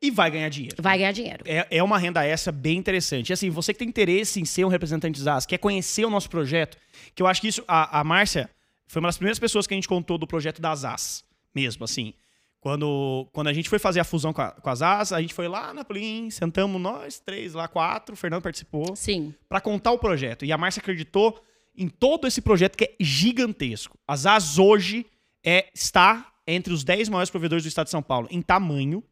E 0.00 0.10
vai 0.10 0.30
ganhar 0.30 0.48
dinheiro. 0.48 0.82
Vai 0.82 0.96
ganhar 0.96 1.12
dinheiro. 1.12 1.44
É, 1.46 1.66
é 1.70 1.82
uma 1.82 1.98
renda 1.98 2.24
extra 2.24 2.50
bem 2.50 2.78
interessante. 2.78 3.28
E 3.28 3.32
assim, 3.34 3.50
você 3.50 3.74
que 3.74 3.80
tem 3.80 3.88
interesse 3.88 4.40
em 4.40 4.46
ser 4.46 4.64
um 4.64 4.68
representante 4.68 5.20
ZAS, 5.20 5.44
quer 5.44 5.58
conhecer 5.58 6.06
o 6.06 6.10
nosso 6.10 6.30
projeto, 6.30 6.78
que 7.14 7.22
eu 7.22 7.26
acho 7.26 7.42
que 7.42 7.48
isso, 7.48 7.62
a, 7.68 8.00
a 8.00 8.04
Márcia 8.04 8.48
foi 8.86 9.00
uma 9.00 9.08
das 9.08 9.18
primeiras 9.18 9.38
pessoas 9.38 9.66
que 9.66 9.74
a 9.74 9.76
gente 9.76 9.86
contou 9.86 10.16
do 10.16 10.26
projeto 10.26 10.62
da 10.62 10.74
ZAS, 10.74 11.24
mesmo, 11.54 11.84
assim. 11.84 12.14
Quando, 12.60 13.28
quando 13.32 13.46
a 13.48 13.52
gente 13.52 13.68
foi 13.68 13.78
fazer 13.78 14.00
a 14.00 14.04
fusão 14.04 14.32
com, 14.32 14.42
a, 14.42 14.50
com 14.50 14.68
as 14.68 14.82
AS, 14.82 15.12
a 15.12 15.20
gente 15.20 15.32
foi 15.32 15.46
lá 15.46 15.72
na 15.72 15.84
Plim, 15.84 16.28
sentamos 16.28 16.80
nós 16.80 17.20
três 17.20 17.54
lá, 17.54 17.68
quatro, 17.68 18.14
o 18.14 18.16
Fernando 18.16 18.42
participou, 18.42 18.96
Sim. 18.96 19.32
para 19.48 19.60
contar 19.60 19.92
o 19.92 19.98
projeto. 19.98 20.44
E 20.44 20.52
a 20.52 20.58
Márcia 20.58 20.80
acreditou 20.80 21.40
em 21.76 21.88
todo 21.88 22.26
esse 22.26 22.40
projeto 22.40 22.76
que 22.76 22.84
é 22.84 22.94
gigantesco. 22.98 23.96
As 24.06 24.26
AS 24.26 24.58
hoje 24.58 25.06
é, 25.44 25.68
está 25.72 26.32
entre 26.46 26.72
os 26.72 26.82
10 26.82 27.08
maiores 27.08 27.30
provedores 27.30 27.62
do 27.64 27.68
estado 27.68 27.86
de 27.86 27.92
São 27.92 28.02
Paulo 28.02 28.26
em 28.30 28.42
tamanho. 28.42 29.04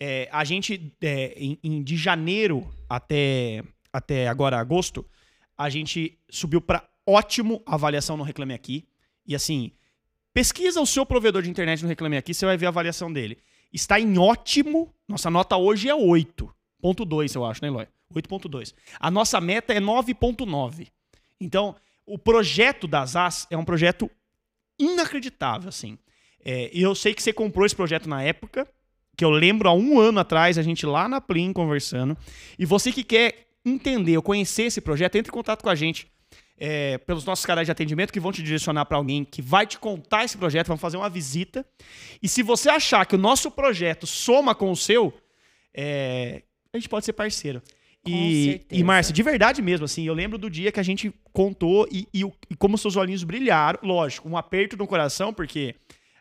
É, 0.00 0.28
a 0.32 0.42
gente, 0.44 0.94
é, 1.02 1.34
em, 1.36 1.58
em- 1.62 1.82
de 1.82 1.96
janeiro 1.96 2.66
até, 2.88 3.62
até 3.92 4.28
agora 4.28 4.58
agosto, 4.58 5.04
a 5.58 5.68
gente 5.68 6.18
subiu 6.30 6.60
para 6.60 6.88
ótimo 7.06 7.62
avaliação 7.66 8.16
no 8.16 8.22
Reclame 8.24 8.54
Aqui. 8.54 8.86
E 9.26 9.34
assim, 9.34 9.72
pesquisa 10.36 10.82
o 10.82 10.86
seu 10.86 11.06
provedor 11.06 11.40
de 11.40 11.48
internet 11.48 11.80
no 11.82 11.88
Reclame 11.88 12.18
Aqui, 12.18 12.34
você 12.34 12.44
vai 12.44 12.58
ver 12.58 12.66
a 12.66 12.68
avaliação 12.68 13.10
dele. 13.10 13.38
Está 13.72 13.98
em 13.98 14.18
ótimo. 14.18 14.94
Nossa 15.08 15.30
nota 15.30 15.56
hoje 15.56 15.88
é 15.88 15.94
8.2, 15.94 17.34
eu 17.34 17.42
acho, 17.42 17.62
né, 17.62 17.68
Eloy? 17.68 17.88
8.2. 18.14 18.74
A 19.00 19.10
nossa 19.10 19.40
meta 19.40 19.72
é 19.72 19.80
9.9. 19.80 20.88
Então, 21.40 21.74
o 22.04 22.18
projeto 22.18 22.86
das 22.86 23.16
AS 23.16 23.46
é 23.50 23.56
um 23.56 23.64
projeto 23.64 24.10
inacreditável, 24.78 25.70
assim. 25.70 25.98
É, 26.44 26.70
eu 26.70 26.94
sei 26.94 27.14
que 27.14 27.22
você 27.22 27.32
comprou 27.32 27.64
esse 27.64 27.74
projeto 27.74 28.06
na 28.06 28.22
época, 28.22 28.68
que 29.16 29.24
eu 29.24 29.30
lembro 29.30 29.70
há 29.70 29.72
um 29.72 29.98
ano 29.98 30.20
atrás, 30.20 30.58
a 30.58 30.62
gente 30.62 30.84
lá 30.84 31.08
na 31.08 31.18
Plim 31.18 31.50
conversando. 31.50 32.14
E 32.58 32.66
você 32.66 32.92
que 32.92 33.02
quer 33.02 33.46
entender 33.64 34.18
ou 34.18 34.22
conhecer 34.22 34.64
esse 34.64 34.82
projeto, 34.82 35.16
entre 35.16 35.30
em 35.30 35.32
contato 35.32 35.62
com 35.62 35.70
a 35.70 35.74
gente 35.74 36.06
é, 36.58 36.98
pelos 36.98 37.24
nossos 37.24 37.44
canais 37.44 37.66
de 37.66 37.72
atendimento 37.72 38.12
que 38.12 38.20
vão 38.20 38.32
te 38.32 38.42
direcionar 38.42 38.84
para 38.86 38.96
alguém 38.96 39.24
que 39.24 39.42
vai 39.42 39.66
te 39.66 39.78
contar 39.78 40.24
esse 40.24 40.38
projeto, 40.38 40.68
vão 40.68 40.76
fazer 40.76 40.96
uma 40.96 41.10
visita. 41.10 41.64
E 42.22 42.28
se 42.28 42.42
você 42.42 42.70
achar 42.70 43.04
que 43.06 43.14
o 43.14 43.18
nosso 43.18 43.50
projeto 43.50 44.06
soma 44.06 44.54
com 44.54 44.70
o 44.70 44.76
seu, 44.76 45.12
é, 45.74 46.42
a 46.72 46.78
gente 46.78 46.88
pode 46.88 47.04
ser 47.04 47.12
parceiro. 47.12 47.62
Com 48.02 48.10
E, 48.10 48.44
certeza. 48.44 48.80
e 48.80 48.84
Márcia, 48.84 49.12
de 49.12 49.22
verdade 49.22 49.60
mesmo, 49.60 49.84
assim, 49.84 50.06
eu 50.06 50.14
lembro 50.14 50.38
do 50.38 50.48
dia 50.48 50.70
que 50.72 50.80
a 50.80 50.82
gente 50.82 51.12
contou 51.32 51.86
e, 51.90 52.06
e, 52.14 52.22
e 52.50 52.56
como 52.56 52.78
seus 52.78 52.96
olhinhos 52.96 53.24
brilharam. 53.24 53.78
Lógico, 53.82 54.28
um 54.28 54.36
aperto 54.36 54.76
no 54.76 54.86
coração, 54.86 55.34
porque 55.34 55.74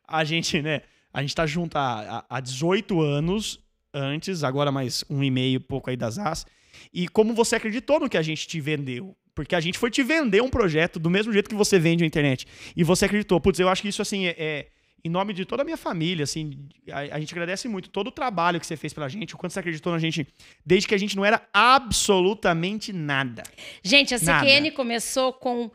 a 0.08 0.24
gente, 0.24 0.62
né, 0.62 0.82
a 1.14 1.22
gente 1.22 1.36
tá 1.36 1.46
junto 1.46 1.78
há, 1.78 2.26
há 2.30 2.38
há 2.38 2.40
18 2.40 3.00
anos 3.02 3.60
antes, 3.94 4.44
agora 4.44 4.72
mais 4.72 5.06
um 5.10 5.24
e 5.24 5.32
meio, 5.32 5.62
pouco 5.62 5.90
aí 5.90 5.96
das 5.96 6.18
AS. 6.18 6.46
E 6.94 7.08
como 7.08 7.34
você 7.34 7.56
acreditou 7.56 8.00
no 8.02 8.10
que 8.10 8.18
a 8.18 8.22
gente 8.22 8.46
te 8.48 8.60
vendeu. 8.60 9.16
Porque 9.36 9.54
a 9.54 9.60
gente 9.60 9.78
foi 9.78 9.92
te 9.92 10.02
vender 10.02 10.42
um 10.42 10.50
projeto 10.50 10.98
do 10.98 11.10
mesmo 11.10 11.34
jeito 11.34 11.50
que 11.50 11.56
você 11.56 11.78
vende 11.78 12.04
a 12.04 12.08
internet. 12.08 12.48
E 12.76 12.84
você 12.84 13.06
acreditou. 13.06 13.40
Putz, 13.42 13.60
eu 13.60 13.68
acho 13.68 13.82
que 13.82 13.90
isso, 13.90 14.02
assim, 14.02 14.26
é, 14.28 14.36
é- 14.38 14.68
em 15.04 15.10
nome 15.10 15.34
de 15.34 15.46
toda 15.46 15.62
a 15.62 15.66
minha 15.66 15.78
família, 15.78 16.24
assim, 16.24 16.68
a, 16.90 17.00
a 17.16 17.20
gente 17.20 17.32
agradece 17.34 17.68
muito 17.68 17.90
todo 17.90 18.08
o 18.08 18.12
trabalho 18.12 18.60
que 18.60 18.66
você 18.66 18.76
fez 18.76 18.92
pela 18.92 19.08
gente, 19.08 19.36
o 19.36 19.38
quanto 19.38 19.52
você 19.52 19.60
acreditou 19.60 19.94
na 19.94 20.00
gente, 20.00 20.26
desde 20.66 20.88
que 20.88 20.96
a 20.96 20.98
gente 20.98 21.16
não 21.16 21.24
era 21.24 21.48
absolutamente 21.54 22.92
nada. 22.92 23.44
Gente, 23.84 24.16
a 24.16 24.20
Nada. 24.20 24.44
CQN 24.48 24.72
começou 24.72 25.32
com 25.34 25.70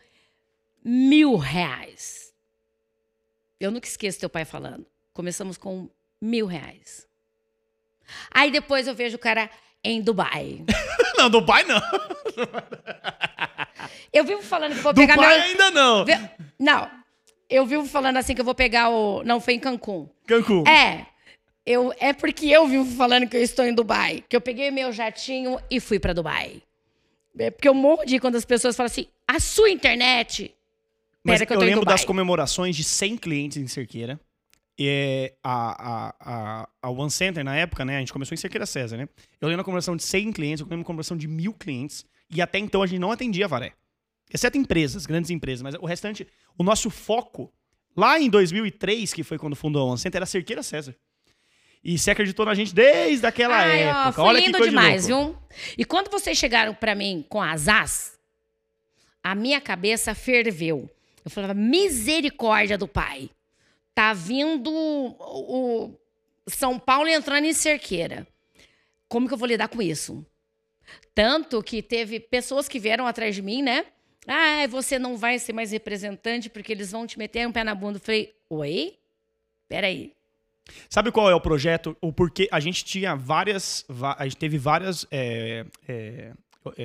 mil 0.85 1.37
reais. 1.37 2.33
Eu 3.61 3.71
nunca 3.71 3.87
esqueço 3.87 4.19
teu 4.19 4.31
pai 4.31 4.45
falando. 4.45 4.85
Começamos 5.13 5.57
com 5.59 5.89
mil 6.21 6.47
reais. 6.47 7.07
Aí 8.33 8.51
depois 8.51 8.89
eu 8.89 8.95
vejo 8.95 9.17
o 9.17 9.21
cara 9.21 9.49
em 9.85 10.01
Dubai. 10.01 10.65
não, 11.23 11.31
do 11.31 11.45
pai 11.45 11.65
não. 11.65 11.81
Eu 14.13 14.25
vivo 14.25 14.43
falando 14.43 14.75
que 14.75 14.81
vou 14.81 14.93
Do 14.93 15.01
pegar 15.01 15.17
meu. 15.17 15.29
ainda 15.29 15.71
não. 15.71 16.05
Não, 16.59 16.91
eu 17.49 17.65
vivo 17.65 17.87
falando 17.87 18.17
assim 18.17 18.35
que 18.35 18.41
eu 18.41 18.45
vou 18.45 18.55
pegar 18.55 18.91
o. 18.91 19.23
Não, 19.25 19.41
foi 19.41 19.55
em 19.55 19.61
Cancún. 19.61 20.09
Cancún. 20.27 20.65
É. 20.67 21.07
Eu, 21.65 21.95
é 21.99 22.13
porque 22.13 22.47
eu 22.47 22.67
vivo 22.67 22.85
falando 22.97 23.29
que 23.29 23.37
eu 23.37 23.43
estou 23.43 23.65
em 23.65 23.75
Dubai. 23.75 24.25
Que 24.29 24.35
eu 24.35 24.41
peguei 24.41 24.71
meu 24.71 24.93
jatinho 24.93 25.61
e 25.71 25.79
fui 25.79 25.99
pra 26.01 26.13
Dubai. 26.13 26.63
É 27.39 27.51
porque 27.51 27.69
eu 27.69 27.75
morro 27.75 28.05
de 28.05 28.19
quando 28.19 28.37
as 28.37 28.45
pessoas 28.45 28.77
falam 28.77 28.91
assim: 28.91 29.07
a 29.29 29.39
sua 29.39 29.71
internet. 29.71 30.53
Mas 31.23 31.39
Pera 31.39 31.47
que 31.47 31.53
eu 31.53 31.57
eu 31.57 31.61
lembro 31.61 31.81
Dubai. 31.81 31.95
das 31.95 32.05
comemorações 32.05 32.75
de 32.75 32.83
100 32.83 33.17
clientes 33.17 33.59
em 33.59 33.67
Cerqueira. 33.69 34.19
E 34.83 35.35
a, 35.45 36.09
a, 36.09 36.15
a, 36.63 36.69
a 36.81 36.91
One 36.91 37.11
Center, 37.11 37.45
na 37.45 37.55
época, 37.55 37.85
né? 37.85 37.97
A 37.97 38.01
gente 38.01 38.15
começou 38.15 38.35
em 38.35 38.39
Cerqueira 38.39 38.65
César, 38.65 38.97
né? 38.97 39.07
Eu 39.39 39.47
lembro 39.47 39.61
a 39.61 39.65
comemoração 39.65 39.95
de 39.95 40.03
100 40.03 40.33
clientes, 40.33 40.61
eu 40.61 40.67
lembro 40.67 40.81
a 40.81 40.87
comemoração 40.87 41.19
de 41.19 41.29
mil 41.29 41.53
clientes. 41.53 42.03
E 42.31 42.41
até 42.41 42.59
então 42.59 42.83
a 42.83 42.87
gente 42.87 42.99
não 42.99 43.13
atendia 43.13 43.47
Varé. 43.47 43.75
Exceto 44.33 44.57
empresas, 44.57 45.05
grandes 45.05 45.31
empresas. 45.31 45.61
Mas 45.61 45.75
o 45.75 45.85
restante, 45.85 46.27
o 46.57 46.63
nosso 46.63 46.89
foco, 46.89 47.53
lá 47.95 48.19
em 48.19 48.31
2003, 48.31 49.13
que 49.13 49.23
foi 49.23 49.37
quando 49.37 49.55
fundou 49.55 49.83
a 49.83 49.91
One 49.91 49.99
Center, 49.99 50.21
era 50.21 50.25
Cerqueira 50.25 50.63
César. 50.63 50.97
E 51.85 51.99
você 51.99 52.13
acreditou 52.13 52.47
na 52.47 52.55
gente 52.55 52.75
desde 52.75 53.27
aquela 53.27 53.59
Ai, 53.59 53.85
ó, 53.87 53.91
época. 53.91 54.13
foi 54.13 54.25
Olha 54.25 54.41
que 54.41 54.47
lindo 54.47 54.59
de 54.61 54.65
demais, 54.71 55.09
louco. 55.09 55.33
viu? 55.33 55.75
E 55.77 55.85
quando 55.85 56.11
vocês 56.11 56.39
chegaram 56.39 56.75
pra 56.75 56.95
mim 56.95 57.23
com 57.29 57.43
as 57.43 57.69
as, 57.69 58.19
a 59.23 59.35
minha 59.35 59.61
cabeça 59.61 60.15
ferveu. 60.15 60.89
Eu 61.23 61.31
falava, 61.31 61.53
misericórdia 61.53 62.79
do 62.79 62.89
pai. 62.89 63.29
Tá 63.95 64.13
vindo 64.13 64.71
o, 64.73 65.95
São 66.47 66.79
Paulo 66.79 67.09
entrando 67.09 67.45
em 67.45 67.53
cerqueira. 67.53 68.27
Como 69.09 69.27
que 69.27 69.35
eu 69.35 69.39
vou 69.39 69.49
lidar 69.49 69.69
com 69.69 69.83
isso? 69.83 70.25
Tanto 71.15 71.63
que 71.63 71.83
teve 71.83 72.21
pessoas 72.21 72.69
que 72.69 72.79
vieram 72.79 73.07
atrás 73.07 73.35
de 73.35 73.43
mim, 73.43 73.63
né? 73.63 73.87
Ah, 74.27 74.67
você 74.69 74.99
não 74.99 75.17
vai 75.17 75.39
ser 75.39 75.53
mais 75.53 75.73
representante 75.73 76.49
porque 76.49 76.73
eles 76.73 76.93
vão 76.93 77.07
te 77.07 77.19
meter 77.19 77.47
um 77.47 77.53
pé 77.53 77.65
na 77.65 77.75
bunda. 77.75 77.99
Eu 77.99 78.03
falei, 78.03 78.35
oi? 78.49 78.97
Peraí. 79.69 80.15
Sabe 80.89 81.11
qual 81.11 81.29
é 81.31 81.35
o 81.35 81.41
projeto? 81.41 81.97
O 82.01 82.13
porquê 82.13 82.49
a 82.51 82.61
gente 82.61 82.85
tinha 82.85 83.15
várias, 83.17 83.85
a 84.17 84.25
gente 84.25 84.37
teve 84.37 84.59
várias, 84.59 85.07
é, 85.11 85.65
é, 85.89 86.33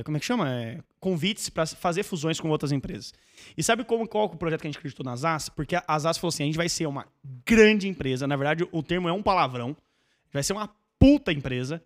como 0.04 0.16
é 0.16 0.20
que 0.20 0.26
chama? 0.26 0.50
É, 0.50 0.80
convites 1.00 1.50
para 1.50 1.66
fazer 1.66 2.04
fusões 2.04 2.40
com 2.40 2.50
outras 2.50 2.72
empresas. 2.72 3.14
E 3.58 3.64
sabe 3.64 3.84
como, 3.84 4.08
qual 4.08 4.24
é 4.24 4.28
o 4.28 4.38
projeto 4.38 4.62
que 4.62 4.68
a 4.68 4.70
gente 4.70 4.78
acreditou 4.78 5.04
nas 5.06 5.26
AS? 5.26 5.50
Porque 5.50 5.76
a 5.76 5.84
AS 5.88 6.18
falou 6.18 6.30
assim, 6.30 6.44
a 6.44 6.46
gente 6.46 6.58
vai 6.58 6.70
ser 6.70 6.86
uma 6.86 7.06
grande 7.46 7.88
empresa. 7.88 8.26
Na 8.26 8.38
verdade, 8.38 8.68
o 8.72 8.82
termo 8.82 9.10
é 9.10 9.12
um 9.12 9.22
palavrão. 9.22 9.76
Vai 10.32 10.44
ser 10.44 10.54
uma 10.54 10.70
puta 10.98 11.34
empresa 11.34 11.84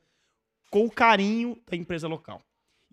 com 0.70 0.86
o 0.86 0.92
carinho 0.92 1.58
da 1.68 1.76
empresa 1.76 2.08
local. 2.08 2.42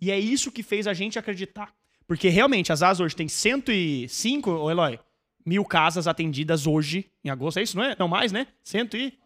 E 0.01 0.11
é 0.11 0.19
isso 0.19 0.51
que 0.51 0.63
fez 0.63 0.87
a 0.87 0.95
gente 0.95 1.19
acreditar. 1.19 1.75
Porque 2.07 2.29
realmente, 2.29 2.73
as 2.73 2.83
AS 2.83 3.01
hoje 3.01 3.15
tem 3.15 3.29
105, 3.29 4.51
ô 4.51 4.71
Eloy, 4.71 4.99
mil 5.45 5.65
casas 5.65 6.07
atendidas 6.07 6.67
hoje, 6.67 7.11
em 7.23 7.29
agosto. 7.29 7.59
É 7.59 7.63
isso, 7.63 7.77
não 7.77 7.85
é? 7.85 7.97
Não 7.99 8.09
mais, 8.09 8.33
né? 8.33 8.47
100 8.65 8.89
e... 8.95 9.19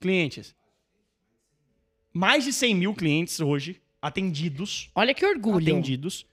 Clientes. 0.00 0.54
Mais 2.12 2.42
de 2.42 2.52
100 2.52 2.74
mil 2.74 2.94
clientes 2.94 3.38
hoje 3.38 3.80
atendidos. 4.00 4.90
Olha 4.94 5.14
que 5.14 5.24
orgulho. 5.24 5.58
Atendidos. 5.72 6.26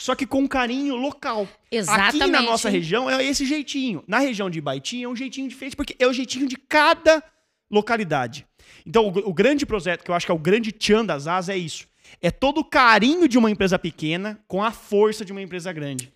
Só 0.00 0.14
que 0.14 0.26
com 0.26 0.46
carinho 0.46 0.94
local. 0.94 1.48
Exatamente. 1.70 2.22
Aqui 2.22 2.30
na 2.30 2.40
nossa 2.42 2.68
região 2.68 3.10
é 3.10 3.24
esse 3.24 3.44
jeitinho. 3.44 4.04
Na 4.06 4.18
região 4.20 4.48
de 4.48 4.58
Ibaitinha 4.58 5.06
é 5.06 5.08
um 5.08 5.16
jeitinho 5.16 5.48
diferente, 5.48 5.74
porque 5.74 5.96
é 5.98 6.06
o 6.06 6.12
jeitinho 6.12 6.46
de 6.46 6.56
cada 6.56 7.22
localidade. 7.70 8.46
Então, 8.86 9.08
o, 9.08 9.28
o 9.30 9.34
grande 9.34 9.66
projeto, 9.66 10.04
que 10.04 10.10
eu 10.10 10.14
acho 10.14 10.24
que 10.24 10.32
é 10.32 10.34
o 10.34 10.38
grande 10.38 10.70
tchan 10.72 11.04
das 11.04 11.26
asas, 11.26 11.48
é 11.48 11.58
isso. 11.58 11.86
É 12.22 12.30
todo 12.30 12.58
o 12.58 12.64
carinho 12.64 13.28
de 13.28 13.36
uma 13.36 13.50
empresa 13.50 13.78
pequena 13.78 14.38
com 14.46 14.62
a 14.62 14.70
força 14.70 15.24
de 15.24 15.32
uma 15.32 15.42
empresa 15.42 15.72
grande. 15.72 16.06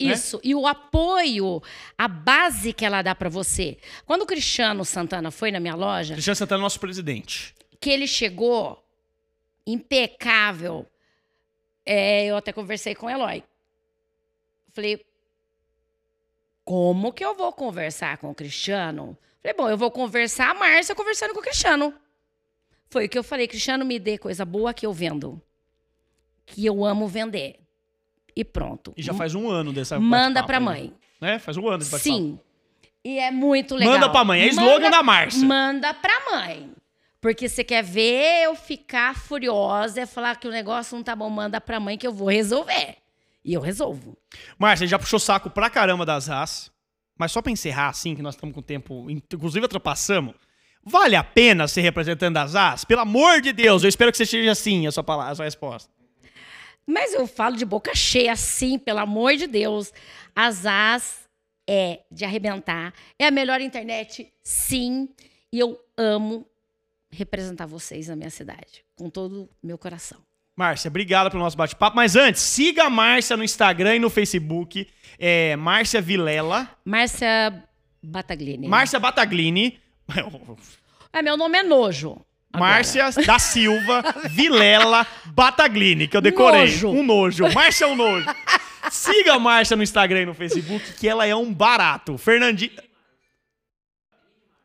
né? 0.00 0.12
Isso. 0.12 0.40
E 0.42 0.54
o 0.54 0.66
apoio, 0.66 1.62
a 1.96 2.08
base 2.08 2.72
que 2.72 2.84
ela 2.84 3.02
dá 3.02 3.14
pra 3.14 3.28
você. 3.28 3.76
Quando 4.06 4.22
o 4.22 4.26
Cristiano 4.26 4.84
Santana 4.84 5.30
foi 5.30 5.50
na 5.52 5.60
minha 5.60 5.74
loja, 5.74 6.14
Cristiano 6.14 6.36
Santana 6.36 6.62
é 6.62 6.64
nosso 6.64 6.80
presidente. 6.80 7.54
que 7.80 7.90
ele 7.90 8.06
chegou 8.06 8.82
impecável, 9.66 10.86
é, 11.84 12.26
eu 12.26 12.36
até 12.36 12.52
conversei 12.52 12.94
com 12.94 13.06
o 13.06 13.10
Eloy. 13.10 13.42
Falei, 14.72 15.04
como 16.64 17.12
que 17.12 17.24
eu 17.24 17.34
vou 17.34 17.52
conversar 17.52 18.18
com 18.18 18.30
o 18.30 18.34
Cristiano? 18.34 19.16
Falei, 19.42 19.56
bom, 19.56 19.68
eu 19.68 19.78
vou 19.78 19.90
conversar 19.90 20.50
a 20.50 20.54
Márcia 20.54 20.94
conversando 20.94 21.32
com 21.32 21.40
o 21.40 21.42
Cristiano. 21.42 21.94
Foi 22.88 23.06
o 23.06 23.08
que 23.08 23.18
eu 23.18 23.24
falei, 23.24 23.48
Cristiano, 23.48 23.84
me 23.84 23.98
dê 23.98 24.18
coisa 24.18 24.44
boa 24.44 24.74
que 24.74 24.86
eu 24.86 24.92
vendo. 24.92 25.40
Que 26.44 26.64
eu 26.64 26.84
amo 26.84 27.08
vender. 27.08 27.60
E 28.34 28.44
pronto. 28.44 28.92
E 28.96 29.02
já 29.02 29.14
faz 29.14 29.34
um 29.34 29.48
ano 29.48 29.72
dessa 29.72 29.98
Manda 29.98 30.44
pra 30.44 30.58
aí, 30.58 30.62
mãe. 30.62 30.94
Né? 31.20 31.38
Faz 31.38 31.56
um 31.56 31.66
ano 31.68 31.78
desse. 31.78 31.98
Sim. 31.98 32.38
E 33.02 33.18
é 33.18 33.30
muito 33.30 33.74
legal. 33.74 33.94
Manda 33.94 34.10
pra 34.10 34.24
mãe. 34.24 34.42
É 34.42 34.48
slogan 34.48 34.90
da 34.90 35.02
Márcia. 35.02 35.46
Manda 35.46 35.94
pra 35.94 36.30
mãe. 36.30 36.75
Porque 37.20 37.48
você 37.48 37.64
quer 37.64 37.82
ver 37.82 38.44
eu 38.44 38.54
ficar 38.54 39.16
furiosa 39.16 40.02
e 40.02 40.06
falar 40.06 40.36
que 40.36 40.46
o 40.46 40.50
negócio 40.50 40.96
não 40.96 41.02
tá 41.02 41.16
bom, 41.16 41.28
manda 41.28 41.60
pra 41.60 41.80
mãe 41.80 41.96
que 41.96 42.06
eu 42.06 42.12
vou 42.12 42.28
resolver. 42.28 42.96
E 43.44 43.52
eu 43.54 43.60
resolvo. 43.60 44.16
Márcia, 44.58 44.86
já 44.86 44.98
puxou 44.98 45.18
saco 45.18 45.50
pra 45.50 45.70
caramba 45.70 46.04
das 46.04 46.26
RAS. 46.26 46.70
Mas 47.18 47.32
só 47.32 47.40
pra 47.40 47.50
encerrar, 47.50 47.88
assim, 47.88 48.14
que 48.14 48.22
nós 48.22 48.34
estamos 48.34 48.52
com 48.52 48.60
o 48.60 48.62
tempo, 48.62 49.10
inclusive 49.10 49.64
ultrapassamos. 49.64 50.34
Vale 50.84 51.16
a 51.16 51.24
pena 51.24 51.66
ser 51.66 51.80
representante 51.80 52.34
das 52.34 52.54
AS? 52.54 52.84
Pelo 52.84 53.00
amor 53.00 53.40
de 53.40 53.52
Deus, 53.52 53.82
eu 53.82 53.88
espero 53.88 54.12
que 54.12 54.18
você 54.18 54.26
seja 54.26 54.52
assim 54.52 54.86
a 54.86 54.92
sua, 54.92 55.02
palavra, 55.02 55.32
a 55.32 55.34
sua 55.34 55.44
resposta. 55.44 55.90
Mas 56.86 57.12
eu 57.12 57.26
falo 57.26 57.56
de 57.56 57.64
boca 57.64 57.92
cheia 57.92 58.32
assim, 58.32 58.78
pelo 58.78 59.00
amor 59.00 59.34
de 59.34 59.48
Deus. 59.48 59.92
As 60.34 60.64
as 60.64 61.28
é 61.68 62.02
de 62.12 62.24
arrebentar. 62.24 62.94
É 63.18 63.26
a 63.26 63.30
melhor 63.32 63.60
internet, 63.60 64.32
sim. 64.44 65.08
E 65.52 65.58
eu 65.58 65.76
amo 65.96 66.46
representar 67.10 67.66
vocês 67.66 68.08
na 68.08 68.16
minha 68.16 68.30
cidade, 68.30 68.84
com 68.96 69.08
todo 69.10 69.42
o 69.62 69.66
meu 69.66 69.78
coração. 69.78 70.18
Márcia, 70.56 70.88
obrigado 70.88 71.30
pelo 71.30 71.42
nosso 71.42 71.56
bate-papo. 71.56 71.94
Mas 71.96 72.16
antes, 72.16 72.40
siga 72.40 72.84
a 72.84 72.90
Márcia 72.90 73.36
no 73.36 73.44
Instagram 73.44 73.96
e 73.96 73.98
no 73.98 74.08
Facebook. 74.08 74.88
É 75.18 75.54
Márcia 75.56 76.00
Vilela. 76.00 76.68
Márcia 76.84 77.62
Bataglini. 78.02 78.66
Márcia 78.66 78.98
Bataglini. 78.98 79.78
É, 81.12 81.20
meu 81.22 81.36
nome 81.36 81.58
é 81.58 81.62
Nojo. 81.62 82.20
agora. 82.52 82.70
Márcia 82.72 83.10
da 83.26 83.38
Silva 83.38 84.02
Vilela 84.30 85.06
Bataglini, 85.26 86.08
que 86.08 86.16
eu 86.16 86.22
decorei. 86.22 86.62
Nojo. 86.62 86.88
Um 86.88 87.02
nojo. 87.02 87.52
Márcia 87.52 87.84
é 87.84 87.88
um 87.88 87.96
nojo. 87.96 88.26
Siga 88.90 89.34
a 89.34 89.38
Márcia 89.38 89.76
no 89.76 89.82
Instagram 89.82 90.22
e 90.22 90.26
no 90.26 90.34
Facebook, 90.34 90.94
que 90.94 91.08
ela 91.08 91.26
é 91.26 91.34
um 91.34 91.52
barato. 91.52 92.16
Fernandinho. 92.16 92.72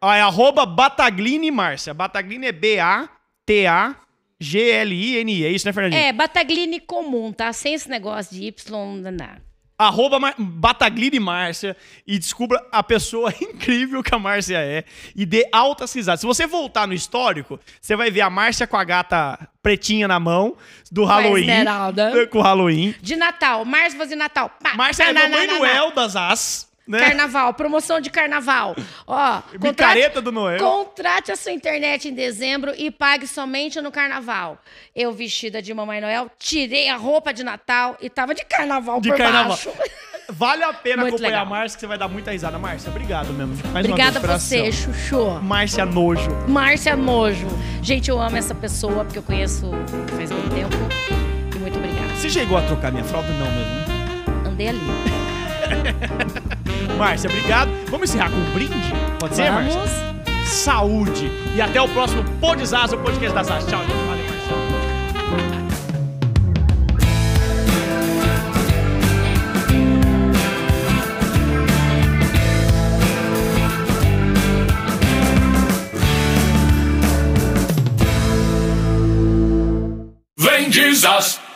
Ah, 0.01 0.17
é 0.17 0.21
arroba 0.21 0.65
Bataglini 0.65 1.51
Márcia. 1.51 1.93
Bataglini 1.93 2.47
é 2.47 2.51
B-A-T-A-G-L-I-N-I. 2.51 5.45
É 5.45 5.49
isso, 5.49 5.67
né, 5.67 5.73
Fernandinho? 5.73 6.01
É, 6.01 6.11
Bataglini 6.11 6.79
comum, 6.79 7.31
tá? 7.31 7.53
Sem 7.53 7.75
esse 7.75 7.87
negócio 7.87 8.35
de 8.35 8.47
Y, 8.47 8.99
não 9.01 9.15
dá. 9.15 9.37
Arroba 9.77 10.19
Mar- 10.19 10.35
Bataglini 10.37 11.19
Márcia 11.19 11.75
e 12.05 12.19
descubra 12.19 12.63
a 12.71 12.83
pessoa 12.83 13.33
incrível 13.41 14.03
que 14.03 14.13
a 14.13 14.19
Márcia 14.19 14.57
é 14.59 14.83
e 15.15 15.25
dê 15.25 15.47
altas 15.51 15.91
risadas. 15.93 16.19
Se 16.19 16.25
você 16.27 16.45
voltar 16.45 16.87
no 16.87 16.93
histórico, 16.93 17.59
você 17.79 17.95
vai 17.95 18.11
ver 18.11 18.21
a 18.21 18.29
Márcia 18.29 18.67
com 18.67 18.77
a 18.77 18.83
gata 18.83 19.39
pretinha 19.61 20.07
na 20.07 20.19
mão 20.19 20.55
do 20.91 21.03
Halloween. 21.03 21.47
Com 22.29 22.39
o 22.39 22.43
Halloween. 22.43 22.93
De 23.01 23.15
Natal, 23.15 23.65
Márcia 23.65 24.05
de 24.05 24.15
Natal. 24.15 24.51
Pá, 24.61 24.75
Márcia 24.75 25.05
é 25.05 25.13
na, 25.13 25.27
Noel 25.27 25.91
das 25.91 26.15
As. 26.15 26.70
Né? 26.87 26.99
Carnaval, 26.99 27.53
promoção 27.53 28.01
de 28.01 28.09
carnaval. 28.09 28.75
Ó, 29.07 29.41
Micareta 29.61 30.21
do 30.21 30.31
Noel. 30.31 30.59
Contrate 30.59 31.31
a 31.31 31.35
sua 31.35 31.51
internet 31.51 32.09
em 32.09 32.13
dezembro 32.13 32.73
e 32.75 32.89
pague 32.91 33.27
somente 33.27 33.79
no 33.79 33.91
carnaval. 33.91 34.57
Eu, 34.95 35.13
vestida 35.13 35.61
de 35.61 35.73
Mamãe 35.73 36.01
Noel, 36.01 36.29
tirei 36.39 36.89
a 36.89 36.97
roupa 36.97 37.31
de 37.33 37.43
Natal 37.43 37.97
e 38.01 38.09
tava 38.09 38.33
de 38.33 38.43
carnaval 38.43 38.99
De 38.99 39.09
por 39.09 39.17
carnaval. 39.17 39.49
baixo. 39.49 39.69
Vale 40.33 40.63
a 40.63 40.71
pena 40.73 41.01
Muito 41.01 41.15
acompanhar 41.15 41.39
legal. 41.39 41.45
a 41.45 41.49
Márcia, 41.49 41.75
que 41.75 41.81
você 41.81 41.87
vai 41.87 41.97
dar 41.97 42.07
muita 42.07 42.31
risada. 42.31 42.57
Márcia, 42.57 42.89
obrigado 42.89 43.33
mesmo. 43.33 43.55
Mais 43.73 43.85
Obrigada 43.85 44.19
a 44.19 44.37
você. 44.37 44.71
Chuchu. 44.71 45.39
Márcia 45.41 45.85
Nojo. 45.85 46.31
Márcia 46.47 46.95
Nojo. 46.95 47.47
Gente, 47.81 48.09
eu 48.09 48.19
amo 48.21 48.37
essa 48.37 48.55
pessoa 48.55 49.03
porque 49.03 49.19
eu 49.19 49.23
conheço 49.23 49.69
faz 50.15 50.31
muito 50.31 50.55
tempo. 50.55 50.75
E 51.53 51.59
muito 51.59 51.77
obrigada. 51.77 52.15
Você 52.15 52.29
chegou 52.29 52.57
a 52.57 52.61
trocar 52.61 52.91
minha 52.93 53.03
fralda? 53.03 53.27
Não 53.33 53.45
mesmo, 53.51 53.75
né? 53.75 54.47
Andei 54.47 54.67
ali. 54.69 54.79
Márcia, 56.97 57.29
obrigado. 57.29 57.69
Vamos 57.89 58.09
encerrar 58.09 58.29
com 58.29 58.37
um 58.37 58.53
brinde? 58.53 58.93
Pode 59.19 59.35
ser, 59.35 59.51
Márcia? 59.51 59.81
Saúde. 60.45 61.31
E 61.55 61.61
até 61.61 61.81
o 61.81 61.87
próximo 61.89 62.23
Podizaz, 62.39 62.93
o 62.93 62.97
podcast 62.97 63.33
das 63.33 63.49
Artes. 63.49 63.67
Tchau, 63.67 63.79
gente. 63.81 63.91
Valeu, 63.91 64.25
Marcelo. 64.25 64.61
Vem 80.37 80.69
desas, 80.69 81.39